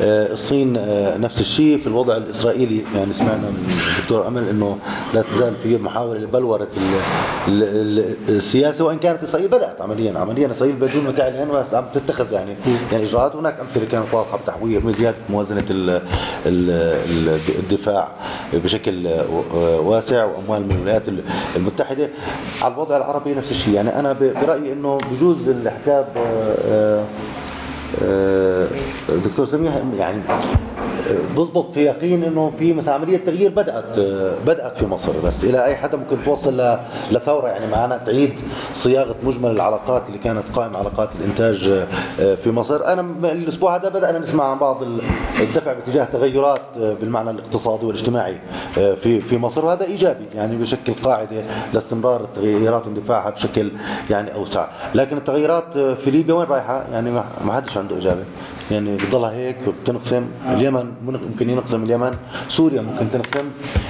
[0.00, 2.82] الصين آه، نفس الشيء في الوضع الإسرائيلي.
[2.96, 4.78] يعني سمعنا من الدكتور أمل إنه
[5.14, 7.00] لا تزال في محاولة لبلورة ال-
[7.62, 10.18] ال- ال- السياسة وإن كانت إسرائيل بدأت عمليا.
[10.18, 11.36] عمليا إسرائيل بدون ما تعلن
[11.72, 12.54] عم تتخذ يعني
[12.92, 13.36] يعني إجراءات.
[13.36, 14.06] هناك أمثلة كانت
[15.30, 16.00] موازنة ال- ال-
[17.10, 18.08] ال- الدفاع
[18.52, 21.02] بشكل آه، واسع وأموال من الولايات
[21.56, 22.08] المتحدة.
[22.62, 23.74] على الوضع العربي نفس الشيء.
[23.74, 26.56] يعني أنا ب- برأيي إنه بجوز الحكاب آه، آه،
[27.00, 27.04] آه،
[29.24, 34.76] دكتور سميح يعني آه، بزبط في يقين إنه في مثلا عملية تغيير بدأت آه، بدأت
[34.76, 36.76] في مصر بس إلى أي حدا ممكن توصل
[37.12, 38.32] لثورة يعني معنا تعيد
[38.74, 41.86] صياغة مجمل العلاقات اللي كانت قائمة علاقات الإنتاج آه،
[42.22, 42.86] آه، في مصر.
[42.86, 43.00] أنا
[43.32, 45.00] الأسبوع هذا بدأنا نسمع عن بعض ال-
[45.40, 48.36] الدفع باتجاه تغيرات آه، بالمعنى الاقتصادي والاجتماعي
[48.78, 51.42] آه، في في مصر وهذا إيجابي يعني بشكل قاعدة
[51.74, 53.70] لاستمرار التغيرات واندفاعها بشكل
[54.10, 54.66] يعني أوسع.
[54.94, 57.10] لكن التغيرات آه، في ليبيا وين رايحة؟ يعني
[57.44, 58.24] ما حدش عنده إجابة.
[58.70, 62.14] يعني بتضلها هيك بتنقسم اليمن ممكن ينقسم اليمن.
[62.48, 63.44] سوريا ممكن تنقسم.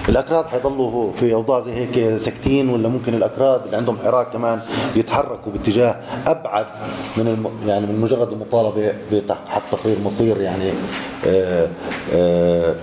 [0.08, 4.60] الأكراد حيضلوا في أوضاع زي هيك ساكتين ولا ممكن الأكراد اللي عندهم حراك كمان
[4.96, 5.96] يتحركوا باتجاه
[6.26, 6.66] أبعد
[7.16, 8.92] من الم يعني من مجرد المطالبة
[9.72, 10.70] تقرير مصير يعني
[11.26, 11.68] آه
[12.14, 12.74] آه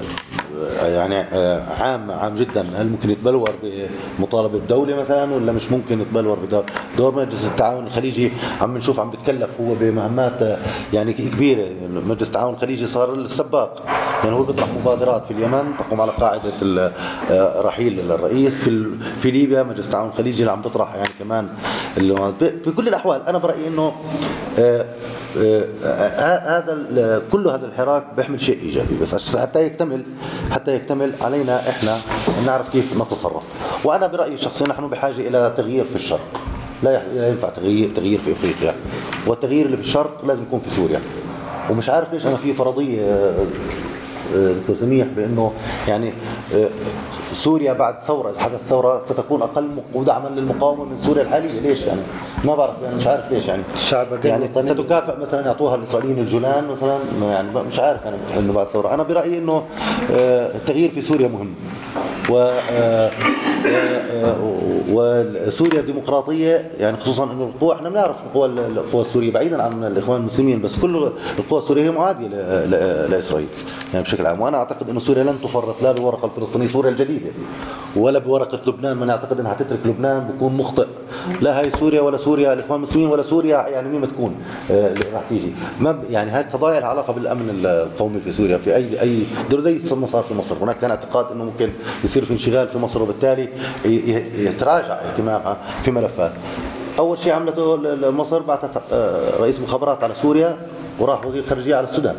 [0.82, 2.66] يعني آه، عام عام جدا.
[2.76, 3.52] هل ممكن يتبلور
[4.20, 6.64] بمطالبة بدوله مثلا ولا مش ممكن يتبلور بدور
[6.98, 8.32] دور مجلس التعاون الخليجي؟
[8.62, 10.58] عم نشوف عم بتكلف هو بمهمات آه،
[10.94, 11.68] يعني كبيرة.
[12.08, 13.84] مجلس التعاون الخليجي صار السباق.
[14.24, 16.42] يعني هو بيطرح مبادرات في اليمن تقوم على قاعدة
[17.32, 18.86] آه، رحيل الرئيس في
[19.22, 21.48] في ليبيا مجلس التعاون الخليجي اللي عم بيطرح يعني كمان
[22.66, 23.94] بكل الأحوال أنا برأيي إنه
[25.36, 30.02] هذا ال- كل هذا الحراك بيحمل شيء إيجابي بس حتى يكتمل
[30.52, 32.00] حتى يكتمل علينا إحنا
[32.46, 33.44] نعرف كيف نتصرف.
[33.84, 36.42] وأنا برأيي الشخصي نحن بحاجة إلى تغيير في الشرق.
[36.84, 38.76] لا ينفع تغيير تغيير في إفريقيا.
[39.28, 41.02] والتغيير اللي في الشرق لازم يكون في سوريا.
[41.70, 43.46] ومش عارف ليش أنا في فرضية آه،
[44.36, 45.54] آه، دكتور سميح بأنه
[45.88, 46.14] يعني
[46.56, 46.70] آه،
[47.34, 49.40] سوريا بعد ثورة إذا حدث ثورة ستكون
[49.96, 51.60] مق- دعما للمقاومة من سوريا الحالية.
[51.60, 52.02] ليش يعني؟
[52.46, 53.64] ما بعرف يعني مش عارف ليش يعني.
[53.76, 54.50] الشعب يعني.
[54.62, 56.98] ستكافئ مثلا يعطوها الإسرائيليين الجولان مثلا
[57.32, 58.94] يعني مش عارف أنا إنه بعد ثورة.
[58.94, 59.64] أنا برأيي إنه
[60.12, 61.54] آه، التغيير في سوريا مهم.
[62.30, 62.38] و
[62.72, 63.12] آه،
[64.14, 64.36] آه،
[64.92, 70.62] وسوريا ديمقراطية يعني خصوصا إنه القوى إحنا بنعرف القوى القوى السورية بعيدا عن الإخوان المسلمين
[70.62, 71.92] بس كل القوى السورية هي
[72.28, 73.48] ل- لإسرائيل
[73.94, 74.42] يعني بشكل عام.
[74.42, 77.46] وأنا أعتقد إنه سوريا لن تفرط لا بالورقه الفلسطينية سوريا الجديده
[77.96, 80.88] ولا بورقة لبنان من يعتقد إنها تترك لبنان بكون مخطئ.
[81.42, 84.36] لا هاي سوريا ولا سوريا الإخوان المسلمين ولا سوريا يعني مين ما تكون
[84.72, 85.52] آه، اللي راح تيجي.
[85.80, 89.96] ما يعني هاي قضايا لها علاقة بالأمن القومي في سوريا في اي أي دور زي
[89.96, 90.56] ما صار في مصر.
[90.62, 91.70] هناك كان اعتقاد إنه ممكن
[92.04, 93.50] يصير في انشغال في مصر وبالتالي
[94.38, 96.32] يتراجع اهتمامها في ملفات.
[97.00, 97.76] أول شيء عملته
[98.12, 100.58] مصر بعثت آه، رئيس مخابرات على سوريا
[101.00, 102.16] وراح وزير خارجية على السودان.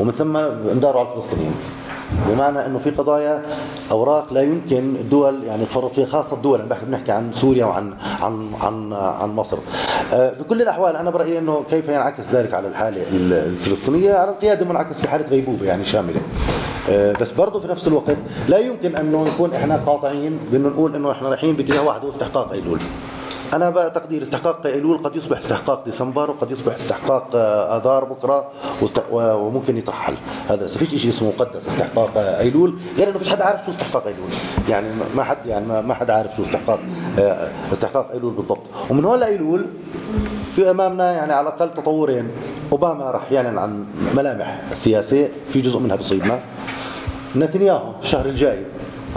[0.00, 1.54] ومن ثم انداروا على الفلسطينيين
[2.28, 3.42] بمعنى إنه في قضايا
[3.90, 7.94] أوراق لا يمكن الدول يعني تفرط فيها خاصة الدول أنا بحكي بنحكي عن سوريا وعن
[8.22, 9.56] عن عن عن مصر.
[10.12, 14.64] آه، بكل الأحوال أنا برأيي إنه كيف ينعكس ذلك على الحالة ال- الفلسطينية على القيادة
[14.66, 16.20] منعكس في حالة غيبوبة يعني شاملة.
[16.90, 18.16] آه، بس برضه في نفس الوقت
[18.48, 22.52] لا يمكن انه نكون إحنا قاطعين بانه نقول إنه إحنا رايحين باتجاه واحد هو استحقاق
[22.52, 22.78] ايلول.
[23.54, 28.50] أنا بقى تقدير استحقاق ايلول قد يصبح استحقاق ديسمبر وقد يصبح استحقاق آه، آذار بكرة
[29.12, 30.14] وممكن يترحل.
[30.48, 33.70] هذا بس فيش شيء اسمه مقدس استحقاق آه، ايلول غير إنه فيش حد عارف شو
[33.70, 34.28] استحقاق ايلول
[34.68, 36.78] يعني ما- ما حد يعني ما- ما حد عارف شو استحقاق
[37.18, 38.60] آه، استحقاق ايلول بالضبط.
[38.90, 39.66] ومن هون لايلول
[40.56, 42.28] في أمامنا يعني على الأقل تطورين.
[42.72, 43.84] أوباما راح يعلن عن
[44.16, 46.40] ملامح سياسية في جزء منها بصيبنا.
[47.36, 48.64] نتنياهو الشهر الجاي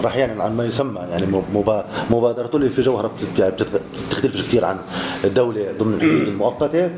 [0.03, 3.11] راح يعلن عن ما يسمى يعني مبا- مبادرته اللي في جوهرها
[4.27, 4.77] بتختلفش كثير عن
[5.23, 6.89] الدولة ضمن الحدود المؤقتة.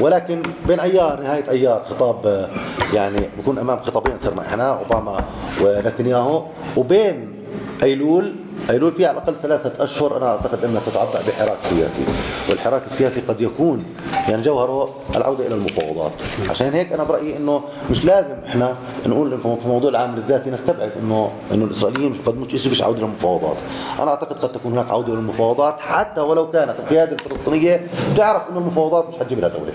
[0.00, 2.48] ولكن بين أيار نهاية أيار خطاب آه،
[2.92, 5.16] يعني بكون أمام خطابين صرنا إحنا أوباما
[5.62, 6.42] ونتنياهو.
[6.76, 7.34] وبين
[7.82, 8.32] أيلول
[8.70, 12.04] ايلول في على الأقل ثلاثة أشهر أنا أعتقد أنها ستعبأ بحراك سياسي
[12.50, 13.84] والحراك السياسي قد يكون
[14.28, 16.12] يعني جوهره العودة إلى المفاوضات.
[16.50, 18.74] عشان هيك أنا برأيي إنه مش لازم إحنا
[19.06, 23.56] نقول في موضوع العامل الذاتي نستبعد إنه إنه الإسرائيليين مش قد مش فيش عودة للمفاوضات
[24.00, 27.80] أنا أعتقد قد تكون هناك عودة للمفاوضات حتى ولو كانت القيادة الفلسطينية
[28.16, 29.72] تعرف إنه المفاوضات مش حتجيب لها دولة.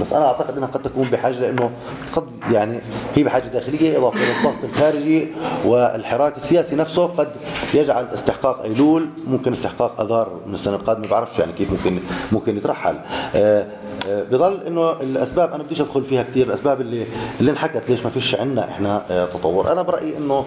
[0.00, 1.70] بس أنا أعتقد إنها قد تكون بحاجة لأنه
[2.16, 2.80] قد يعني
[3.14, 5.28] هي بحاجة داخلية إضافة إلى الضغط الخارجي
[5.64, 7.28] والحراك السياسي نفسه قد
[7.74, 11.98] يجعل استحقاق أيلول ممكن استحقاق آذار من السنة القادمة ما بعرفش يعني كيف ممكن
[12.32, 12.96] ممكن يترحل.
[13.34, 13.66] آه،
[14.08, 17.06] آه، بضل إنه الأسباب أنا بديش أدخل فيها كثير الأسباب اللي
[17.40, 19.72] اللي انحكت ليش ما فيش عندنا إحنا آه، تطور.
[19.72, 20.46] أنا برأيي إنه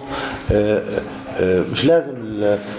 [1.72, 2.14] مش لازم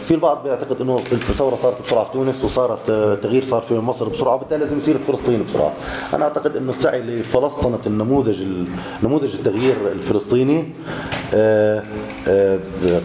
[0.05, 4.09] في البعض بيعتقد إنه الثورة صارت بسرعة في تونس وصارت آه، تغيير صار في مصر
[4.09, 5.73] بسرعة وبالتالي لازم يصير في فلسطين بسرعة.
[6.13, 8.65] أنا أعتقد إنه السعي لفلسطنه النموذج ال-
[9.03, 10.65] نموذج التغيير الفلسطيني
[11.33, 11.83] آه،
[12.27, 12.59] آه،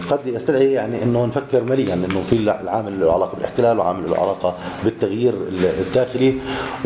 [0.09, 4.53] قد يستدعي يعني إنه نفكر مليا إنه في العامل له علاقة بالاحتلال وعامل له علاقة
[4.83, 5.33] بالتغيير
[5.79, 6.35] الداخلي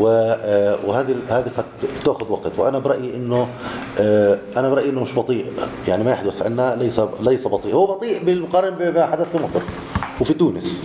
[0.08, 1.66] آه، وهذه هذه قد
[2.06, 2.52] تأخذ وقت.
[2.58, 3.48] وأنا برأيي إنه
[4.00, 5.46] آه، أنا برأيي إنه مش بطيء
[5.88, 7.76] يعني ما يحدث عندنا ليس ليس بطيء.
[7.76, 9.55] هو بطيء بالمقارنه بما حدث في مصر.
[10.22, 10.84] وفي تونس.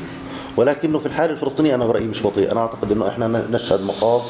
[0.60, 2.52] ولكنه في الحاله الفلسطينيه أنا برأيي مش بطيء.
[2.52, 4.20] أنا أعتقد إنه إحنا نشهد مقام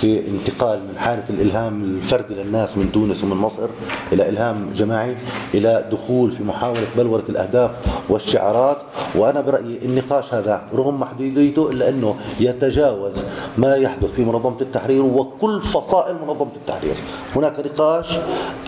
[0.00, 3.68] في انتقال من حالة الإلهام الفردي للناس من تونس ومن مصر
[4.12, 5.16] إلى إلهام جماعي
[5.54, 7.70] إلى دخول في محاولة بلورة الأهداف
[8.08, 8.76] والشعارات.
[9.14, 13.22] وأنا برأيي النقاش هذا رغم محدوديته إلا أنه يتجاوز
[13.58, 16.94] ما يحدث في منظمة التحرير وكل فصائل منظمة التحرير.
[17.36, 18.18] هناك نقاش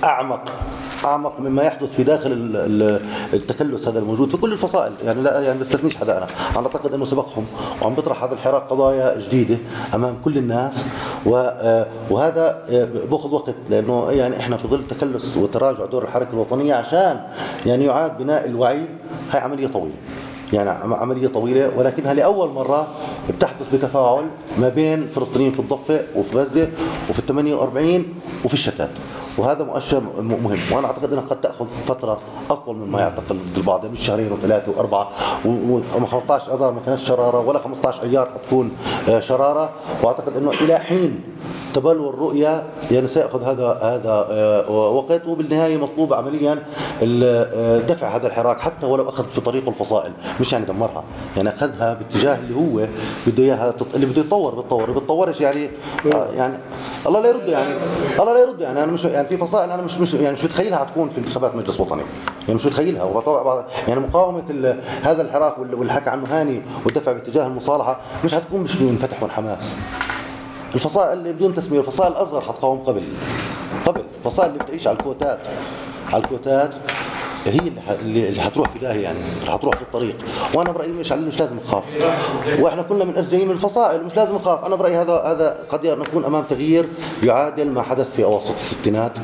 [0.05, 0.45] أعمق
[1.05, 3.01] أعمق مما يحدث في داخل ال- ال-
[3.33, 4.93] التكلس هذا الموجود في كل الفصائل.
[5.05, 6.27] يعني لا يعني بستثنيش حدا أنا.
[6.57, 7.47] أنا أعتقد انه سبقهم
[7.83, 9.57] وعم بيطرح هذا الحراك قضايا جديدة
[9.95, 10.85] أمام كل الناس.
[11.27, 16.75] آه، وهذا آه، بأخذ وقت لأنه يعني إحنا في ظل تكلس وتراجع دور الحركة الوطنية
[16.75, 17.21] عشان
[17.67, 18.81] يعني يعاد بناء الوعي
[19.33, 19.95] هي عملية طويلة.
[20.53, 22.87] يعني عم- عملية طويلة ولكنها لأول مرة
[23.29, 24.25] بتحدث بتفاعل
[24.59, 26.69] ما بين فلسطينيين في الضفة وفي غزة
[27.11, 28.05] وفي ال 48
[28.45, 28.89] وفي الشتات.
[29.39, 30.59] وهذا مؤشر مهم.
[30.73, 32.19] وأنا أعتقد انها قد تأخذ فترة
[32.51, 33.87] أطول مما يعتقد البعض.
[33.87, 35.09] مش شهرين وثلاثه وأربعة
[35.47, 38.73] و 15 اذار ما كانت شرارة ولا 15 أيار حتكون
[39.09, 39.71] آه، شرارة.
[40.03, 41.21] وأعتقد إنه إلى حين
[41.75, 46.63] تبلور الرؤية يعني سيأخذ هذا هذا آه، وقت وبالنهاية مطلوب عمليا
[47.03, 51.05] آه، دفع هذا الحراك حتى ولو أخذ في طريقه الفصائل مش يعني دمرها
[51.37, 52.87] يعني أخذها باتجاه اللي هو
[53.27, 55.71] بده إياها اللي بده يتطور بيتطور بيتطورش يعني
[56.15, 56.55] آه، يعني
[57.07, 57.75] الله لا يرد يعني
[58.21, 60.79] الله لا يرد يعني أنا مش يعني في فصائل أنا مش مش يعني مش متخيلها
[60.79, 62.03] حتكون في انتخابات مجلس وطني
[62.43, 63.05] يعني مش متخيلها
[63.89, 68.77] يعني مقاومة هذا الحراك وال- واللي حكى عنه هاني والدفع باتجاه المصالحة مش حتكون مش
[68.77, 69.75] من فتح والحماس
[70.75, 73.03] الفصائل اللي بدون تسمية الفصائل الأصغر حتقاوم قبل
[73.87, 74.03] قبل.
[74.25, 75.39] الفصائل اللي بتعيش على الكوتات
[76.13, 76.71] على الكوتات
[77.47, 77.59] هي
[78.03, 80.17] اللي اللي حتروح في داهية يعني اللي حتروح في الطريق.
[80.55, 81.83] وأنا برأيي مش مش لازم نخاف.
[82.61, 84.65] وإحنا كلنا من ارجعين من الفصائل مش لازم نخاف.
[84.65, 86.89] أنا برأيي هذا هذا قد نكون أمام تغيير
[87.23, 89.19] يعادل ما حدث في أواسط الستينات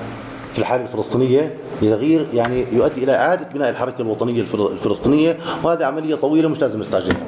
[0.53, 5.39] في الحالة الفلسطينية لتغيير يعني يؤدي إلى إعادة بناء الحركة الوطنية الفل- الفلسطينية.
[5.63, 7.27] وهذه عملية طويلة مش لازم نستعجلها.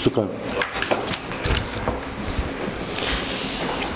[0.00, 0.26] شكرا.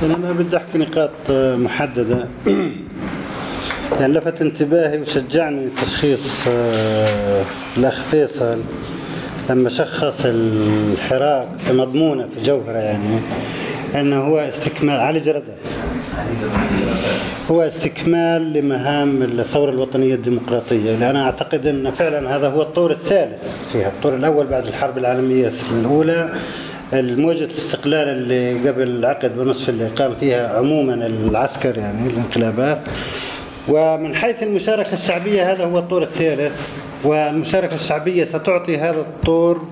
[0.03, 2.29] أنا ما بدي أحكي نقاط آه، محددة.
[4.01, 7.43] يعني لفت انتباهي وشجعني تشخيص آه،
[7.77, 8.59] الأخ فيصل.
[9.51, 13.19] لما شخص الحراك مضمونة في جوهرة يعني
[13.95, 15.69] أنه هو استكمال علي جردات
[17.51, 20.95] هو استكمال لمهام الثورة الوطنية الديمقراطية.
[20.95, 23.43] اللي أنا أعتقد أن فعلا هذا هو الطور الثالث
[23.73, 26.33] فيها الطور الأول بعد الحرب العالمية الأولى.
[26.93, 32.83] الموجة الاستقلال اللي قبل عقد ونصف اللي قام فيها عموما العسكر يعني الانقلابات.
[33.69, 39.69] ومن حيث المشاركة الشعبية هذا هو الطور الثالث والمشاركة الشعبية ستعطي هذا الطور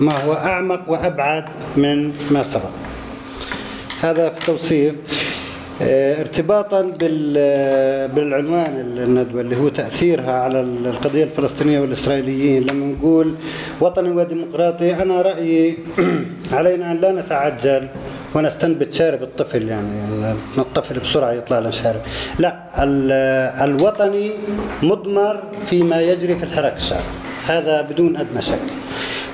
[0.00, 1.44] ما هو أعمق وأبعد
[1.76, 2.70] من ما سبق.
[4.02, 4.94] هذا في التوصيف.
[5.82, 12.62] ارتباطا بال- بالعنوان الندوة اللي هو تأثيرها على القضية الفلسطينية والإسرائيليين.
[12.62, 13.34] لما نقول
[13.80, 15.78] وطني وديمقراطي أنا رأيي
[16.52, 17.86] علينا أن لا نتعجل
[18.34, 19.88] ونستنبت شارب الطفل يعني
[20.58, 22.00] الطفل بسرعة يطلع له شارب.
[22.38, 23.12] لا ال-
[23.70, 24.30] الوطني
[24.82, 27.02] مضمر فيما يجري في الحراك الشعبي
[27.46, 28.58] هذا بدون أدنى شك.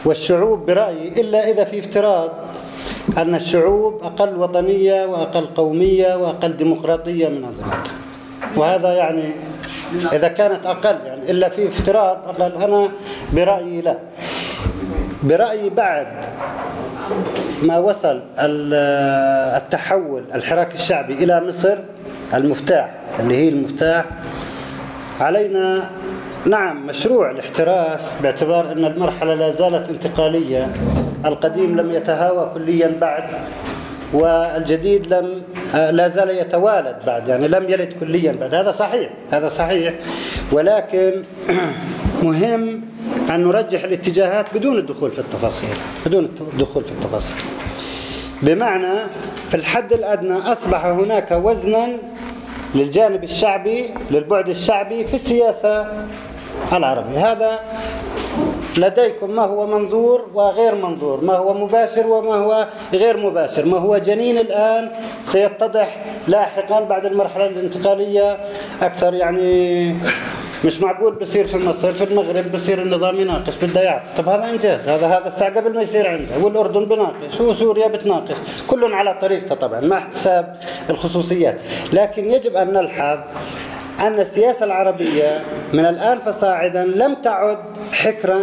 [0.05, 2.31] والشعوب برأيي إلا إذا في افتراض
[3.19, 7.93] أن الشعوب أقل وطنية وأقل قومية وأقل ديمقراطية من أنظمتها
[8.57, 9.23] وهذا يعني
[10.12, 12.53] إذا كانت أقل يعني إلا في افتراض أقل.
[12.62, 12.89] أنا
[13.32, 13.99] برأيي لا.
[15.23, 16.07] برأيي بعد
[17.62, 18.74] ما وصل ال-
[19.62, 21.78] التحول الحراك الشعبي إلى مصر
[22.35, 24.05] المفتاح اللي هي المفتاح
[25.20, 25.91] علينا
[26.47, 30.73] نعم مشروع الاحتراس باعتبار أن المرحلة لا زالت انتقالية.
[31.25, 33.25] القديم لم يتهاوى كليا بعد
[34.12, 35.43] والجديد لم
[35.75, 38.55] آه، لا زال يتوالد بعد يعني لم يلد كليا بعد.
[38.55, 39.95] هذا صحيح هذا صحيح.
[40.53, 41.23] ولكن
[42.23, 42.81] مهم
[43.31, 45.77] أن نرجح الاتجاهات بدون الدخول في التفاصيل
[46.07, 47.37] بدون الدخول في التفاصيل.
[48.43, 48.99] بمعنى
[49.49, 51.89] في الحد الأدنى أصبح هناك وزنا
[52.75, 55.87] للجانب الشعبي للبعد الشعبي في السياسة
[56.73, 57.61] العربية هذا
[58.78, 63.65] لديكم ما هو منظور وغير منظور ما هو مباشر وما هو غير مباشر.
[63.66, 64.91] ما هو جنين الآن
[65.24, 65.97] سيتضح
[66.28, 68.39] لاحقا بعد المرحلة الانتقالية.
[68.82, 69.95] أكثر يعني
[70.65, 74.89] مش معقول بصير في مصر في المغرب بصير النظام يناقش بده يعطي طب هذا انجاز
[74.89, 76.39] هذا هذا الساعة قبل ما يصير عنده.
[76.45, 78.37] والأردن بناقش وسوريا بتناقش.
[78.69, 80.57] كل على طريقته طبعا مع احتساب
[80.91, 81.57] الخصوصيات.
[81.93, 83.19] لكن يجب أن نلحظ
[84.03, 85.41] أن السياسة العربية
[85.73, 87.59] من الآن فصاعدا لم تعد
[87.93, 88.41] حكرا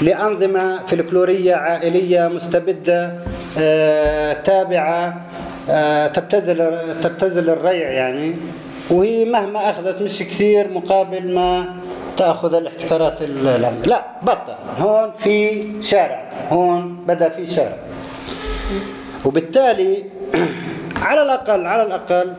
[0.00, 3.12] لأنظمة فلكلورية عائلية مستبدة
[3.58, 5.26] آه، تابعة
[5.70, 8.34] آه، تبتذل تبتذل الريع يعني.
[8.90, 11.64] وهي مهما أخذت مش كثير مقابل ما
[12.16, 13.22] تأخذ الاحتكارات
[13.86, 14.54] لا بطل.
[14.78, 16.32] هون في شارع.
[16.50, 17.76] هون بدأ في شارع.
[19.24, 19.96] وبالتالي
[21.02, 22.32] على الأقل على الأقل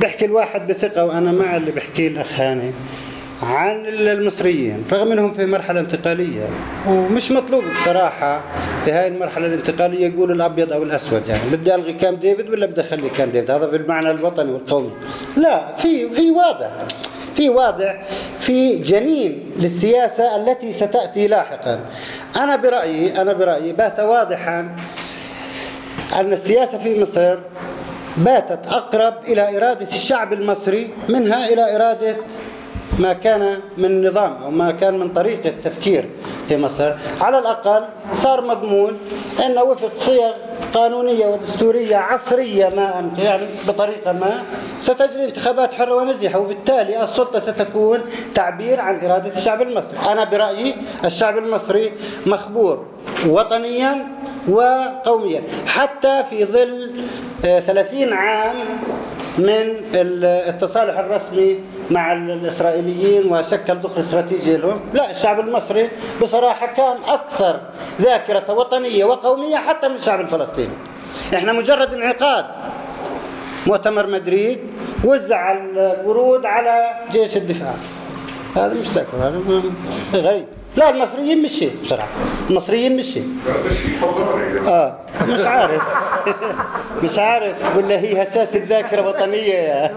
[0.00, 2.72] بحكي الواحد بثقة وأنا مع اللي بحكيه الاخ هاني
[3.42, 6.48] عن المصريين رغم إنهم في مرحلة انتقالية
[6.88, 8.40] ومش مطلوب بصراحة
[8.84, 11.22] في هاي المرحلة الانتقالية يقولوا الأبيض أو الأسود.
[11.28, 14.90] يعني بدي ألغي كام ديفيد ولا بدي أخلي كام ديفيد؟ هذا بالمعنى الوطني والقومي.
[15.36, 16.70] لا في في واضح
[17.36, 18.02] في واضح
[18.40, 21.80] في جنين للسياسة التي ستأتي لاحقا.
[22.36, 24.76] أنا برأيي أنا برأيي بات واضحا
[26.16, 27.38] أن السياسة في مصر
[28.16, 32.16] باتت أقرب إلى إرادة الشعب المصري منها إلى إرادة
[32.98, 36.08] ما كان من نظام أو ما كان من طريقة تفكير
[36.48, 36.92] في مصر.
[37.20, 37.84] على الأقل
[38.14, 38.98] صار مضمون
[39.46, 40.32] أنه وفق صيغ
[40.74, 44.42] قانونية ودستورية عصرية ما يعني بطريقة ما
[44.82, 48.00] ستجري انتخابات حرة ونزيحة وبالتالي السلطة ستكون
[48.34, 49.98] تعبير عن إرادة الشعب المصري.
[50.12, 51.92] أنا برأيي الشعب المصري
[52.26, 52.84] مخبور
[53.26, 54.06] وطنيا
[54.48, 56.90] وقوميا حتى في ظل
[57.42, 58.56] 30 عام
[59.38, 59.76] من
[60.24, 61.58] التصالح الرسمي
[61.90, 64.80] مع الإسرائيليين وشكل دخل استراتيجي لهم.
[64.94, 65.88] لا الشعب المصري
[66.22, 67.60] بصراحة كان أكثر
[68.00, 70.74] ذاكرة وطنية وقومية حتى من الشعب الفلسطيني.
[71.34, 72.44] إحنا مجرد انعقاد.
[73.66, 74.58] مؤتمر مدريد
[75.04, 77.74] وزع الورود على جيش الدفاع.
[78.56, 78.88] هذا مش
[79.22, 79.40] هذا
[80.14, 80.46] غريب.
[80.80, 82.08] لا المصريين مش شيء بصراحة.
[82.50, 83.28] المصريين مش شيء
[84.68, 84.94] آه
[85.28, 85.82] مش عارف.
[87.04, 87.76] مش عارف.
[87.76, 89.90] ولا هي هساس الذاكرة وطنيه يا.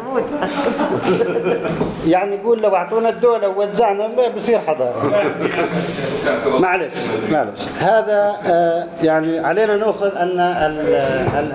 [2.08, 5.26] يعني يقول لو أعطونا الدولة ووزعنا بصير حضارة.
[6.60, 6.94] معلش
[7.32, 7.62] معلش.
[7.80, 10.40] هذا آه يعني علينا نأخذ أن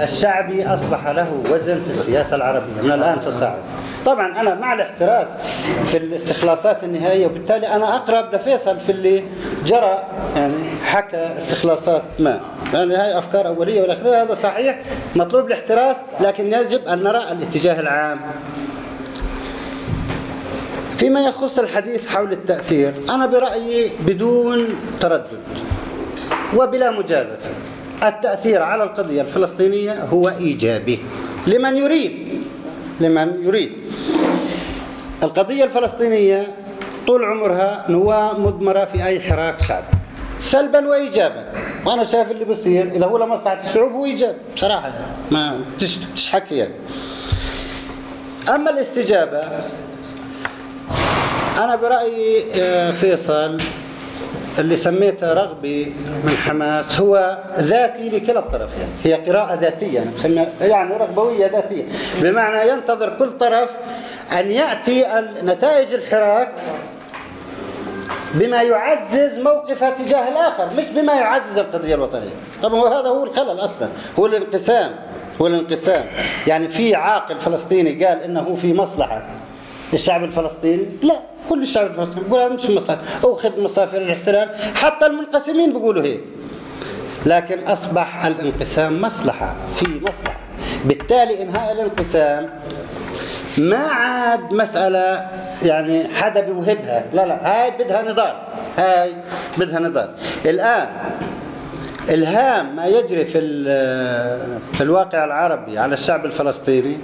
[0.03, 3.59] الشعبي أصبح له وزن في السياسة العربية من الآن فصاعد
[4.07, 5.27] طبعا أنا مع الاحتراس
[5.87, 9.18] في الاستخلاصات النهائية وبالتالي أنا أقرب لفيصل في اللي
[9.67, 10.03] جرى
[10.37, 10.55] يعني
[10.85, 12.41] حكى استخلاصات ما.
[12.75, 14.83] يعني هاي أفكار أولية والأخيرة هذا صحيح
[15.17, 18.21] مطلوب الاحتراس لكن يجب أن نرى الاتجاه العام.
[20.99, 24.67] فيما يخص الحديث حول التأثير أنا برأيي بدون
[25.01, 25.39] تردد
[26.57, 27.51] وبلا مجازفة
[28.05, 30.99] التأثير على القضية الفلسطينية هو إيجابي.
[31.47, 32.43] لمن يريد؟
[33.01, 33.73] لمن يريد.
[35.23, 36.47] القضية الفلسطينية
[37.09, 39.87] طول عمرها نواة مضمرة في أي حراك شعبي
[40.41, 41.45] سلبا وإيجابا.
[41.87, 44.37] وأنا شايف اللي بيصير إذا هو لمصلحة الشعوب هو إيجاب.
[44.57, 45.07] بصراحة يعني.
[45.31, 45.61] ما
[46.15, 46.73] مش حكي يعني.
[48.49, 49.43] أما الاستجابة
[51.59, 53.61] أنا برأيي آه، فيصل
[54.59, 55.95] اللي سميته رغبي
[56.25, 60.05] من حماس هو ذاتي لكلا الطرفين هي قراءة ذاتية
[60.61, 61.85] يعني رغبوية ذاتية.
[62.21, 63.71] بمعنى ينتظر كل طرف
[64.33, 65.05] أن يأتي
[65.45, 66.53] نتائج الحراك
[68.35, 72.31] بما يعزز موقفه تجاه الآخر مش بما يعزز القضية الوطنية.
[72.63, 73.89] طبعا هذا هو الخلل أصلا
[74.19, 74.95] هو الانقسام
[75.41, 76.05] هو الانقسام.
[76.47, 79.27] يعني في عاقل فلسطيني قال إنه في مصلحة.
[79.95, 82.99] الشعب الفلسطيني؟ لا كل الشعب الفلسطيني بيقول هذا مش مصلحة.
[83.25, 86.21] أو خدمة مصافر الاحتلال حتى المنقسمين بيقولوا هيك.
[87.27, 90.41] لكن أصبح الانقسام مصلحة في مصلحة.
[90.85, 92.51] بالتالي إنهاء الانقسام
[93.59, 95.27] ما عاد مسألة
[95.63, 97.05] يعني حدا بيوهبها.
[97.13, 98.35] لا لا هاي بدها نضال.
[98.77, 99.13] هاي
[99.59, 100.11] بدها نضال.
[100.45, 100.89] الآن
[102.09, 103.41] الهام ما يجري في
[104.73, 106.99] في الواقع العربي على الشعب الفلسطيني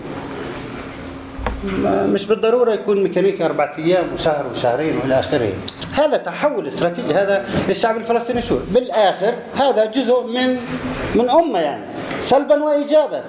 [1.85, 5.53] مش بالضرورة يكون ميكانيكا أربعة أيام وشهر وشهرين وإلى آخره.
[5.93, 10.57] هذا تحول استراتيجي هذا الشعب الفلسطيني سوري بالآخر هذا جزء من
[11.15, 11.85] من أمة يعني
[12.23, 13.25] سلبا وإيجابا.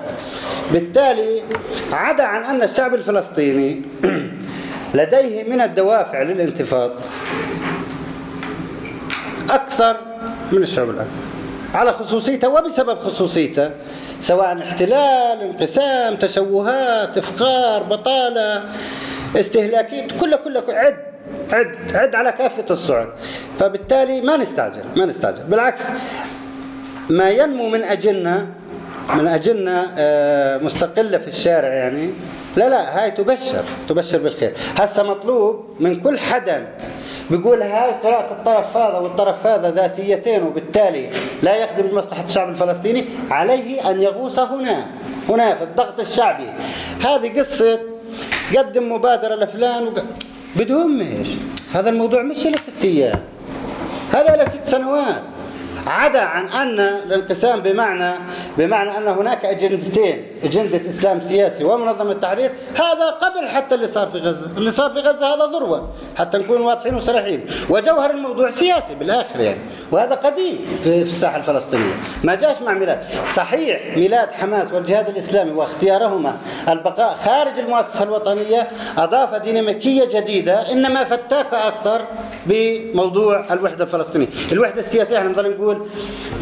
[0.74, 1.42] بالتالي
[1.92, 3.82] عدا عن أن الشعب الفلسطيني
[4.96, 6.92] لديه من الدوافع للانتفاض
[9.52, 9.98] أكثر
[10.52, 11.10] من الشعب الآخر.
[11.74, 13.72] على خصوصيته وبسبب خصوصيته
[14.22, 18.64] سواء احتلال انقسام تشوهات إفقار بطالة
[19.36, 20.98] استهلاكية كله كله عد
[21.52, 23.08] عد عد على كافة الصعد
[23.60, 25.82] فبالتالي ما نستعجل ما نستعجل بالعكس
[27.10, 28.48] ما ينمو من اجنه
[29.16, 32.10] من اجنه آه، مستقلة في الشارع يعني
[32.58, 34.54] لا لا هاي تبشر تبشر بالخير.
[34.80, 36.68] هسه مطلوب من كل حدا
[37.30, 41.10] بيقول هاي قراءة الطرف هذا والطرف هذا ذاتيتين وبالتالي
[41.44, 44.86] لا يخدم مصلحة الشعب الفلسطيني عليه أن يغوص هنا
[45.30, 46.48] هنا في الضغط الشعبي.
[47.06, 47.80] هذه قصة
[48.58, 50.00] قدم مبادرة لفلان وق...
[50.56, 51.28] بدهم إيش؟
[51.74, 53.20] هذا الموضوع مش له ست أيام
[54.14, 55.22] هذا له ست سنوات.
[55.88, 58.14] عدا عن أن الانقسام بمعنى
[58.58, 60.26] بمعنى أن هناك أجندتين.
[60.44, 62.52] أجندة إسلام سياسي ومنظمة التحرير.
[62.76, 65.90] هذا قبل حتى اللي صار في غزة، اللي صار في غزة هذا ذروة.
[66.18, 69.60] حتى نكون واضحين وصريحين، وجوهر الموضوع سياسي بالآخر يعني،
[69.92, 71.94] وهذا قديم في, الساحة الفلسطينية،
[72.24, 76.38] ما جاش مع ميلاد، صحيح ميلاد حماس والجهاد الإسلامي واختيارهما.
[76.70, 78.68] البقاء خارج المؤسسة الوطنية
[78.98, 82.02] أضاف ديناميكية جديدة إنما فتاكه أكثر
[82.46, 85.75] بموضوع الوحدة الفلسطينية، الوحدة السياسية إحنا بنضل نقول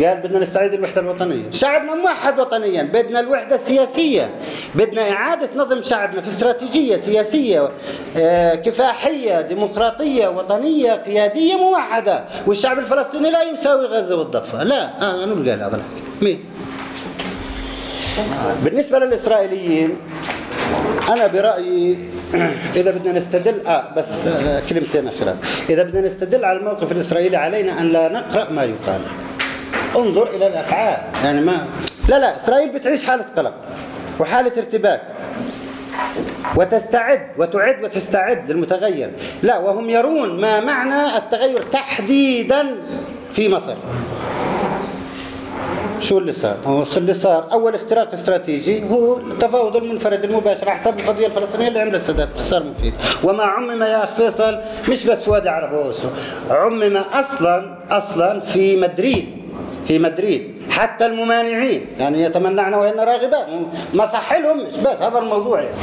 [0.03, 4.30] قال بدنا نستعيد الوحدة الوطنية، شعبنا موحد وطنيا، بدنا الوحدة السياسية،
[4.76, 7.69] بدنا إعادة نظم شعبنا في استراتيجية سياسية
[8.18, 15.34] آه، كفاحية ديمقراطية وطنية قيادية موحدة، والشعب الفلسطيني لا يساوي غزة والضفة، لا آه أنا
[15.34, 16.45] قال هذا الحكي، مين؟
[18.64, 19.98] بالنسبة للإسرائيليين
[21.10, 21.99] أنا برأيي
[22.76, 25.38] إذا بدنا نستدل آه بس آه كلمتين أخيرا
[25.69, 29.02] إذا بدنا نستدل على الموقف الإسرائيلي علينا أن لا نقرأ ما يقال.
[29.95, 30.98] انظر إلى الأفعال.
[31.23, 31.65] يعني ما
[32.10, 33.53] لا لا إسرائيل بتعيش حالة قلق
[34.19, 35.02] وحالة ارتباك.
[36.56, 39.11] وتستعد وتعد وتستعد للمتغير.
[39.44, 42.76] لا وهم يرون ما معنى التغير تحديدا
[43.34, 43.76] في مصر.
[45.99, 50.99] شو اللي صار؟ هو اللي صار أول اختراق استراتيجي هو التفاوض المنفرد المباشر على حساب
[50.99, 52.93] القضية الفلسطينية اللي عمل السادات صار مفيد.
[53.23, 56.10] وما عمم يا اخ فيصل مش بس وادي عرب واوسلو
[56.49, 59.27] عمم أصلا أصلا في مدريد
[59.88, 60.53] في مدريد.
[60.69, 63.45] حتى الممانعين يعني يتمنعن وإن راغبات
[63.93, 65.77] ما صح لهم مش بس هذا الموضوع يعني.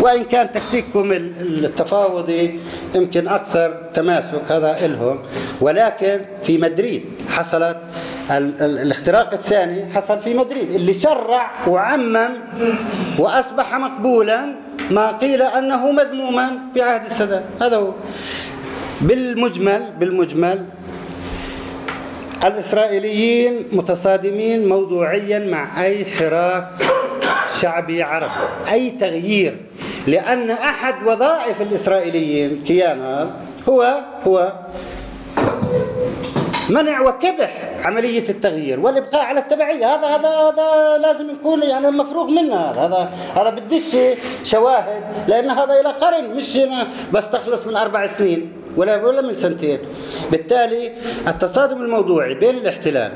[0.00, 2.60] وإن كان تكتيككم التفاوضي
[2.94, 5.18] يمكن أكثر تماسك هذا إلهم.
[5.60, 7.76] ولكن في مدريد حصلت
[8.30, 12.30] الاختراق الثاني حصل في مدريد اللي شرع وعمم
[13.18, 14.46] وأصبح مقبولا
[14.90, 17.44] ما قيل أنه مذموما في عهد السادات.
[17.62, 17.92] هذا هو.
[19.00, 20.64] بالمجمل بالمجمل
[22.44, 26.68] الإسرائيليين متصادمين موضوعيا مع أي حراك
[27.60, 28.32] شعبي عربي
[28.72, 29.56] أي تغيير
[30.06, 33.30] لأن أحد وظائف الإسرائيليين كيان
[33.68, 34.52] هو هو
[36.68, 39.86] منع وكبح عملية التغيير والإبقاء على التبعية.
[39.86, 42.56] هذا هذا هذا لازم يكون يعني مفروغ منه.
[42.56, 43.96] هذا هذا هذا بديش
[44.42, 46.58] شواهد لأن هذا إلى قرن مش
[47.12, 49.78] بس تخلص من أربع سنين ولا ولا من سنتين.
[50.30, 50.92] بالتالي
[51.28, 53.12] التصادم الموضوعي بين الاحتلال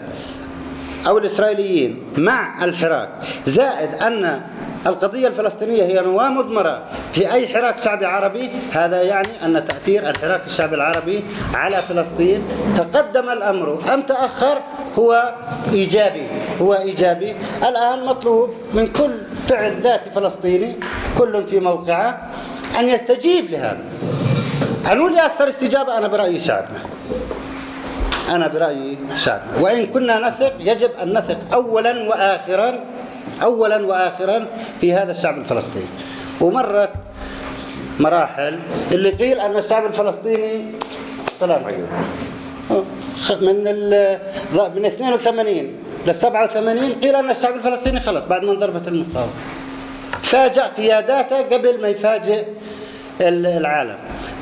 [1.09, 3.09] أو الإسرائيليين مع الحراك
[3.47, 4.41] زائد أن
[4.87, 6.83] القضية الفلسطينية هي نواة مضمرة
[7.13, 11.25] في أي حراك شعبي عربي هذا يعني أن تأثير الحراك الشعبي العربي
[11.55, 12.43] على فلسطين
[12.77, 13.79] تقدم الأمر.
[13.95, 14.59] أم تأخر؟
[14.99, 15.35] هو
[15.73, 16.27] إيجابي.
[16.61, 17.35] هو إيجابي.
[17.69, 19.11] الآن مطلوب من كل
[19.49, 20.77] فعل ذاتي فلسطيني
[21.19, 22.29] كل في موقعه
[22.79, 23.85] أن يستجيب لهذا.
[24.93, 26.81] أنو لي أكثر استجابة أنا برأيي شعبنا.
[28.31, 29.61] أنا برأيي شعبنا.
[29.61, 32.81] وإن كنا نثق يجب أن نثق أولا وآخرا
[33.43, 34.47] أولا وآخرا
[34.81, 35.87] في هذا الشعب الفلسطيني.
[36.41, 36.91] ومرت
[38.01, 38.59] مراحل
[38.93, 40.65] اللي قيل أن الشعب الفلسطيني
[41.41, 41.63] سلام
[43.41, 43.65] من
[44.77, 45.73] من 82
[46.07, 49.33] لل 87 قيل أن الشعب الفلسطيني خلص بعد ما انضربت المقاومة.
[50.23, 52.45] فاجأ قياداته قبل ما يفاجئ
[53.21, 53.97] العالم.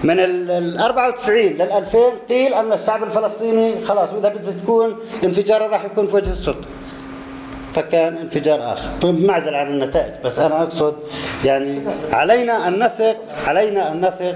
[0.05, 1.99] من ال 94 لل 2000
[2.29, 6.67] قيل أن الشعب الفلسطيني خلاص وإذا بده تكون انفجاره راح يكون في وجه السلطة.
[7.79, 8.89] فكان انفجار آخر.
[9.03, 10.97] طيب معزل عن النتائج بس أنا أقصد
[11.45, 11.81] يعني
[12.13, 14.35] علينا أن نثق علينا أن نثق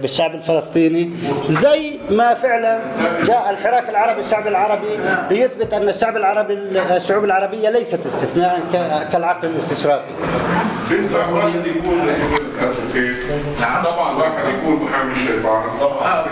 [0.00, 1.10] بالشعب الفلسطيني
[1.48, 2.80] زي ما فعلا
[3.24, 4.86] جاء الحراك العربي الشعب العربي
[5.30, 6.58] ليثبت أن الشعب العربي
[6.96, 8.60] الشعوب العربية ليست استثناء
[9.12, 10.02] كالعقل الاستشراقي.
[10.88, 12.06] كيف واحد يكون
[13.60, 16.24] نعم طبعا واحد يكون محامي الشيطان طبعا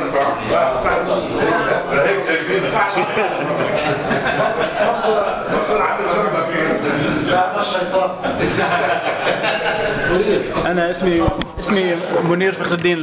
[10.66, 11.22] أنا اسمي
[11.58, 11.94] اسمي
[12.30, 12.98] منير فخر الدين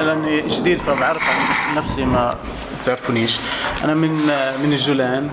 [0.00, 2.34] لأني جديد فبعرف عن نفسي ما
[2.82, 3.38] بتعرفونيش
[3.84, 4.10] أنا من
[4.64, 5.30] من الجولان.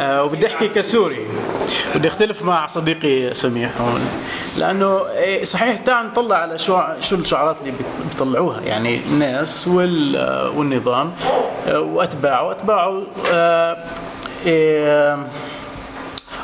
[0.00, 1.26] آه وبدي أحكي كسوري.
[1.94, 4.00] بدي أختلف مع صديقي سميح هون
[4.58, 5.00] لأنه
[5.42, 7.72] صحيح تعال نطلع على شو شو الشعارات اللي
[8.12, 10.16] بيطلعوها يعني الناس وال
[10.56, 11.12] والنظام
[11.68, 12.48] وأتباعه.
[12.48, 13.02] واتباعه
[13.32, 13.76] آه
[14.46, 15.18] إيه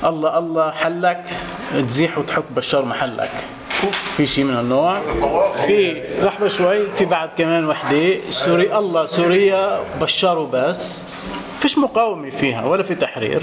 [0.05, 1.24] الله الله حلك.
[1.89, 3.31] تزيح وتحك بشار محلك.
[4.16, 5.01] في شيء من النوع.
[5.66, 8.31] في لحظة شوي في بعد كمان وحدة.
[8.31, 11.09] سوري الله سوريا بشار بس
[11.60, 13.42] فيش مقاومة فيها ولا في تحرير.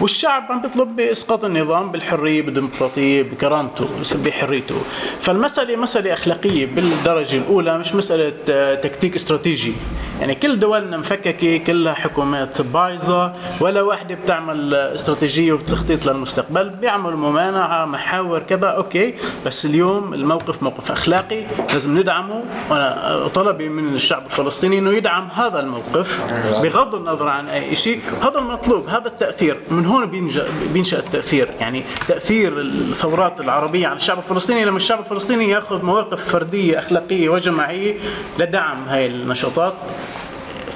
[0.00, 3.88] والشعب عم بيطلب بإسقاط النظام بالحرية بالديمقراطية بكرامته
[4.24, 4.74] بحريته.
[5.20, 9.72] فالمسألة مسألة أخلاقية بالدرجة الأولى مش مسألة آه، تكتيك استراتيجي.
[10.20, 16.68] يعني كل دولنا مفككة كلها حكومات بايظة ولا واحدة بتعمل استراتيجية وبتخطيط للمستقبل.
[16.68, 19.14] بيعملوا ممانعة محاور كذا أوكي.
[19.46, 21.42] بس اليوم الموقف موقف أخلاقي
[21.72, 22.42] لازم ندعمه.
[22.70, 26.24] وأنا طلبي من الشعب الفلسطيني أنه يدعم هذا الموقف
[26.62, 29.56] بغض النظر عن أي شيء هذا المطلوب هذا التأثير.
[29.70, 30.06] من هون
[30.72, 31.48] بينشأ, التأثير.
[31.60, 37.94] يعني تأثير الثورات العربية على الشعب الفلسطيني لما الشعب الفلسطيني يأخذ مواقف فردية أخلاقية وجماعية
[38.38, 39.74] لدعم هاي النشاطات.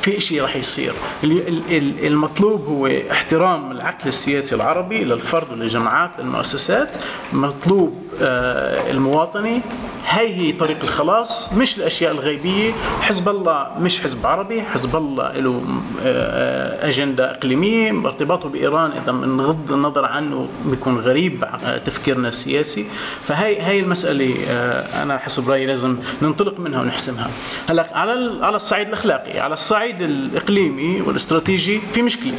[0.02, 0.92] في شيء راح يصير.
[1.24, 6.88] ال- ال- ال- المطلوب هو احترام العقل السياسي العربي للفرد وللجماعات للمؤسسات.
[7.32, 9.60] مطلوب آه، المواطني.
[10.06, 12.72] هي هي طريق الخلاص مش الأشياء الغيبية.
[13.00, 15.62] حزب الله مش حزب عربي حزب الله له
[16.02, 17.90] آه، أجندة إقليمية.
[18.06, 21.44] ارتباطه بإيران إذا بنغض النظر عنه بيكون غريب
[21.86, 22.86] تفكيرنا السياسي.
[23.24, 27.30] فهي هي المسألة آه، أنا حسب رأيي لازم ننطلق منها ونحسمها.
[27.68, 32.32] هلأ على على الصعيد الأخلاقي على الصعيد الإقليمي والاستراتيجي في مشكلة.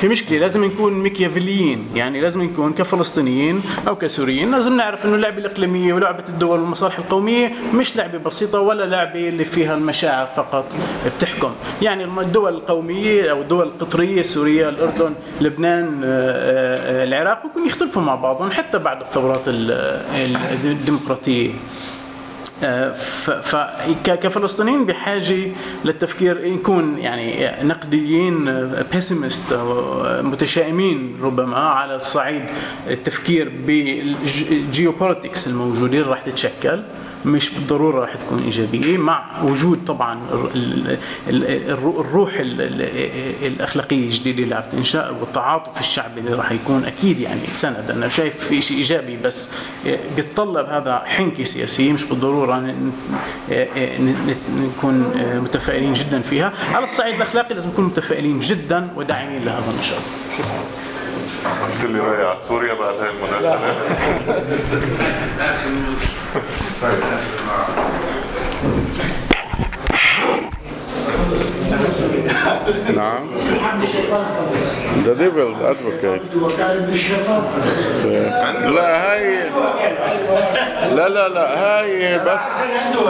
[0.00, 4.50] في مشكلة لازم نكون ميكيافيليين يعني لازم نكون كفلسطينيين أو كسوريين.
[4.50, 9.44] لازم نعرف إنه اللعبة الإقليمية ولعبة الدول والمصالح القومية مش لعبة بسيطة ولا لعبة اللي
[9.44, 10.64] فيها المشاعر فقط
[11.16, 11.50] بتحكم.
[11.82, 18.14] يعني الدول القومية أو الدول القطرية سوريا الأردن لبنان آه، آه، العراق ممكن يختلفوا مع
[18.14, 19.70] بعضهم حتى بعد الثورات ال-
[20.14, 21.50] ال- الديمقراطية.
[23.42, 25.48] فكفلسطينيين بحاجة
[25.84, 29.54] للتفكير نكون يعني نقديين pessimist
[30.22, 32.42] متشائمين ربما على الصعيد
[32.90, 36.80] التفكير بال geopolitics الموجوده اللي راح تتشكل.
[37.24, 40.20] مش بالضرورة راح تكون إيجابية مع وجود طبعا
[40.54, 40.98] ال-
[41.28, 41.70] ال- ال-
[42.00, 47.40] الروح ال- ال- الأخلاقية الجديدة اللي عم تنشأ والتعاطف الشعبي اللي راح يكون أكيد يعني
[47.52, 47.90] سند.
[47.90, 49.52] أنا شايف في شيء إيجابي بس
[50.16, 52.92] بيتطلب هذا حنكة سياسية مش بالضرورة ن-
[54.00, 54.34] ن-
[54.76, 55.12] نكون
[55.44, 56.52] متفائلين جدا فيها.
[56.74, 60.00] على الصعيد الأخلاقي لازم نكون متفائلين جدا وداعمين لهذا النشاط.
[61.82, 63.74] قلت لي رايح على سوريا بعد هاي المداخله
[72.96, 73.26] نعم.
[75.04, 76.22] The devil's advocate
[78.74, 79.50] لا هاي.
[80.94, 82.40] لا لا لا هاي بس.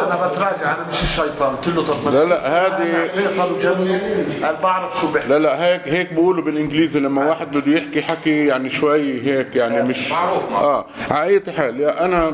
[0.06, 4.00] أنا بتراجع أنا مش الشيطان قلت له طب لا لا هذه فيصل وجميل
[4.44, 8.46] قال بعرف شو بحكي لا لا هيك هيك بقولوا بالإنجليزي لما واحد بده يحكي حكي
[8.46, 10.12] يعني شوي هيك يعني مش
[10.52, 12.32] آه على أي حال أنا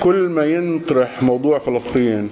[0.00, 2.30] كل ما ينطرح موضوع فلسطين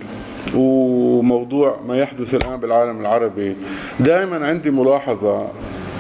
[0.54, 3.56] وموضوع ما يحدث الآن بالعالم العربي
[4.00, 5.46] دائما عندي ملاحظة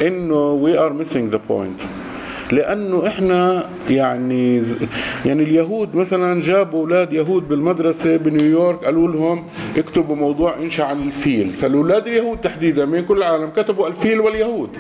[0.02, 1.80] إنه we are missing the point
[2.52, 4.62] لأنه إحنا يعني
[5.24, 9.44] يعني اليهود مثلا جابوا أولاد يهود بالمدرسة بنيويورك قالوا لهم
[9.76, 11.48] اكتبوا موضوع انشا عن الفيل.
[11.48, 14.76] فالأولاد اليهود تحديدا من كل العالم كتبوا الفيل واليهود.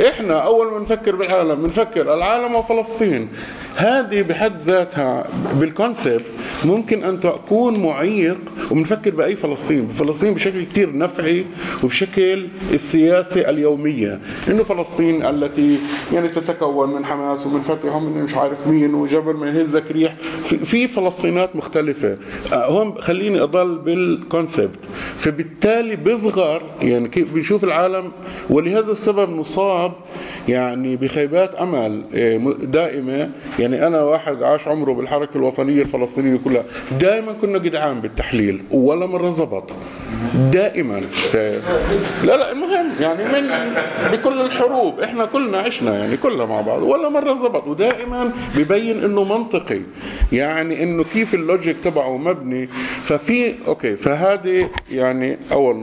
[0.00, 3.28] إحنا أول ما نفكر بالعالم بنفكر العالم وفلسطين.
[3.76, 6.24] هذه بحد ذاتها بال concept
[6.64, 8.38] ممكن أن تكون معيق
[8.70, 9.86] وبنفكر بأي فلسطين.
[9.86, 11.46] بفلسطين بشكل كتير نفعي
[11.84, 14.20] وبشكل السياسة اليومية.
[14.48, 15.78] إنه فلسطين التي
[16.12, 20.14] يعني تتكون من حماس ومن فتح ومن مش عارف مين وجبل من هزك ريح
[20.44, 22.18] في, فلسطينات مختلفة.
[22.52, 24.78] آه، هون خليني أضل بالكونسبت
[25.16, 28.12] فبالتالي بيصغر يعني كيف بنشوف العالم
[28.50, 29.87] ولهذا السبب نصاب
[30.48, 33.30] يعني بخيبات أمل آه، م- دائمة.
[33.58, 36.62] يعني أنا واحد عاش عمره بالحركة الوطنية الفلسطينية كلها.
[37.00, 39.74] دائما كنا جدعان بالتحليل ولا مرة زبط.
[40.52, 41.00] دائما.
[41.00, 41.36] ف-
[42.24, 43.50] لا لا المهم يعني من
[44.12, 47.66] بكل الحروب إحنا كلنا عشنا يعني كلنا مع بعض ولا مرة زبط.
[47.66, 49.80] ودائما ببين إنه منطقي.
[50.32, 52.68] يعني إنه كيف ال logic تبعه مبني.
[53.02, 55.76] ففي okay فهذه يعني أول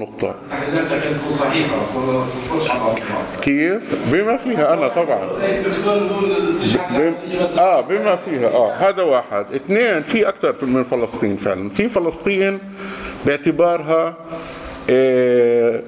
[2.70, 2.96] على بعض.
[3.42, 5.30] كيف؟ بما فيها أنا طبعا.
[7.60, 9.46] آه بما فيها آه هذا واحد.
[9.56, 11.70] اثنين في أكثر من فلسطين فعلا.
[11.70, 12.60] في فلسطين
[13.26, 14.18] باعتبارها
[14.90, 15.82] آه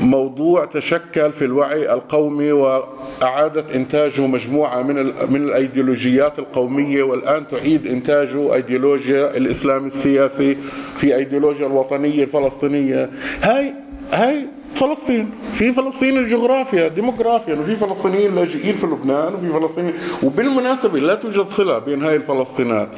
[0.00, 4.96] موضوع تشكل في الوعي القومي وأعادت إنتاجه مجموعة من
[5.32, 10.56] من الأيديولوجيات القومية والآن تعيد إنتاجه أيديولوجيا الإسلام السياسي
[10.96, 13.10] في أيديولوجيا الوطنية الفلسطينية.
[13.42, 13.74] هاي
[14.12, 15.30] هاي فلسطين.
[15.52, 17.54] في فلسطين الجغرافيا ديموغرافيا.
[17.54, 22.88] وفي فلسطينيين لاجئين في لبنان وفي فلسطينيين وبالمناسبة لا توجد صلة بين هاي الفلسطينات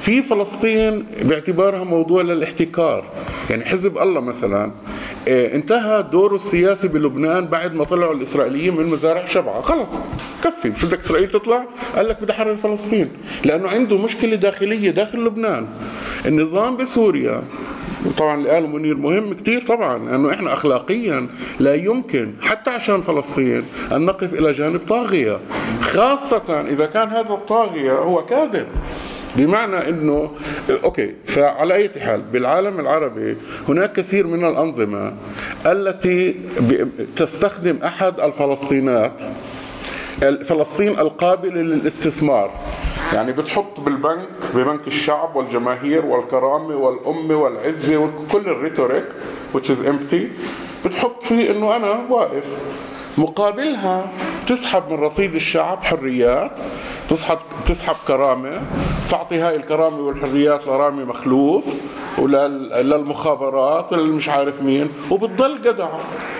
[0.00, 3.04] في فلسطين باعتبارها موضوع للاحتكار.
[3.50, 4.72] يعني حزب الله مثلا
[5.28, 9.62] آه، انتهى دوره السياسي بلبنان بعد ما طلعوا الإسرائيليين من مزارع شبعة.
[9.62, 10.00] خلص
[10.44, 10.72] كفي.
[10.80, 11.66] شو بدك إسرائيل تطلع؟
[11.96, 13.08] قال لك بدي أحرر فلسطين.
[13.44, 15.66] لأنه عنده مشكلة داخلية داخل لبنان.
[16.26, 17.42] النظام بسوريا
[18.06, 21.26] وطبعا اللي قاله منير مهم كتير طبعا لأنه إحنا اخلاقيا
[21.60, 25.40] لا يمكن حتى عشان فلسطين أن نقف إلى جانب طاغية.
[25.80, 28.66] خاصة إذا كان هذا الطاغية هو كاذب.
[29.36, 30.30] بمعنى إنه
[30.84, 33.36] okay فعلى أي حال بالعالم العربي
[33.68, 35.12] هناك كثير من الأنظمة
[35.66, 36.34] التي
[37.16, 39.22] تستخدم أحد الفلسطينات
[40.20, 42.50] فلسطين القابلة للاستثمار.
[43.14, 49.04] يعني بتحط بالبنك ببنك الشعب والجماهير والكرامة والأمة والعزة وكل ال rhetoric
[49.54, 50.22] which is empty
[50.84, 52.44] بتحط فيه إنه أنا واقف.
[53.18, 54.06] مقابلها
[54.46, 56.50] تسحب من رصيد الشعب حريات
[57.08, 58.62] تسحب تسحب كرامة
[59.10, 61.64] تعطي هاي الكرامة والحريات لرامي مخلوف.
[62.18, 65.88] وللمخابرات وللمش عارف مين وبتضل جدع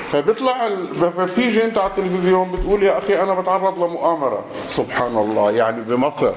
[0.04, 4.44] فبيطلع فبتيجي انت على التلفزيون بتقول يا أخي أنا بتعرض لمؤامرة.
[4.66, 6.32] سبحان الله يعني بمصر.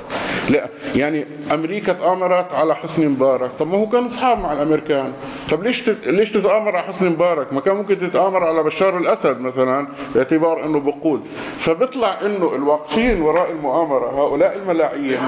[0.50, 3.52] لا يعني أمريكا تآمرت على حسني مبارك.
[3.60, 5.14] طب ما هو كان إصحاب مع الأمريكان.
[5.50, 6.08] طب ليش تت...
[6.08, 10.80] ليش تتآمر على حسني مبارك؟ ما كان ممكن تتآمر على بشار الأسد مثلا باعتبار إنه
[10.80, 11.22] بقود.
[11.58, 15.20] فبيطلع إنه الواقفين وراء المؤامرة هؤلاء الملاعين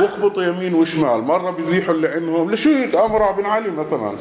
[0.00, 2.50] بخبطوا يمين وشمال مرة بيزيحوا اللي عندهم.
[2.50, 4.12] لشو يتآمروا على علي مثلا.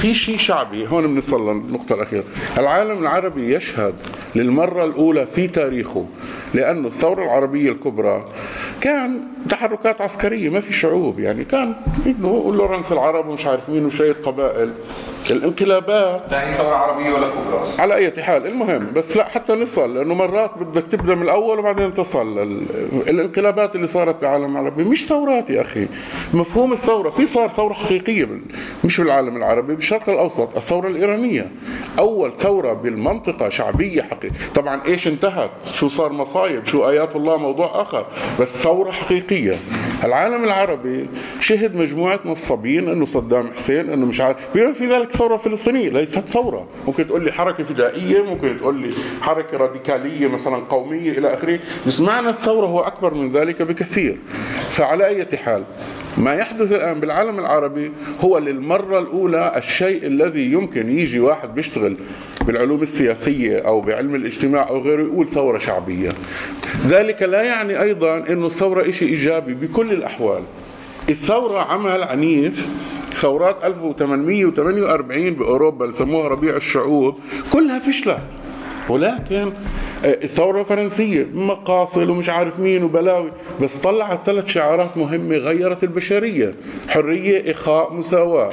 [0.00, 2.24] في شيء شعبي هون بنصل للنقطة الأخيرة.
[2.58, 3.94] العالم العربي يشهد
[4.34, 6.06] للمرة الأولى في تاريخه
[6.54, 8.24] لأن الثورة العربية الكبرى
[8.80, 11.18] كان تحركات عسكرية ما في شعوب.
[11.20, 11.74] يعني كان
[12.06, 14.72] إنه لورنس العرب ومش عارف مين وشوية قبائل.
[15.30, 17.82] الانقلابات لا هي ثورة عربية ولا كبرى أصلا.
[17.82, 21.94] على أي حال المهم بس لا حتى نصل لأنه مرات بدك تبدأ من الأول وبعدين
[21.94, 22.38] تصل.
[22.92, 25.86] الانقلابات اللي صارت بالعالم العربي مش ثورات يا أخي.
[26.34, 28.40] مفهوم الثورة في صار ثورة حقيقية بال...
[28.84, 31.50] مش بالعالم العربي بالشرق الأوسط الثورة الإيرانية.
[31.98, 34.30] أول ثورة بالمنطقة شعبية حقيقية.
[34.54, 38.06] طبعا إيش انتهت؟ شو صار مصايب؟ شو آيات الله؟ موضوع آخر.
[38.40, 39.56] بس ثورة حقيقية.
[40.04, 41.08] العالم العربي
[41.40, 44.36] شهد مجموعه نصابين إنه صدام حسين إنه مش عارف.
[44.54, 45.88] بما في ذلك ثورة فلسطينية.
[45.88, 46.66] ليست ثورة.
[46.86, 48.90] ممكن تقول لي حركة فدائية ممكن تقول لي
[49.20, 51.58] حركة راديكالية مثلا قومية إلى آخره.
[51.86, 54.18] بس معنى الثورة هو أكبر من ذلك بكثير.
[54.70, 55.64] فعلى أي حال
[56.16, 61.96] ما يحدث الآن بالعالم العربي هو للمرة الأولى الشيء الذي يمكن يجي واحد بيشتغل
[62.46, 66.08] بالعلوم السياسية أو بعلم الاجتماع أو غيره يقول ثورة شعبية.
[66.86, 70.42] ذلك لا يعني أيضا إنه الثورة شيء إيجابي بكل الأحوال.
[71.10, 72.68] الثورة عمل عنيف
[73.14, 77.18] ثورات 1848 بأوروبا اللي سموها ربيع الشعوب
[77.52, 78.28] كلها فشلت.
[78.88, 79.52] ولكن
[80.04, 86.50] آه، الثورة الفرنسية مقاصل ومش عارف مين وبلاوي بس طلعت ثلاث شعارات مهمة غيرت البشرية.
[86.88, 88.52] حرية إخاء مساواة.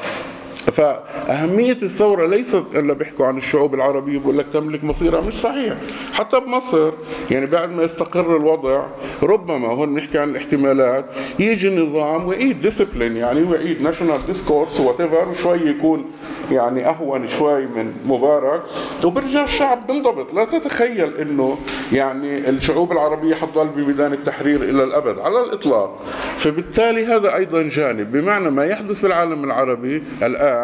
[0.71, 5.77] فأهمية الثورة ليست إلا بيحكوا عن الشعوب العربية بقول لك تملك مصيرها مش صحيح.
[6.13, 6.91] حتى بمصر
[7.31, 8.87] يعني بعد ما يستقر الوضع
[9.23, 11.05] ربما هون نحكي عن الاحتمالات
[11.39, 16.05] يجي النظام ويعيد discipline يعني ويعيد national discourse what وشوي يكون
[16.51, 18.63] يعني أهون شوي من مبارك.
[19.05, 21.57] وبرجع الشعب بنضبط لا تتخيل إنه
[21.93, 26.01] يعني الشعوب العربية حتضل بميدان التحرير إلى الأبد على الإطلاق.
[26.37, 28.11] فبالتالي هذا أيضا جانب.
[28.11, 30.54] بمعنى ما يحدث في العالم العربي الآن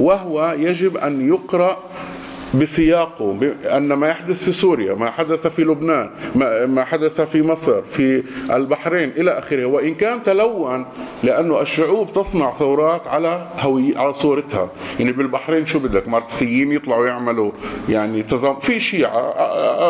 [0.00, 1.78] وهو يجب أن يقرأ
[2.54, 3.36] بسياقه
[3.76, 8.22] أن ما يحدث في سوريا ما حدث في لبنان ما ما حدث في مصر في
[8.50, 9.64] البحرين إلى آخره.
[9.66, 10.86] وإن كان تلون
[11.22, 14.70] لأنه الشعوب تصنع ثورات على هوية على صورتها.
[14.98, 17.50] يعني بالبحرين شو بدك؟ ماركسيين يطلعوا يعملوا
[17.88, 19.34] يعني تزام في شيعة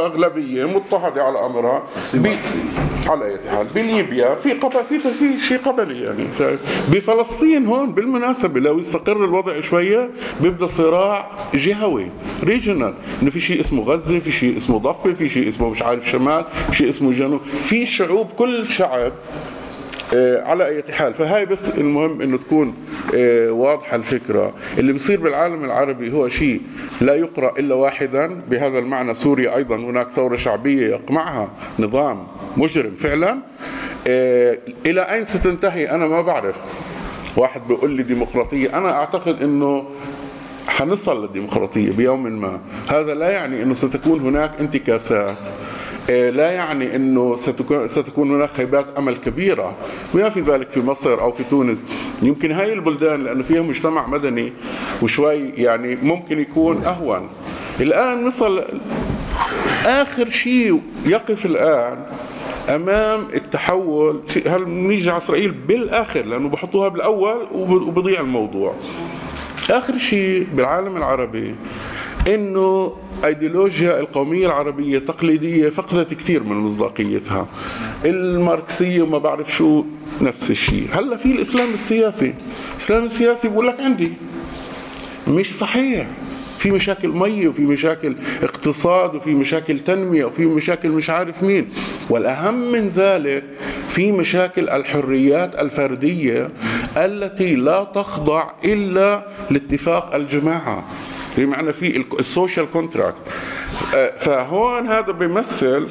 [0.06, 1.82] أغلبية مضطهدة على أمرها.
[2.14, 2.36] بي-
[3.06, 6.24] على أي حال بليبيا في قبل في في شيء قبلي يعني.
[6.92, 10.10] بفلسطين هون بالمناسبة لو يستقر الوضع شوية
[10.40, 12.06] بيبدأ صراع جهوي.
[12.51, 16.09] ريجنال إنه في شيء اسمه غزة في شيء اسمه ضفة في شيء اسمه مش عارف
[16.09, 17.40] شمال في شيء اسمه جنوب.
[17.62, 19.12] في شعوب كل شعب
[20.14, 21.14] آه، على أي حال.
[21.14, 22.74] فهاي بس المهم إنه تكون
[23.14, 24.55] آه، واضحة الفكرة.
[24.78, 26.60] اللي بيصير بالعالم العربي هو شيء
[27.01, 28.27] لا يقرأ إلا واحدا.
[28.51, 31.51] بهذا المعنى سوريا أيضا هناك ثورة شعبية يقمعها.
[31.78, 33.39] نظام مجرم فعلا.
[34.09, 36.56] آه، إلى أين ستنتهي؟ أنا ما بعرف.
[37.36, 38.78] واحد بيقول لي ديمقراطية.
[38.78, 39.85] أنا أعتقد إنه
[40.68, 42.60] حنصل للديمقراطية بيوم ما.
[42.90, 45.36] هذا لا يعني أنه ستكون هناك انتكاسات.
[46.10, 47.36] آه، لا يعني أنه
[47.86, 49.74] ستكون, هناك خيبات أمل كبيرة.
[50.14, 51.82] بما في ذلك في مصر أو في تونس.
[52.22, 54.52] يمكن هاي البلدان لأنه فيها مجتمع مدني
[55.02, 57.28] وشوي يعني ممكن يكون أهون.
[57.80, 58.60] الآن مصر
[59.86, 61.98] آخر شيء يقف الآن
[62.68, 64.20] أمام التحول.
[64.46, 68.74] هل نيجي على إسرائيل بالآخر؟ لأنه بحطوها بالأول وب- وبضيع الموضوع.
[69.70, 71.55] آخر شيء بالعالم العربي
[72.28, 77.47] إنه ايديولوجيا القومية العربية تقليدية فقدت كثير من مصداقيتها.
[78.05, 79.84] الماركسية وما بعرف شو
[80.20, 80.88] نفس الشيء.
[80.92, 82.34] هلأ في الإسلام السياسي.
[82.72, 84.12] الإسلام السياسي بقول لك عندي.
[85.28, 86.06] مش صحيح.
[86.60, 91.68] في مشاكل مية وفي مشاكل اقتصاد وفي مشاكل تنمية وفي مشاكل مش عارف مين.
[92.10, 93.44] والأهم من ذلك
[93.88, 96.50] في مشاكل الحريات الفردية
[96.96, 100.84] التي لا تخضع إلا لاتفاق الجماعة.
[101.38, 103.16] بمعنى في ال social contract
[104.16, 105.88] فهون هذا بيمثل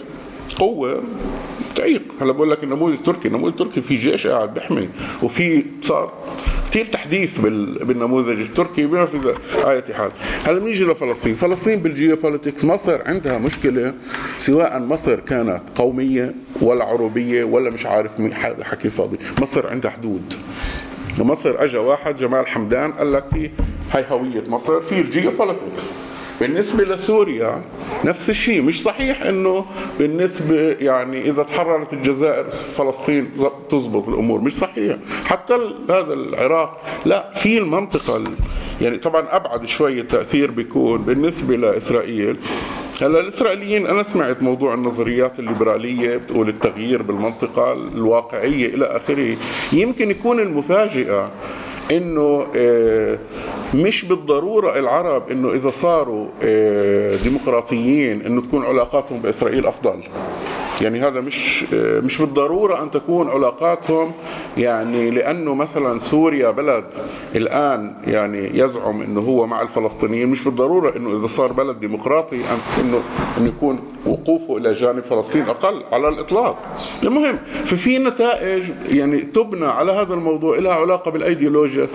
[0.56, 1.04] قوة
[1.76, 4.90] تعيق هلا بقول لك النموذج التركي النموذج التركي في جيش قاعد بيحمي
[5.24, 6.14] وفي صار
[6.70, 9.36] كثير تحديث بال- بالنموذج التركي بما في
[9.66, 10.12] آية حال.
[10.48, 11.36] هلا بنيجي لفلسطين.
[11.36, 13.94] فلسطين بال geopolitics مصر عندها مشكلة
[14.38, 18.12] سواء مصر كانت قومية ولا عروبية ولا مش عارف
[18.62, 19.18] حكي فاضي.
[19.42, 20.34] مصر عندها حدود.
[21.20, 23.50] مصر اجى واحد جمال حمدان قال لك في
[23.92, 25.92] هاي هوية مصر في ال geopolitics
[26.42, 27.62] بالنسبة لسوريا
[28.06, 29.66] نفس الشيء مش صحيح إنه
[30.00, 33.30] بالنسبة يعني إذا تحررت الجزائر فلسطين
[33.70, 34.98] تزبط الأمور مش صحيح.
[35.26, 35.54] حتى
[35.90, 38.28] هذا العراق لا في المنطقة ال-
[38.82, 42.38] يعني طبعا أبعد شوي التأثير بيكون بالنسبة لإسرائيل.
[43.02, 49.36] هلأ الإسرائيليين أنا سمعت موضوع النظريات الليبرالية بتقول التغيير بالمنطقة الواقعية إلى آخره.
[49.74, 51.32] يمكن يكون المفاجئة
[51.92, 53.20] إنه آه،
[53.74, 60.04] مش بالضرورة العرب إنه إذا صاروا آه، ديمقراطيين إنه تكون علاقاتهم بإسرائيل أفضل.
[60.82, 64.12] يعني هذا مش آه، مش بالضرورة أن تكون علاقاتهم
[64.58, 66.86] يعني لأنه مثلا سوريا بلد
[67.36, 72.42] الآن يعني يزعم إنه هو مع الفلسطينيين مش بالضرورة إنه إذا صار بلد ديمقراطي
[72.80, 73.02] إنه
[73.38, 76.58] إنه يكون وقوفه إلى جانب فلسطين أقل على الإطلاق.
[77.04, 77.36] المهم
[77.66, 81.86] ففي نتائج يعني تبنى على هذا الموضوع لها علاقة بالأيديولوجيا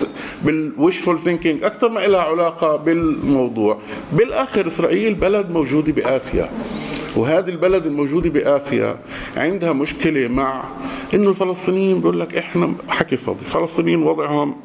[0.43, 3.77] بال wishful thinking أكثر ما لها علاقة بالموضوع.
[4.13, 6.49] بالآخر إسرائيل بلد موجودة بآسيا.
[7.15, 8.29] وهذه البلد الموجودة
[8.75, 8.97] بآسيا
[9.37, 10.63] عندها مشكلة مع
[11.13, 13.39] إنه الفلسطينيين بيقول لك إحنا حكي فاضي.
[13.39, 14.55] الفلسطينيين وضعهم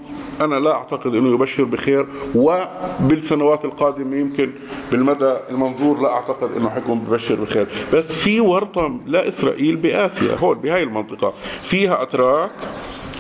[0.41, 4.51] أنا لا أعتقد أنه يبشر بخير وبالسنوات القادمة يمكن
[4.93, 7.67] بالمدى المنظور لا أعتقد أنه حيكون ببشر بخير.
[7.95, 11.33] بس في ورطة لإسرائيل بآسيا هون بهاي المنطقة.
[11.63, 12.51] فيها أتراك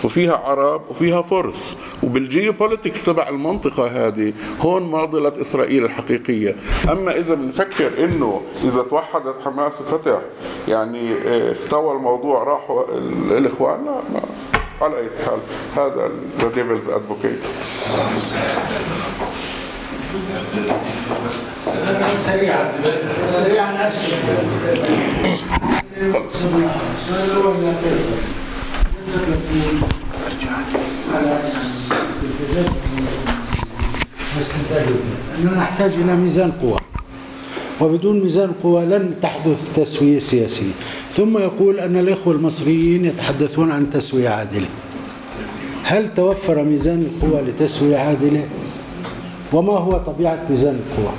[0.04, 1.76] وفيها عرب وفيها فرس.
[2.02, 6.56] وبال geopolitics تبع المنطقة هذه هون معضلة إسرائيل الحقيقية.
[6.92, 10.20] أما إذا بنفكر إنه إذا توحدت حماس وفتح
[10.68, 14.20] يعني آه، استوى الموضوع راحوا ال- الإخوان لا ما
[14.82, 15.38] على أي حال
[15.76, 16.10] هذا
[16.40, 17.40] the devil's advocate
[22.26, 22.72] سريعا
[23.32, 24.16] سريعا اسئله
[35.38, 36.78] أننا نحتاج إلى ميزان قوى.
[37.80, 40.72] وبدون ميزان قوى لن تحدث تسوية سياسية.
[41.16, 44.68] ثم يقول أن الإخوة المصريين يتحدثون عن تسوية عادلة.
[45.84, 48.44] هل توفر ميزان القوى لتسوية عادلة؟
[49.52, 51.12] وما هو طبيعة ميزان القوى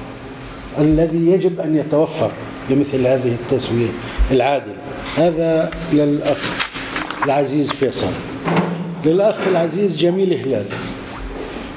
[0.80, 2.32] الذي يجب أن يتوفر
[2.70, 3.90] لمثل هذه التسوية
[4.32, 4.76] العادلة؟
[5.18, 6.71] هذا للاخ
[7.26, 8.12] العزيز فيصل
[9.06, 10.66] للأخ العزيز جميل هلال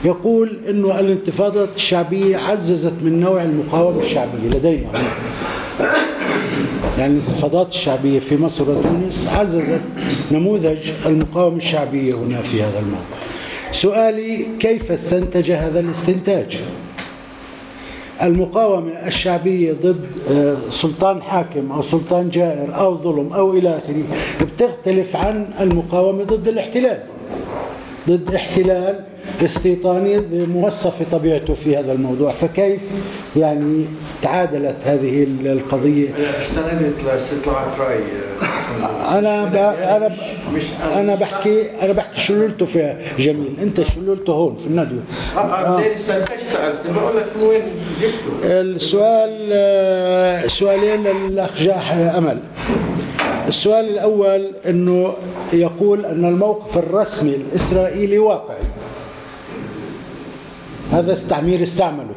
[0.04, 4.88] يقول إنه الانتفاضات الشعبية عززت من نوع المقاومة الشعبية لدينا.
[6.98, 9.80] يعني الانتفاضات الشعبية في مصر وتونس عززت
[10.32, 13.18] نموذج المقاومة الشعبية هنا في هذا الموضوع.
[13.72, 16.58] سؤالي كيف استنتج هذا الاستنتاج؟
[18.22, 24.02] المقاومة الشعبية ضد آه، سلطان حاكم أو سلطان جائر أو ظلم أو إلى آخره
[24.40, 26.98] بتختلف عن المقاومة ضد الاحتلال.
[28.08, 29.04] ضد احتلال
[29.44, 32.30] استيطاني موصف طبيعته في هذا الموضوع.
[32.30, 32.80] فكيف
[33.36, 33.84] يعني
[34.22, 36.08] تعادلت هذه القضية؟
[36.42, 38.00] استندت لاستطلاعات راي
[39.04, 39.56] أنا ب...
[39.56, 40.12] أنا ب...
[40.96, 43.54] أنا بحكي أنا بحكي شلولته فيها جميل.
[43.62, 45.02] أنت شلولته هون في الندوة.
[45.36, 45.82] آه.
[45.96, 47.62] استنتجت أنت؟ بقول لك وين
[48.00, 52.38] جبته السؤال سؤالين للأخ جاح أمل.
[53.48, 55.14] السؤال الأول أنه
[55.52, 58.64] يقول أن الموقف الرسمي الإسرائيلي واقعي
[60.92, 62.14] هذا استعمير استعمله.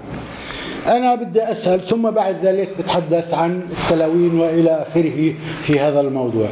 [0.87, 6.47] أنا بدي أسأل ثم بعد ذلك بتحدث عن التلاوين وإلى آخره في هذا الموضوع.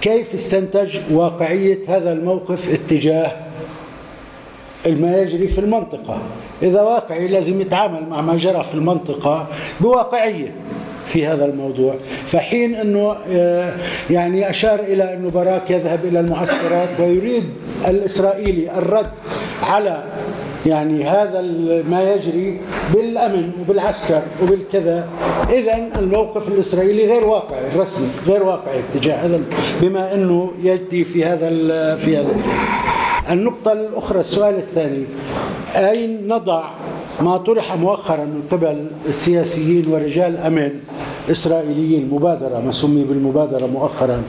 [0.00, 3.32] كيف استنتج واقعية هذا الموقف اتجاه
[4.86, 6.18] ما يجري في المنطقة؟
[6.62, 9.46] إذا واقعي لازم يتعامل مع ما جرى في المنطقة
[9.80, 10.54] بواقعية
[11.06, 11.94] في هذا الموضوع.
[12.26, 13.72] فحين أنه آه،
[14.10, 17.44] يعني أشار إلى أنه باراك يذهب إلى المعسكرات ويريد
[17.88, 19.10] الإسرائيلي الرد
[19.62, 20.04] على
[20.66, 21.40] يعني هذا
[21.90, 22.60] ما يجري
[22.94, 25.08] بالأمن وبالعسكر وبالكذا.
[25.50, 29.40] اذا الموقف الإسرائيلي غير واقعي الرسمي غير واقعي تجاه هذا
[29.82, 31.48] بما إنه يجدي في هذا
[31.96, 32.36] في هذا
[33.30, 35.04] النقطة الأخرى السؤال الثاني
[35.76, 36.64] أين نضع
[37.20, 40.70] ما طرح مؤخرا من قبل السياسيين ورجال أمن
[41.30, 44.22] إسرائيليين؟ مبادرة ما سمي بالمبادرة مؤخرا.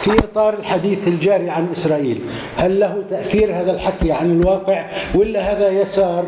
[0.00, 2.20] في إطار الحديث الجاري عن إسرائيل.
[2.56, 6.24] هل له تأثير هذا الحكي عن الواقع ولا هذا يسار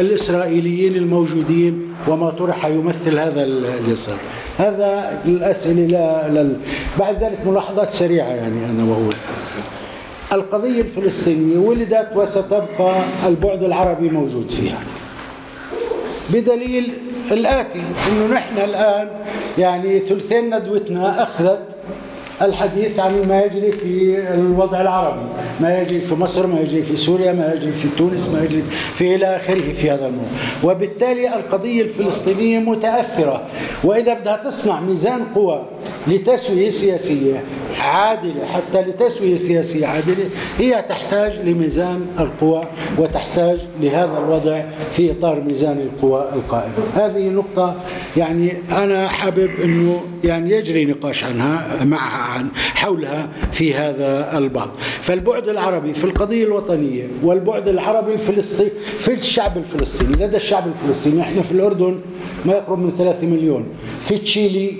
[0.00, 4.18] الإسرائيليين الموجودين وما طرح يمثل هذا ال- اليسار؟
[4.58, 6.56] هذا الأسئلة لا, لا
[6.98, 9.14] بعد ذلك ملاحظات سريعة يعني أنا بقول.
[10.32, 14.78] القضية الفلسطينية ولدت وستبقى البعد العربي موجود فيها.
[16.30, 16.92] بدليل
[17.32, 19.08] الآتي أنه نحن الآن
[19.58, 21.58] يعني ثلثين ندوتنا أخذت
[22.42, 25.26] الحديث عن ما يجري في الوضع العربي
[25.60, 28.62] ما يجري في مصر ما يجري في سوريا ما يجري في تونس ما يجري
[28.94, 30.28] في إلى آخره في هذا الموضوع
[30.64, 33.42] وبالتالي القضية الفلسطينية متأثرة.
[33.84, 35.62] وإذا بدها تصنع ميزان قوى
[36.06, 37.44] لتسوية سياسية
[37.80, 40.24] عادلة حتى لتسوية سياسية عادلة
[40.58, 42.64] هي تحتاج لميزان القوى
[42.98, 44.62] وتحتاج لهذا الوضع
[44.92, 47.74] في إطار ميزان القوى القائم هذه نقطة
[48.16, 54.70] يعني أنا حابب أنه يعني يجري نقاش عنها معها عن حولها في هذا البعض.
[55.02, 61.42] فالبعد العربي في القضية الوطنية والبعد العربي الفلسطيني في الشعب الفلسطيني لدى الشعب الفلسطيني إحنا
[61.42, 62.00] في الأردن
[62.44, 63.66] ما يقرب من 3 مليون
[64.00, 64.72] في تشيلي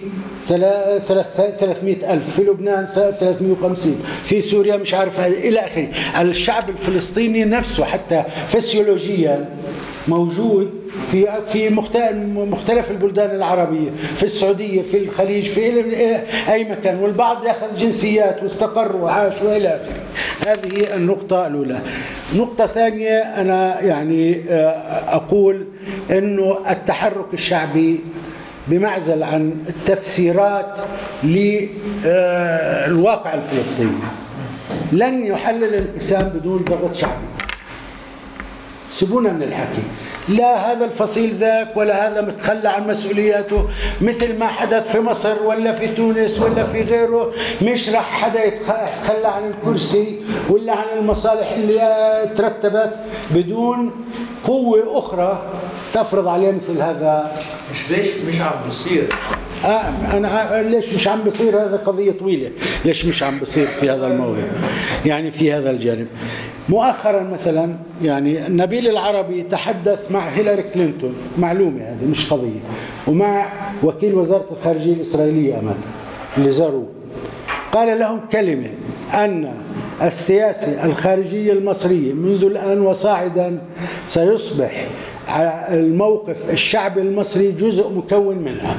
[0.49, 5.89] 300 ألف في لبنان 350 في سوريا مش عارف إلى آخره.
[6.21, 9.49] الشعب الفلسطيني نفسه حتى فسيولوجيا
[10.09, 10.70] موجود
[11.10, 11.70] في في
[12.51, 15.85] مختلف البلدان العربية في السعودية في الخليج في
[16.52, 20.02] أي مكان والبعض يأخذ جنسيات واستقر وعاش وإلى آخره.
[20.47, 21.78] هذه النقطة الأولى.
[22.36, 24.40] نقطة ثانية أنا يعني
[25.09, 25.64] أقول
[26.10, 28.01] أنه التحرك الشعبي
[28.68, 30.78] بمعزل عن التفسيرات
[32.05, 33.90] للواقع الفلسطيني.
[34.93, 37.24] لن يحل الانقسام بدون ضغط شعبي.
[38.95, 39.83] سيبونا من الحكي.
[40.29, 43.69] لا هذا الفصيل ذاك ولا هذا متخلى عن مسؤولياته
[44.01, 49.29] مثل ما حدث في مصر ولا في تونس ولا في غيره مش راح حدا يتخلى
[49.29, 52.93] عن الكرسي ولا عن المصالح اللي ترتبت
[53.31, 53.91] بدون
[54.45, 55.43] قوة أخرى
[55.95, 57.33] تفرض عليه مثل هذا.
[57.73, 59.09] مش ليش؟ مش عم بصير.
[59.65, 62.51] آه أنا ليش مش عم بصير هذا قضية طويلة؟
[62.85, 64.45] ليش مش عم بصير في هذا الموضوع
[65.07, 66.07] يعني في هذا الجانب.
[66.69, 71.15] مؤخرا مثلا يعني نبيل العربي تحدث مع هيلاري كلينتون.
[71.39, 72.61] معلومة هذه مش قضية.
[73.07, 75.77] ومع وكيل وزارة الخارجية الإسرائيلية أمان
[76.39, 76.86] اللي زاروه
[77.73, 78.70] قال لهم كلمة
[79.15, 79.55] أن
[80.03, 83.59] السياسة الخارجية المصرية منذ الآن وصاعدا
[84.07, 84.86] سيصبح
[85.70, 88.77] الموقف الشعبي المصري جزء مكون منها.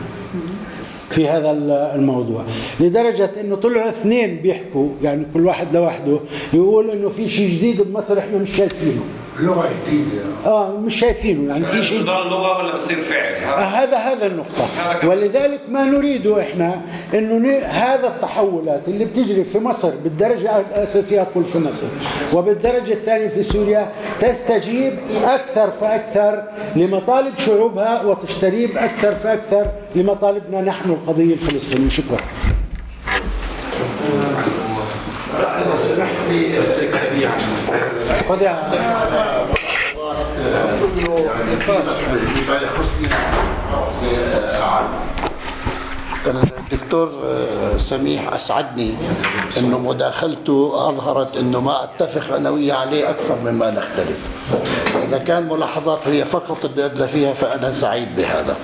[1.10, 1.52] في هذا
[1.96, 2.44] الموضوع.
[2.80, 6.20] لدرجة إنه طلعوا اثنين بيحكوا يعني كل واحد لوحده
[6.54, 9.02] يقول إنه في شيء جديد بمصر إحنا مش شايفينه.
[9.40, 12.02] لغة جديدة آه مش شايفينه يعني في شيء.
[12.02, 14.68] بضل لغة ولا بصير فعل هذا هذا النقطة.
[15.08, 16.82] ولذلك ما نريده إحنا
[17.14, 21.88] إنه هذا التحولات اللي بتجري في مصر بالدرجة الأساسية أقول في مصر
[22.34, 24.94] وبالدرجة الثانية في سوريا تستجيب
[25.24, 26.44] أكثر فأكثر
[26.76, 31.90] لمطالب شعوبها وتستجيب أكثر فأكثر لمطالبنا نحن القضية الفلسطينية.
[31.90, 32.18] شكرا.
[35.78, 37.38] سمحت لي أسألك سريعا
[38.30, 38.42] خذ
[42.64, 43.08] يخصني
[46.72, 47.12] الدكتور
[47.78, 48.96] سميح أسعدني
[49.58, 54.28] إنه مداخلته أظهرت إنه ما أتفق أنا وياه عليه أكثر مما نختلف.
[55.08, 58.56] إذا كان ملاحظات هي فقط اللي ادلى فيها فأنا سعيد بهذا.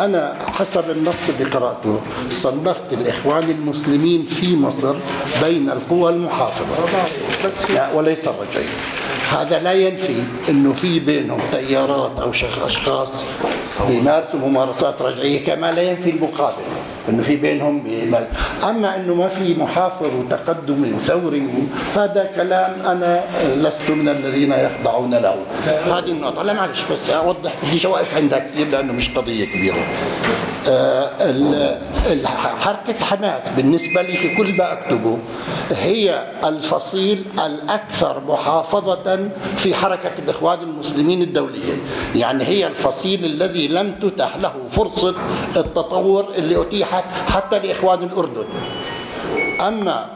[0.00, 2.00] أنا حسب النص اللي قرأته
[2.30, 4.94] صنفت الإخوان المسلمين في مصر
[5.42, 6.66] بين القوى المحافظة.
[7.94, 8.68] وليس الرجعية.
[9.32, 12.30] هذا لا ينفي أنه في بينهم تيارات أو
[12.66, 13.24] أشخاص
[13.88, 16.62] بيمارسوا ممارسات رجعية كما لا ينفي المقابل
[17.08, 18.26] إنه في بينهم بيمارس.
[18.64, 21.42] أما إنه ما في محافظ وتقدمي وثوري
[21.96, 23.24] هذا كلام أنا
[23.56, 25.36] لست من الذين يخضعون له.
[25.66, 26.42] هذه النقطة.
[26.42, 29.86] لا معلش بس أوضح بديش اوقف عندك لأنه مش قضية كبيرة.
[32.60, 35.18] حركة حماس بالنسبة لي في كل ما أكتبه
[35.70, 41.76] هي الفصيل الأكثر محافظة في حركة الإخوان المسلمين الدولية
[42.14, 45.14] يعني هي الفصيل الذي لم تتح له فرصة
[45.56, 48.44] التطور اللي أتيحت حتى لإخوان الأردن.
[49.60, 50.06] أما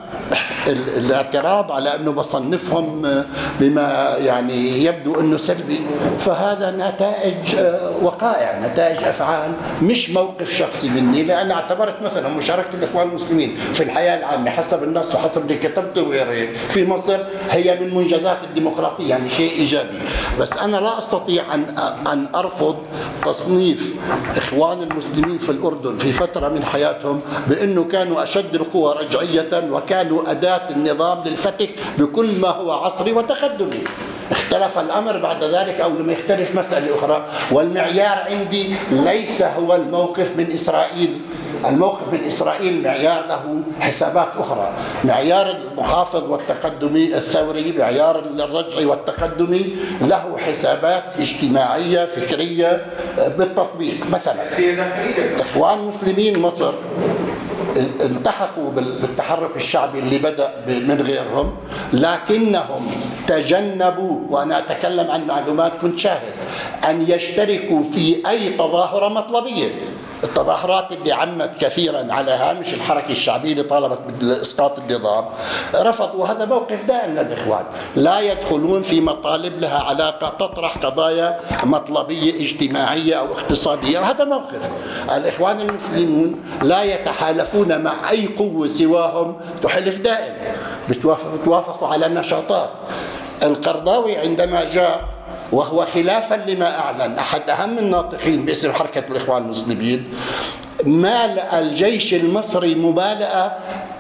[0.67, 3.23] ال- الاعتراض على أنه بصنفهم
[3.61, 5.81] بما يعني يبدو أنه سلبي
[6.19, 9.53] فهذا نتائج آه، وقائع نتائج أفعال
[9.83, 11.23] مش موقف شخصي مني.
[11.23, 16.31] لأن اعتبرت مثلا مشاركة الإخوان المسلمين في الحياة العامة حسب النص وحسب اللي كتبته وغير
[16.31, 17.19] هيك في مصر
[17.51, 19.99] هي من منجزات الديمقراطية يعني شيء إيجابي.
[20.41, 21.65] بس أنا لا أستطيع أن
[22.13, 22.77] أن أرفض
[23.25, 23.97] تصنيف
[24.37, 29.26] إخوان المسلمين في الأردن في فترة من حياتهم بأنه كانوا أشد القوى رجعيه
[29.71, 33.85] وكانوا أداة النظام للفتك بكل ما هو عصري وتقدمي.
[34.31, 37.27] اختلف الأمر بعد ذلك أو لم يختلف مسألة أخرى.
[37.51, 41.21] والمعيار عندي ليس هو الموقف من إسرائيل.
[41.65, 44.73] الموقف من إسرائيل معيار له حسابات أخرى،
[45.05, 52.87] معيار المحافظ والتقدمي الثوري، معيار الرجعي والتقدمي له حسابات اجتماعية فكرية
[53.39, 54.49] بالتطبيق، مثلا
[55.41, 56.73] إخوان مسلمين مصر
[58.01, 61.57] التحقوا بال- بالتحرك الشعبي اللي بدأ من غيرهم
[61.93, 62.87] لكنهم
[63.27, 66.33] تجنبوا وأنا أتكلم عن معلومات كنت شاهد
[66.89, 69.69] أن يشتركوا في أي تظاهرة مطلبية.
[70.25, 75.25] التظاهرات اللي عمت كثيرا على هامش الحركة الشعبية اللي طالبت بإسقاط النظام
[75.75, 77.65] رفضوا هذا موقف دائم للإخوان
[77.97, 83.99] لا يدخلون في مطالب لها علاقة تطرح قضايا مطلبية اجتماعية أو اقتصادية.
[83.99, 84.69] وهذا موقف.
[85.17, 90.35] الإخوان المسلمون لا يتحالفون مع أي قوة سواهم تحلف دائم
[90.91, 92.71] بتوافق- بتوافقوا على نشاطات
[93.43, 95.01] القرضاوي عندما جاء
[95.53, 97.19] وهو خلافا لما أعلن.
[97.19, 100.05] أحد أهم الناطقين باسم حركة الإخوان المسلمين
[100.85, 103.57] مالأ الجيش المصري مبالغة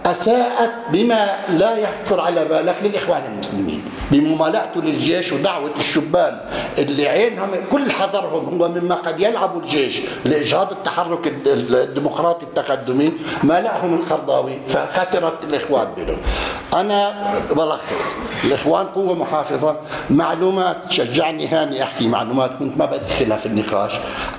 [0.06, 6.40] أساءت بما لا يخطر على بالك للإخوان المسلمين بممالأته للجيش ودعوة الشبان
[6.78, 13.12] اللي عينهم كل حذرهم هو مما قد يلعب الجيش لإجهاض التحرك الد- الديمقراطي التقدمي
[13.42, 16.18] مالأهم القرضاوي فخسرت الإخوان بينهم
[16.74, 17.14] أنا
[17.50, 18.14] بلخص
[18.44, 19.76] الإخوان قوة محافظة
[20.10, 23.92] معلومات شجعني هاني أحكي معلومات كنت ما بدخلها في النقاش.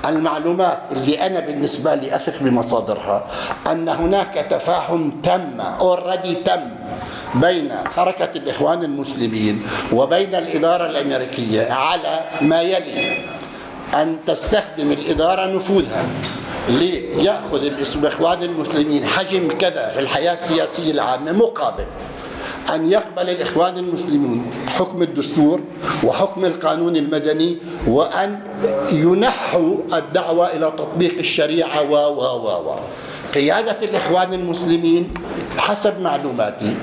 [0.06, 3.26] المعلومات اللي أنا بالنسبة لي أثق بمصادرها
[3.72, 6.60] أن هناك تفاهم تم اوريدي تم
[7.36, 9.62] بين حركة الإخوان المسلمين
[9.94, 13.26] وبين الإدارة الأمريكية على ما يلي
[13.94, 16.06] أن تستخدم الإدارة نفوذها
[16.70, 21.86] ليأخذ الإخوان المسلمين حجم كذا في الحياة السياسية العامة مقابل
[22.74, 25.62] أن يقبل الإخوان المسلمون حكم الدستور
[26.04, 27.58] وحكم القانون المدني
[27.88, 28.40] وأن
[28.92, 32.76] ينحوا الدعوة إلى تطبيق الشريعة و و و و.
[33.36, 35.14] قيادة الإخوان المسلمين
[35.68, 36.76] حسب معلوماتي.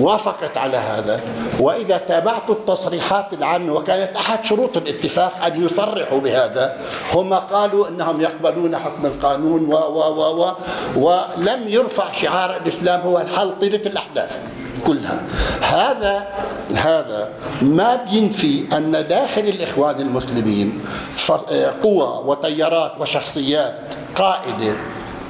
[0.00, 1.20] وافقت على هذا.
[1.60, 6.76] وإذا تابعت التصريحات العامة وكانت أحد شروط الاتفاق أن يصرحوا بهذا
[7.12, 10.52] هم قالوا إنهم يقبلون حكم القانون و و و و
[10.96, 14.38] ولم يرفع شعار الإسلام هو الحل طيلة الأحداث
[14.86, 15.22] كلها.
[15.60, 16.26] هذا
[16.74, 17.28] هذا
[17.62, 20.80] ما بينفي أن داخل الإخوان المسلمين
[21.82, 23.78] قوى وتيارات وشخصيات
[24.16, 24.74] قائدة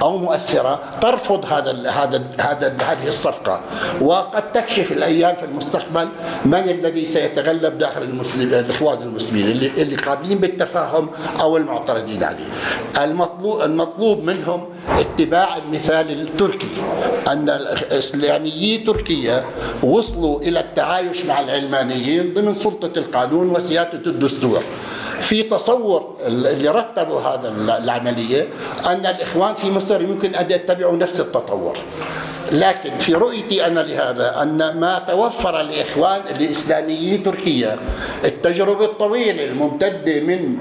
[0.01, 3.61] أو مؤثرة ترفض هذا ال هذا ال هذا ال هذه الصفقة
[4.01, 6.07] وقد تكشف الأيام في المستقبل
[6.45, 11.09] من الذي سيتغلب داخل المسلم الاخوان المسلمين اللي اللي قابلين بالتفاهم
[11.39, 12.47] أو المعترضين عليه.
[13.03, 16.67] المطلوب المطلوب منهم اتباع المثال التركي
[17.27, 19.45] أن الاسلاميي تركيا
[19.83, 24.63] وصلوا إلى التعايش مع العلمانيين ضمن سلطة القانون وسيادة الدستور.
[25.21, 27.49] في تصور اللي رتبوا هذا
[27.83, 28.47] العملية
[28.85, 31.77] أن الإخوان في مصر يمكن أن يتبعوا نفس التطور.
[32.51, 37.77] لكن في رؤيتي أنا لهذا أن ما توفر لإخوان لإسلاميي تركيا
[38.25, 40.57] التجربة الطويلة الممتدة من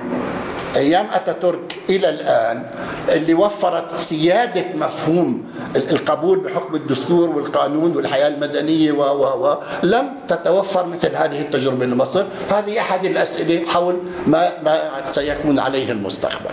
[0.76, 2.62] أيام أتاتورك إلى الآن
[3.08, 5.44] اللي وفرت سياده مفهوم
[5.76, 12.24] القبول بحكم الدستور والقانون والحياة المدنية و و و لم تتوفر مثل هذه التجربة لمصر،
[12.50, 16.50] هذه أحد الأسئلة حول ما ما سيكون عليه المستقبل.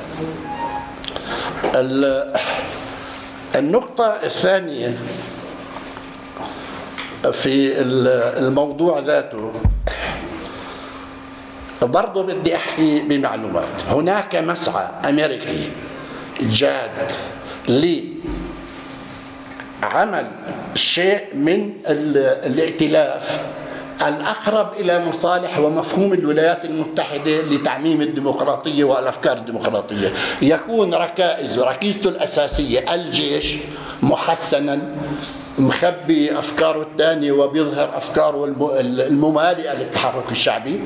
[1.76, 2.34] ال-
[3.56, 4.98] النقطة الثانية
[7.32, 8.08] في ال-
[8.48, 9.52] الموضوع ذاته
[11.84, 13.68] برضه بدي أحكي بمعلومات.
[13.90, 15.70] هناك مسعى أمريكي
[16.42, 17.12] جاد
[19.82, 20.26] لعمل
[20.76, 23.42] شيء من ال- الائتلاف
[24.08, 30.12] الأقرب إلى مصالح ومفهوم الولايات المتحدة لتعميم الديمقراطية والأفكار الديمقراطية.
[30.42, 33.54] يكون ركائز ركيزته الأساسية الجيش
[34.04, 34.80] محسنا
[35.60, 38.72] مخبي أفكاره الثانية وبيظهر أفكاره الم-
[39.10, 40.80] الممالئة للتحرك الشعبي.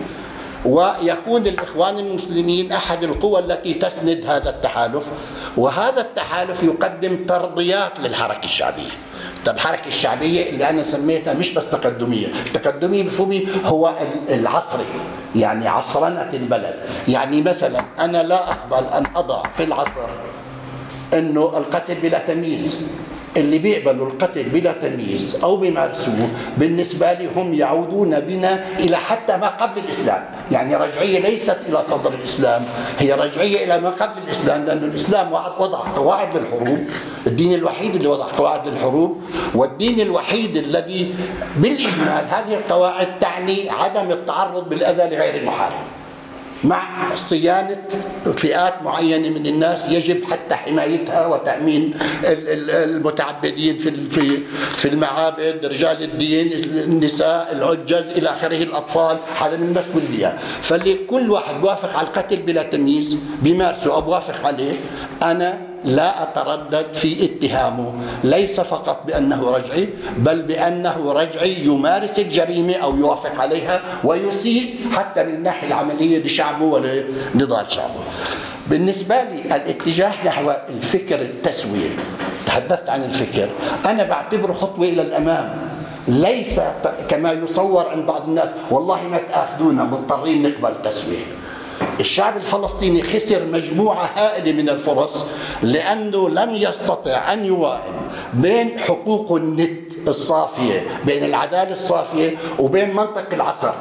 [0.65, 5.05] ويكون الإخوان المسلمين أحد القوى التي تسند هذا التحالف
[5.57, 8.89] وهذا التحالف يقدم ترضيات للحركة الشعبية.
[9.45, 14.85] طب الحركة الشعبية اللي أنا سميتها مش بس تقدمية تقدمية مفهومي هو ال- العصري
[15.35, 16.75] يعني عصرنة البلد.
[17.07, 20.09] يعني مثلا أنا لا أقبل أن أضع في العصر
[21.13, 22.81] أنه القتل بلا تمييز.
[23.37, 29.47] اللي بيقبلوا القتل بلا تمييز أو بيمارسوه بالنسبة لي هم يعودون بنا إلى حتى ما
[29.47, 32.65] قبل الإسلام، يعني رجعية ليست إلى صدر الإسلام،
[32.99, 36.79] هي رجعية إلى ما قبل الإسلام لأن الإسلام وضع قواعد للحروب،
[37.27, 39.21] الدين الوحيد اللي وضع قواعد للحروب،
[39.55, 41.15] والدين الوحيد الذي
[41.57, 45.94] بالاجمال هذه القواعد تعني عدم التعرض بالأذى لغير المحارب.
[46.65, 47.77] مع صيانة
[48.37, 51.93] فئات معينة من الناس يجب حتى حمايتها وتأمين
[52.23, 53.91] ال- ال- المتعبدين في
[54.77, 59.17] في المعابد رجال الدين النساء العجز إلى آخره الأطفال.
[59.41, 64.73] هذا من مسؤولية فاللي كل واحد بوافق على القتل بلا تمييز بيمارسه أو بوافق عليه
[65.23, 67.93] أنا لا أتردد في اتهامه.
[68.23, 75.33] ليس فقط بأنه رجعي بل بأنه رجعي يمارس الجريمة أو يوافق عليها ويسيء حتى من
[75.33, 78.03] الناحية العملية لشعبه ولنضال شعبه.
[78.67, 81.89] بالنسبة لي الاتجاه نحو الفكر التسوية
[82.45, 83.47] تحدثت عن الفكر
[83.85, 85.49] أنا بعتبره خطوة إلى الأمام.
[86.07, 86.61] ليس
[87.09, 91.25] كما يصور عند بعض الناس والله ما تأخذونا مضطرين نقبل تسوية.
[91.99, 95.25] الشعب الفلسطيني خسر مجموعة هائلة من الفرص
[95.63, 97.93] لأنه لم يستطع أن يوائم
[98.33, 103.73] بين حقوق النت الصافية بين العدالة الصافية وبين منطق العصر.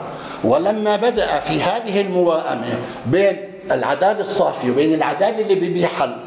[0.45, 3.37] ولما بدأ في هذه الموائمة بين
[3.73, 6.19] العدالة الصافية وبين العدالة اللي بيبيحها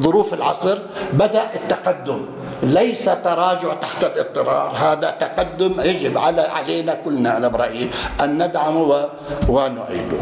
[0.00, 0.78] ظروف العصر
[1.12, 2.26] بدأ التقدم.
[2.62, 4.72] ليس تراجع تحت الاضطرار.
[4.76, 7.90] هذا تقدم يجب على علينا كلنا أنا برايي
[8.20, 9.08] أن ندعمه
[9.48, 10.18] ونعيده.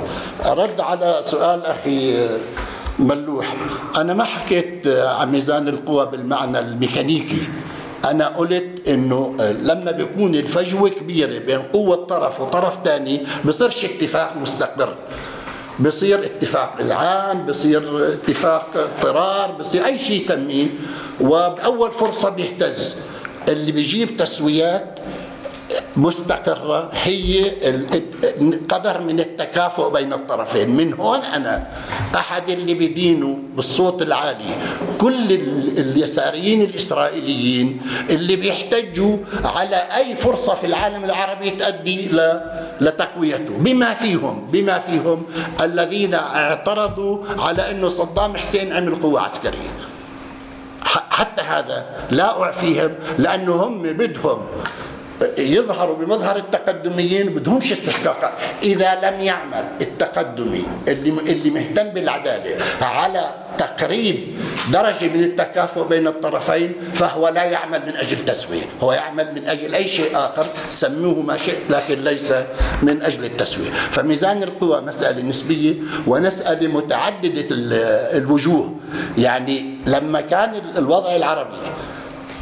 [0.47, 2.29] رد على سؤال أخي
[2.99, 3.55] ملوح.
[3.97, 7.49] أنا ما حكيت عن ميزان القوى بالمعنى الميكانيكي.
[8.05, 14.95] أنا قلت إنه لما بيكون الفجوة كبيرة بين قوة طرف وطرف ثاني بصيرش اتفاق مستقر.
[15.81, 20.67] بصير اتفاق إذعان بصير اتفاق اضطرار بصير أي شيء يسميه.
[21.21, 22.97] وبأول فرصة بيهتز.
[23.49, 24.99] اللي بيجيب تسويات
[25.97, 27.51] مستقرة هي
[28.69, 30.77] قدر من التكافؤ بين الطرفين.
[30.77, 31.67] من هون أنا
[32.15, 34.57] أحد اللي بدينوا بالصوت العالي
[34.99, 37.81] كل ال- اليساريين الإسرائيليين
[38.11, 42.11] اللي بيحتجوا على أي فرصة في العالم العربي تؤدي
[42.81, 43.55] لتقويته.
[43.59, 45.23] بما فيهم بما فيهم
[45.63, 49.71] الذين اعترضوا على أنه صدام حسين عمل قوة عسكرية.
[51.11, 54.39] حتى هذا لا أعفيهم لأنه هم بدهم
[55.39, 58.33] يظهروا بمظهر التقدميين بدهمش استحقاقات.
[58.63, 63.25] إذا لم يعمل التقدمي اللي اللي مهتم بالعدالة على
[63.59, 64.17] تقريب
[64.73, 68.63] درجة من التكافؤ بين الطرفين فهو لا يعمل من أجل تسوية.
[68.83, 72.33] هو يعمل من أجل أي شيء آخر سموه ما شئت لكن ليس
[72.83, 73.71] من أجل التسوية.
[73.71, 75.75] فميزان القوى مسألة نسبية
[76.07, 77.73] ومساله متعددة ال-
[78.23, 78.75] الوجوه.
[79.19, 81.57] يعني لما كان الوضع العربي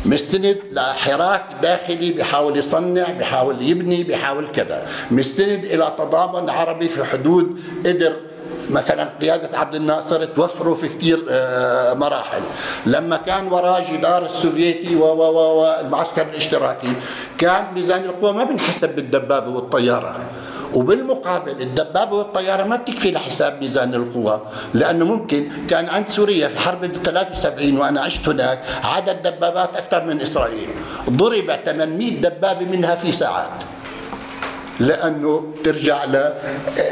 [0.05, 4.87] مستند لحراك داخلي بيحاول يصنع بيحاول يبني بيحاول كذا.
[5.11, 8.13] مستند إلى تضامن عربي في حدود قدر
[8.71, 12.41] مثلا قيادة عبد الناصر توفروا في كثير آه، مراحل.
[12.87, 16.93] لما كان وراه جدار السوفيتي والمعسكر الاشتراكي
[17.39, 20.21] كان ميزان القوى ما بنحسب بالدبابة والطيارة.
[20.75, 24.41] وبالمقابل الدبابة والطيارة ما بتكفي لحساب ميزان القوى
[24.75, 30.05] لأنه ممكن كان عند سوريا في حرب ال 73 وأنا عشت هناك عدد دبابات أكثر
[30.05, 30.69] من إسرائيل.
[31.11, 33.51] ضرب 800 دبابة منها في ساعات.
[34.81, 36.05] لأنه ترجع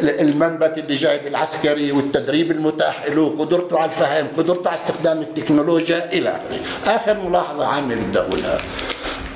[0.03, 6.29] للمنبت اللي جايب العسكري والتدريب المتاح له قدرته على الفهم قدرته على استخدام التكنولوجيا إلى
[6.29, 8.59] اخره آخر ملاحظة عامة بدي اقولها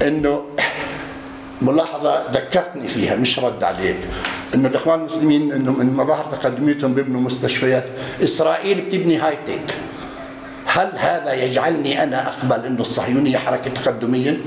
[0.02, 0.42] إنه
[1.60, 3.96] ملاحظة ذكرتني فيها مش رد عليك.
[4.54, 7.84] إنه الإخوان المسلمين إنه من مظاهر تقدميتهم بيبنوا مستشفيات.
[8.24, 9.74] إسرائيل بتبني هاي تك
[10.66, 14.40] هل هذا يجعلني أنا أقبل إنه الصهيونية حركة تقدمية؟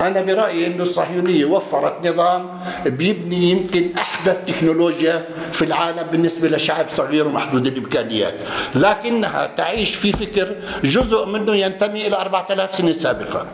[0.00, 2.48] أنا برأيي إنه الصهيونية وفرت نظام
[2.86, 8.34] بيبني يمكن أحدث تكنولوجيا في العالم بالنسبة لشعب صغير ومحدود الإمكانيات.
[8.74, 13.46] لكنها تعيش في فكر جزء منه ينتمي إلى 4000 سنة سابقة.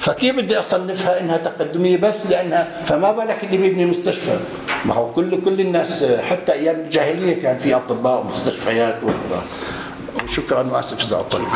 [0.00, 4.38] فكيف بدي أصنفها إنها تقدمية بس؟ لأنها فما بالك اللي بيبني مستشفى.
[4.84, 8.98] ما هو كل كل الناس حتى أيام الجاهلية كان في أطباء ومستشفيات
[10.24, 11.48] وشكرا وأسف إذا أطلت.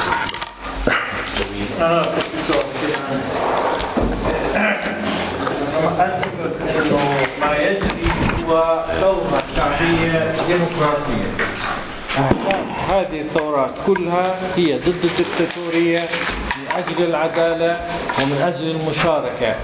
[7.41, 8.09] ما يجري
[8.49, 11.31] هو ثورة شعبية ديمقراطية
[12.19, 16.01] أهداف هذه الثورات كلها هي ضد الدكتاتورية.
[16.01, 17.77] من أجل العدالة
[18.23, 19.55] ومن أجل المشاركة.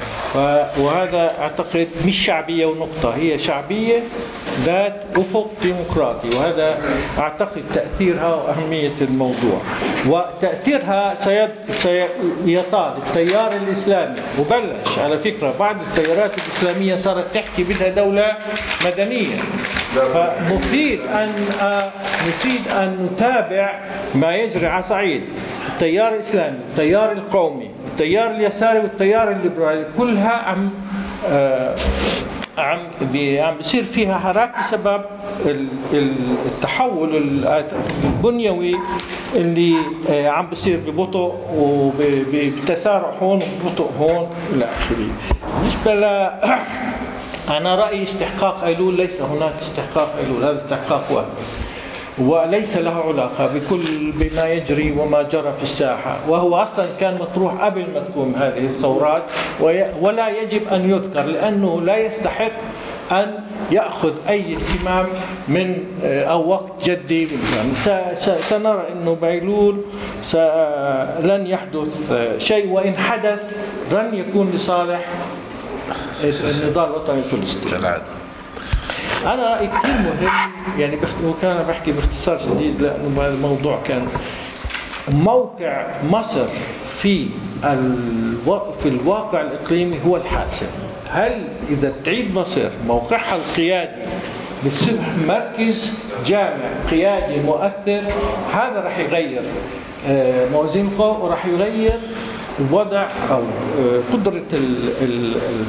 [0.79, 4.03] وهذا أعتقد مش شعبية ونقطة هي شعبية
[4.65, 6.79] ذات أفق ديمقراطي وهذا
[7.19, 9.61] أعتقد تأثيرها وأهمية الموضوع.
[10.07, 11.15] وتأثيرها
[11.79, 14.21] سيطال التيار الإسلامي.
[14.39, 18.37] وبلش على فكرة بعض التيارات الإسلامية صارت تحكي بدها دولة
[18.85, 19.37] مدنية.
[19.95, 21.33] فمفيد أن
[21.63, 21.91] آه،
[22.27, 23.75] مفيد أن نتابع
[24.15, 25.23] ما يجري على صعيد
[25.69, 30.71] التيار الإسلامي التيار القومي التيار اليساري والتيار الليبرالي كلها عم
[31.31, 31.75] آه،
[32.59, 32.79] عم
[33.39, 35.01] عم بصير فيها حراك بسبب
[35.47, 36.13] ال- ال-
[36.47, 37.65] التحول ال-
[38.05, 38.77] البنيوي
[39.35, 39.75] اللي
[40.11, 45.09] آه، عم بصير ببطء وبتسارع هون وببطء هون إلى آخره.
[45.61, 45.95] بالنسبة
[47.49, 51.27] ل أنا رأيي استحقاق ايلول ليس هناك استحقاق ايلول هذا استحقاق وهمي.
[52.19, 57.81] وليس له علاقة بكل بما يجري وما جرى في الساحة وهو أصلا كان مطروح قبل
[57.95, 59.23] ما تقوم هذه الثورات
[60.01, 62.53] ولا يجب أن يذكر لأنه لا يستحق
[63.13, 63.35] أن
[63.71, 65.07] يأخذ أي اهتمام
[65.49, 67.29] من آه، أو وقت جدي
[68.41, 69.77] سنرى أنه بيلول
[71.21, 73.39] لن يحدث آه، شيء وإن حدث
[73.93, 75.05] لن يكون لصالح
[76.25, 77.71] النضال الوطني الفلسطيني.
[77.71, 78.05] كالعادة.
[79.27, 81.09] أنا رايي كثير مهم يعني بخ...
[81.25, 82.85] وكان بحكي باختصار شديد
[83.19, 84.09] هذا الموضوع كان
[85.13, 86.47] موقع مصر
[86.99, 87.27] في
[87.65, 88.61] ألو...
[88.83, 90.67] في الواقع الإقليمي هو الحاسم.
[91.11, 94.03] هل إذا تعيد مصر موقعها القيادي
[94.67, 94.95] بتصير
[95.29, 95.93] مركز
[96.27, 98.03] جامع قيادي مؤثر
[98.53, 99.43] هذا راح يغير
[100.09, 102.01] آه، موازين القوى وراح يغير
[102.73, 103.43] وضع أو
[103.81, 104.77] آه، قدرة ال...
[105.03, 105.35] ال...
[105.35, 105.67] ال...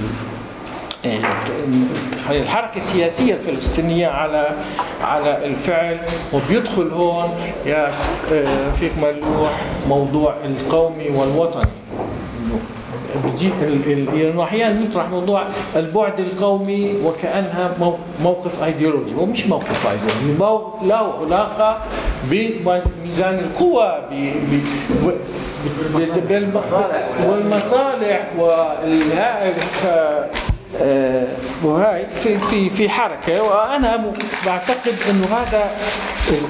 [2.29, 4.47] الحركة السياسية الفلسطينية على
[5.01, 5.97] على الفعل
[6.33, 7.29] وبيدخل هون
[7.65, 7.91] يا
[8.71, 11.63] رفيق ملوح موضوع القومي والوطني.
[13.25, 13.49] بيجي
[14.15, 15.43] يعني أحيانا يطرح موضوع
[15.75, 21.77] البعد القومي وكأنها مو- موقف ايديولوجي هو مش موقف ايديولوجي موقف له علاقة
[22.31, 25.13] بميزان القوى ب- ب-
[30.81, 31.27] آه،
[31.63, 34.13] وهاي في في في حركة وأنا
[34.45, 35.71] بعتقد إنه هذا
[36.29, 36.43] ال-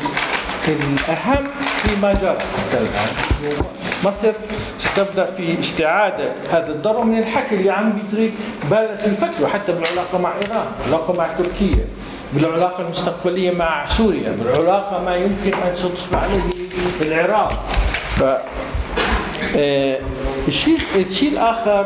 [0.68, 1.48] الأهم
[1.84, 3.64] فيما جرى حتى الان
[4.04, 4.32] مصر
[4.80, 8.34] ستبدأ في استعادة هذا الضرر من الحكي اللي عم بيجري
[8.72, 11.86] بلش يفكروا حتى بالعلاقة مع إيران، بالعلاقة مع تركيا،
[12.34, 16.42] بالعلاقة المستقبلية مع سوريا، بالعلاقة ما يمكن أن ستصبح عليه
[17.02, 17.64] العراق.
[18.20, 18.24] ف
[19.56, 19.98] آه،
[20.48, 21.86] الشيء الشيء الآخر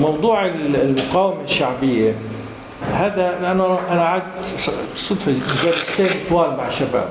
[0.00, 2.14] موضوع ال- المقاومة الشعبية
[2.94, 4.24] هذا لأنه أنا قعدت
[4.96, 7.08] صدفة جلستين طوال مع شباب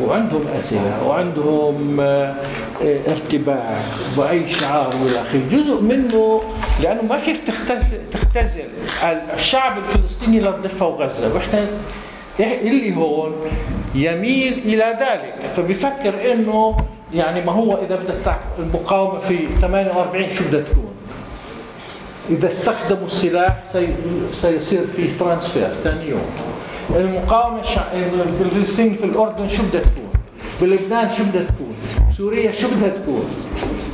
[0.00, 2.34] وعندهم اسئله وعندهم آه،
[3.08, 3.76] ارتباك
[4.16, 6.42] واي شعار وإلى آخره، جزء منه
[6.82, 7.98] لأنه ما فيك تختزل.
[8.12, 8.64] تختزل
[9.34, 11.66] الشعب الفلسطيني للضفه وغزه وإحنا
[12.40, 13.32] اللي هون
[13.94, 15.34] يميل إلى ذلك.
[15.56, 16.76] فبفكر إنه
[17.14, 20.90] يعني ما هو إذا بدك تعرف المقاومة في 48 شو بدها تكون؟
[22.30, 23.94] إذا استخدموا السلاح سي-
[24.42, 26.26] سيصير فيه transfer ثاني يوم
[26.96, 27.92] المقاومة الشع-
[28.40, 30.10] الفلسطيني في الأردن شو بدها تكون؟
[30.62, 31.74] بلبنان شو بدها تكون؟
[32.18, 33.24] سوريا شو بدها تكون؟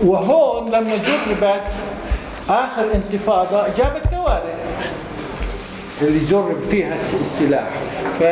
[0.04, 1.60] وهون لما جربت
[2.48, 4.58] آخر انتفاضة جابت كوارث
[6.02, 7.68] اللي جرب فيها الس- السلاح
[8.20, 8.22] ف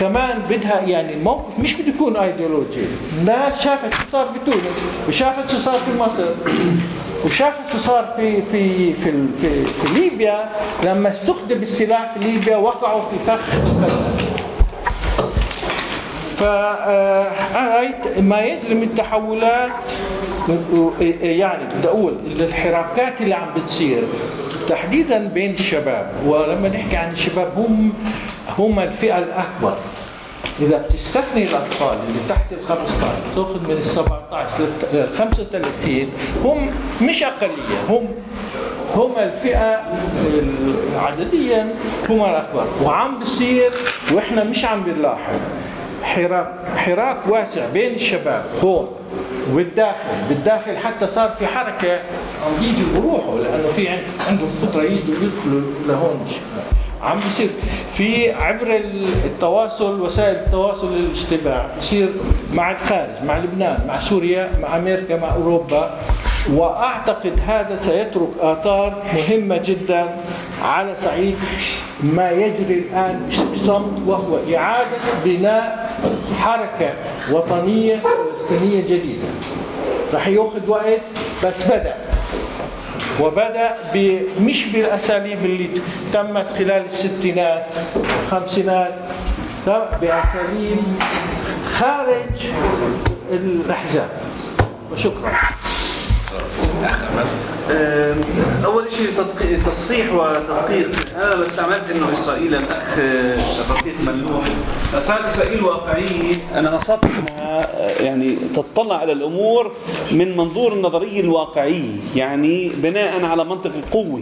[0.00, 2.80] كمان بدها يعني الموقف مش بده يكون ايديولوجي
[3.20, 4.62] الناس شافت شو صار بتونس
[5.08, 6.24] وشافت شو صار في مصر
[7.24, 10.44] وشافت شو صار في في في في, في ليبيا
[10.84, 14.26] لما استخدم السلاح في ليبيا وقعوا في فخ القتل
[16.38, 16.42] ف
[17.56, 19.70] رأيت ما يجري من تحولات
[21.22, 24.02] يعني بدي أقول الحراكات اللي عم بتصير
[24.68, 27.92] تحديدا بين الشباب ولما نحكي عن الشباب هم
[28.58, 29.76] هم الفئة الأكبر.
[30.60, 32.86] إذا بتستثني الأطفال اللي تحت ال 15
[33.34, 34.48] تاخذ من ال 17
[34.92, 36.10] لل 35
[36.44, 36.70] هم
[37.02, 38.08] مش أقلية هم
[38.94, 39.82] هم الفئة
[40.98, 41.68] عدديا
[42.08, 42.66] هم الأكبر.
[42.84, 43.70] وعم بصير
[44.12, 45.34] وإحنا مش عم بنلاحظ.
[46.06, 48.88] حراك حراك واسع بين الشباب هون
[49.52, 49.98] والداخل.
[50.28, 51.92] بالداخل حتى صار في حركة
[52.46, 56.26] عم يجوا بروحوا لأنه في عن- عندهم قدرة يجوا يدخلوا لهون
[57.02, 57.48] عم بيصير
[57.94, 58.80] في عبر
[59.24, 62.08] التواصل وسائل التواصل الاجتماع بصير
[62.54, 65.98] مع الخارج مع لبنان مع سوريا مع أمريكا مع أوروبا.
[66.52, 70.04] وأعتقد هذا سيترك آثار مهمة جدا
[70.62, 71.36] على صعيد
[72.02, 75.90] ما يجري الآن بصمت وهو إعادة بناء
[76.40, 76.92] حركة
[77.32, 79.28] وطنية فلسطينية جديدة.
[80.14, 81.00] رح يأخذ وقت
[81.44, 81.94] بس بدأ.
[83.20, 85.68] وبدأ ب- مش بالأساليب اللي
[86.12, 87.64] تمت خلال الستينات
[87.96, 88.94] والخمسينات
[89.66, 90.78] تم بأساليب
[91.78, 92.46] خارج
[93.32, 94.08] الأحزاب.
[94.92, 95.32] وشكرا.
[97.70, 98.20] آم،
[98.64, 99.06] أول شيء
[99.66, 100.90] تصحيح وتدقيق.
[101.16, 104.44] أنا استعملت إنه إسرائيل الاخ الرفيق مملوح
[105.00, 107.04] صار إسرائيل واقعيه أنا قصدت
[108.00, 109.72] يعني تطلع على الأمور
[110.12, 114.20] من منظور النظريه الواقعيه يعني بناء على منطق القوة.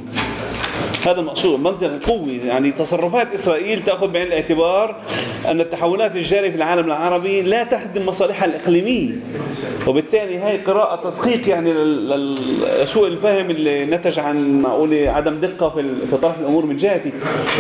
[1.07, 1.61] هذا المقصود.
[1.61, 4.97] منطق القوي يعني تصرفات إسرائيل تأخذ بعين الاعتبار
[5.51, 9.11] أن التحولات الجارية في العالم العربي لا تخدم مصالحها الإقليمية.
[9.87, 11.73] وبالتالي هاي قراءة تدقيق يعني
[12.83, 15.69] لسوء الفهم اللي نتج عن معقولة عدم دقة
[16.11, 17.13] في طرح الأمور من جهتي.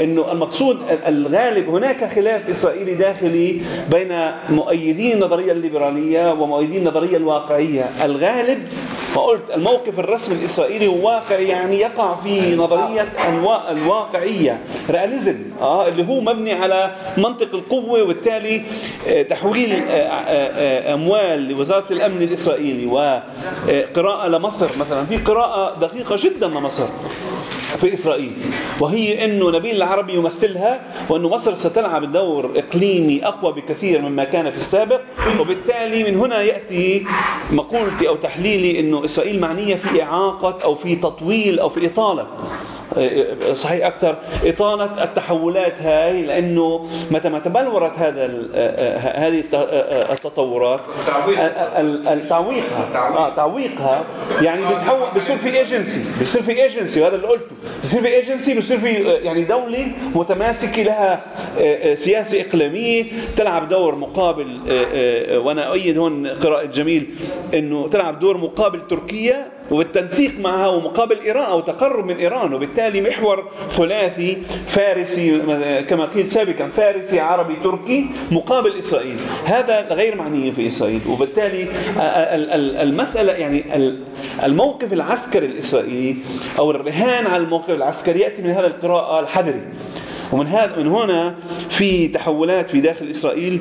[0.02, 3.60] إنه المقصود ال- الغالب هناك خلاف إسرائيلي داخلي
[3.90, 7.84] بين مؤيدي النظرية الليبرالية ومؤيدي النظرية الواقعية.
[8.04, 8.58] الغالب
[9.14, 14.60] فقلت الموقف الرسمي الإسرائيلي هو واقعي يعني يقع في نظرية الوا- الواقعية
[14.90, 18.62] رياليزم آه اللي هو مبني على منطق القوة وبالتالي
[19.08, 25.04] آه، تحويل آه، آه، آه، أموال لوزارة الأمن الإسرائيلي وقراءة لمصر مثلا.
[25.06, 26.86] في قراءة دقيقة جدا لمصر.
[27.76, 28.32] في إسرائيل.
[28.80, 34.56] وهي إنه نبيل العربي يمثلها وإنه مصر ستلعب دور إقليمي أقوى بكثير مما كان في
[34.56, 35.00] السابق.
[35.40, 37.06] وبالتالي من هنا يأتي
[37.52, 42.26] مقولتي أو تحليلي إنه إسرائيل معنية في إعاقة أو في تطويل أو في إطالة.
[43.54, 44.16] صحيح أكثر.
[44.44, 48.50] إطالة التحولات هاي لأنه متى ما تبلورت هذا ال-
[49.16, 49.54] هذه الت-
[50.12, 50.80] التطورات
[51.78, 52.88] ال- ال- تعويقها.
[53.16, 54.04] آه تعويقها.
[54.42, 57.44] يعني بتحول بصير في agency بصير في agency وهذا اللي قلته.
[57.82, 61.22] بصير في ايجنسي بصير في آه، يعني دولة متماسكة لها
[61.58, 63.04] آه، آه، سياسة إقليمية
[63.36, 67.06] تلعب دور مقابل آه، آه، وأنا أؤيد هون قراءة جميل
[67.54, 72.54] إنه تلعب دور مقابل تركيا وبالتنسيق معها ومقابل إيران أو تقرب من إيران.
[72.54, 74.38] وبالتالي محور ثلاثي
[74.68, 75.38] فارسي
[75.88, 79.16] كما قيل سابقا فارسي عربي تركي مقابل إسرائيل.
[79.44, 81.00] هذا غير معني في إسرائيل.
[81.08, 83.98] وبالتالي ال- ال- المسألة يعني ال-
[84.44, 86.16] الموقف العسكري الإسرائيلي
[86.58, 89.62] أو الرهان على الموقف العسكري يأتي من هذا القراءه الحذري.
[90.32, 91.34] ومن هذا من هنا
[91.70, 93.60] في تحولات في داخل إسرائيل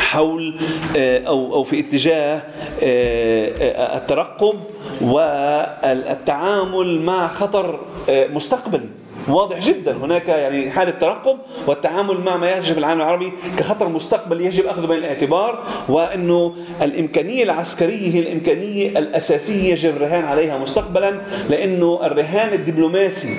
[0.00, 0.54] حول
[0.96, 2.42] آه، أو أو في اتجاه
[2.82, 4.54] آه، آه، الترقب
[5.00, 8.88] والتعامل مع خطر مستقبلي
[9.28, 14.44] واضح جدا هناك يعني حالة ترقب والتعامل مع ما يجري في العالم العربي كخطر مستقبلي
[14.44, 22.00] يجب اخذه بعين الاعتبار وأنه الإمكانية العسكرية هي الإمكانية الأساسية يجب الرهان عليها مستقبلا لأنه
[22.02, 23.36] الرهان الدبلوماسي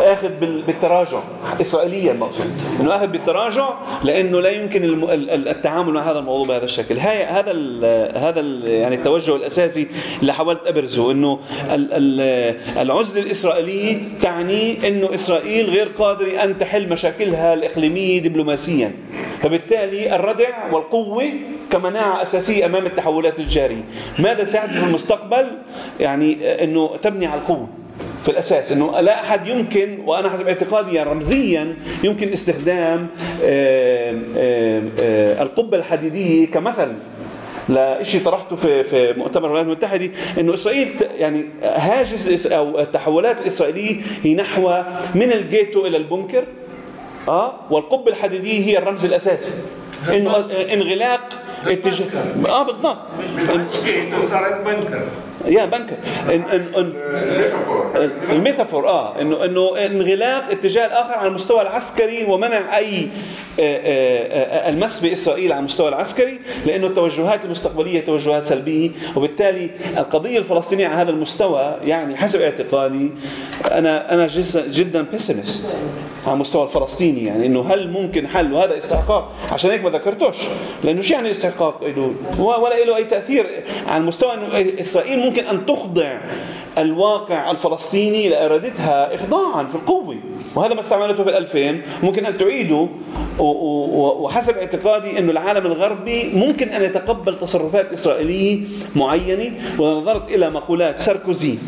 [0.00, 1.20] آخذ بال- بالتراجع.
[1.60, 2.50] اسرائيليا المقصود
[2.80, 3.68] إنه آخذ بالتراجع
[4.04, 6.98] لأنه لا يمكن التعامل مع هذا الموضوع بهذا الشكل.
[6.98, 7.84] هذا ال
[8.18, 9.86] هذا ال يعني التوجه الأساسي
[10.20, 11.38] اللي حاولت ابرزه إنه
[11.72, 18.92] ال- ال- العزله الاسرائيليه تعني إنه إسرائيل غير قادره أن تحل مشاكلها الإقليمية دبلوماسيا.
[19.42, 21.24] فبالتالي الردع والقوة
[21.70, 23.84] كمناعة أساسية أمام التحولات الجارية.
[24.18, 25.46] ماذا سيحدث في المستقبل؟
[26.00, 27.68] يعني إنه تبني على القوة.
[28.22, 33.06] في الأساس إنه لا أحد يمكن وأنا حسب اعتقادي رمزيا يمكن استخدام
[35.42, 36.92] القبة الحديدية كمثل
[37.68, 40.88] لشيء طرحته في في مؤتمر الولايات المتحدة إنه إسرائيل
[41.18, 44.82] يعني هاجس أو التحولات الإسرائيلية هي نحو
[45.14, 46.44] من الجيتو إلى البنكر.
[47.28, 49.52] آه والقبة الحديدية هي الرمز الأساسي.
[50.08, 50.36] إنه
[50.72, 51.28] انغلاق
[51.66, 52.06] اتجاه
[52.48, 52.98] آه بالضبط.
[53.18, 55.02] مش صارت بنكر.
[55.46, 55.96] يا بنكر
[56.28, 56.92] إن إن إن
[58.30, 58.88] الميتافور.
[58.88, 59.20] آه.
[59.20, 63.08] انه إنه انغلاق اتجاه الآخر على المستوى العسكري ومنع أي
[63.60, 68.90] آه، آه، آه، المس بإسرائيل على المستوى العسكري لأنه التوجهات المستقبلية توجهات سلبية.
[69.16, 73.10] وبالتالي القضية الفلسطينية على هذا المستوى يعني حسب اعتقادي
[73.70, 75.76] أنا أنا جدا بيسمست
[76.26, 77.24] على المستوى الفلسطيني.
[77.24, 80.36] يعني إنه هل ممكن حل وهذا استحقاق؟ عشان هيك ما ذكرتوش.
[80.84, 83.46] لأنه شو يعني استحقاق له؟ ولا له أي تأثير
[83.86, 86.18] على المستوى إنه إسرائيل ممكن أن تخضع
[86.78, 90.16] الواقع الفلسطيني لإرادتها اخضاعا في القوة.
[90.54, 91.82] وهذا ما استعملته في الألفين.
[92.02, 92.88] ممكن أن تعيده
[93.38, 98.60] وحسب اعتقادي إنه العالم الغربي ممكن أن يتقبل تصرفات إسرائيلية
[98.96, 99.52] معينة.
[99.78, 101.58] وإذا نظرت إلى مقولات ساركوزي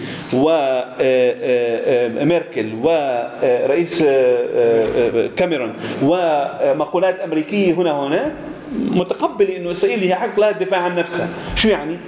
[2.15, 8.33] وميركل ورئيس آه، آه، كاميرون ومقولات أمريكية هنا وهناك
[8.75, 11.99] متقبل إنه اسرائيل هي حق لها الدفاع عن نفسها، شو يعني؟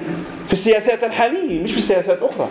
[0.46, 2.48] في السياسات الحالية مش في السياسات أخرى.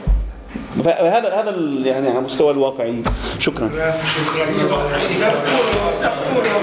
[0.83, 3.01] فهذا هذا يعني على المستوى الواقعي
[3.39, 4.47] شكرا شكرا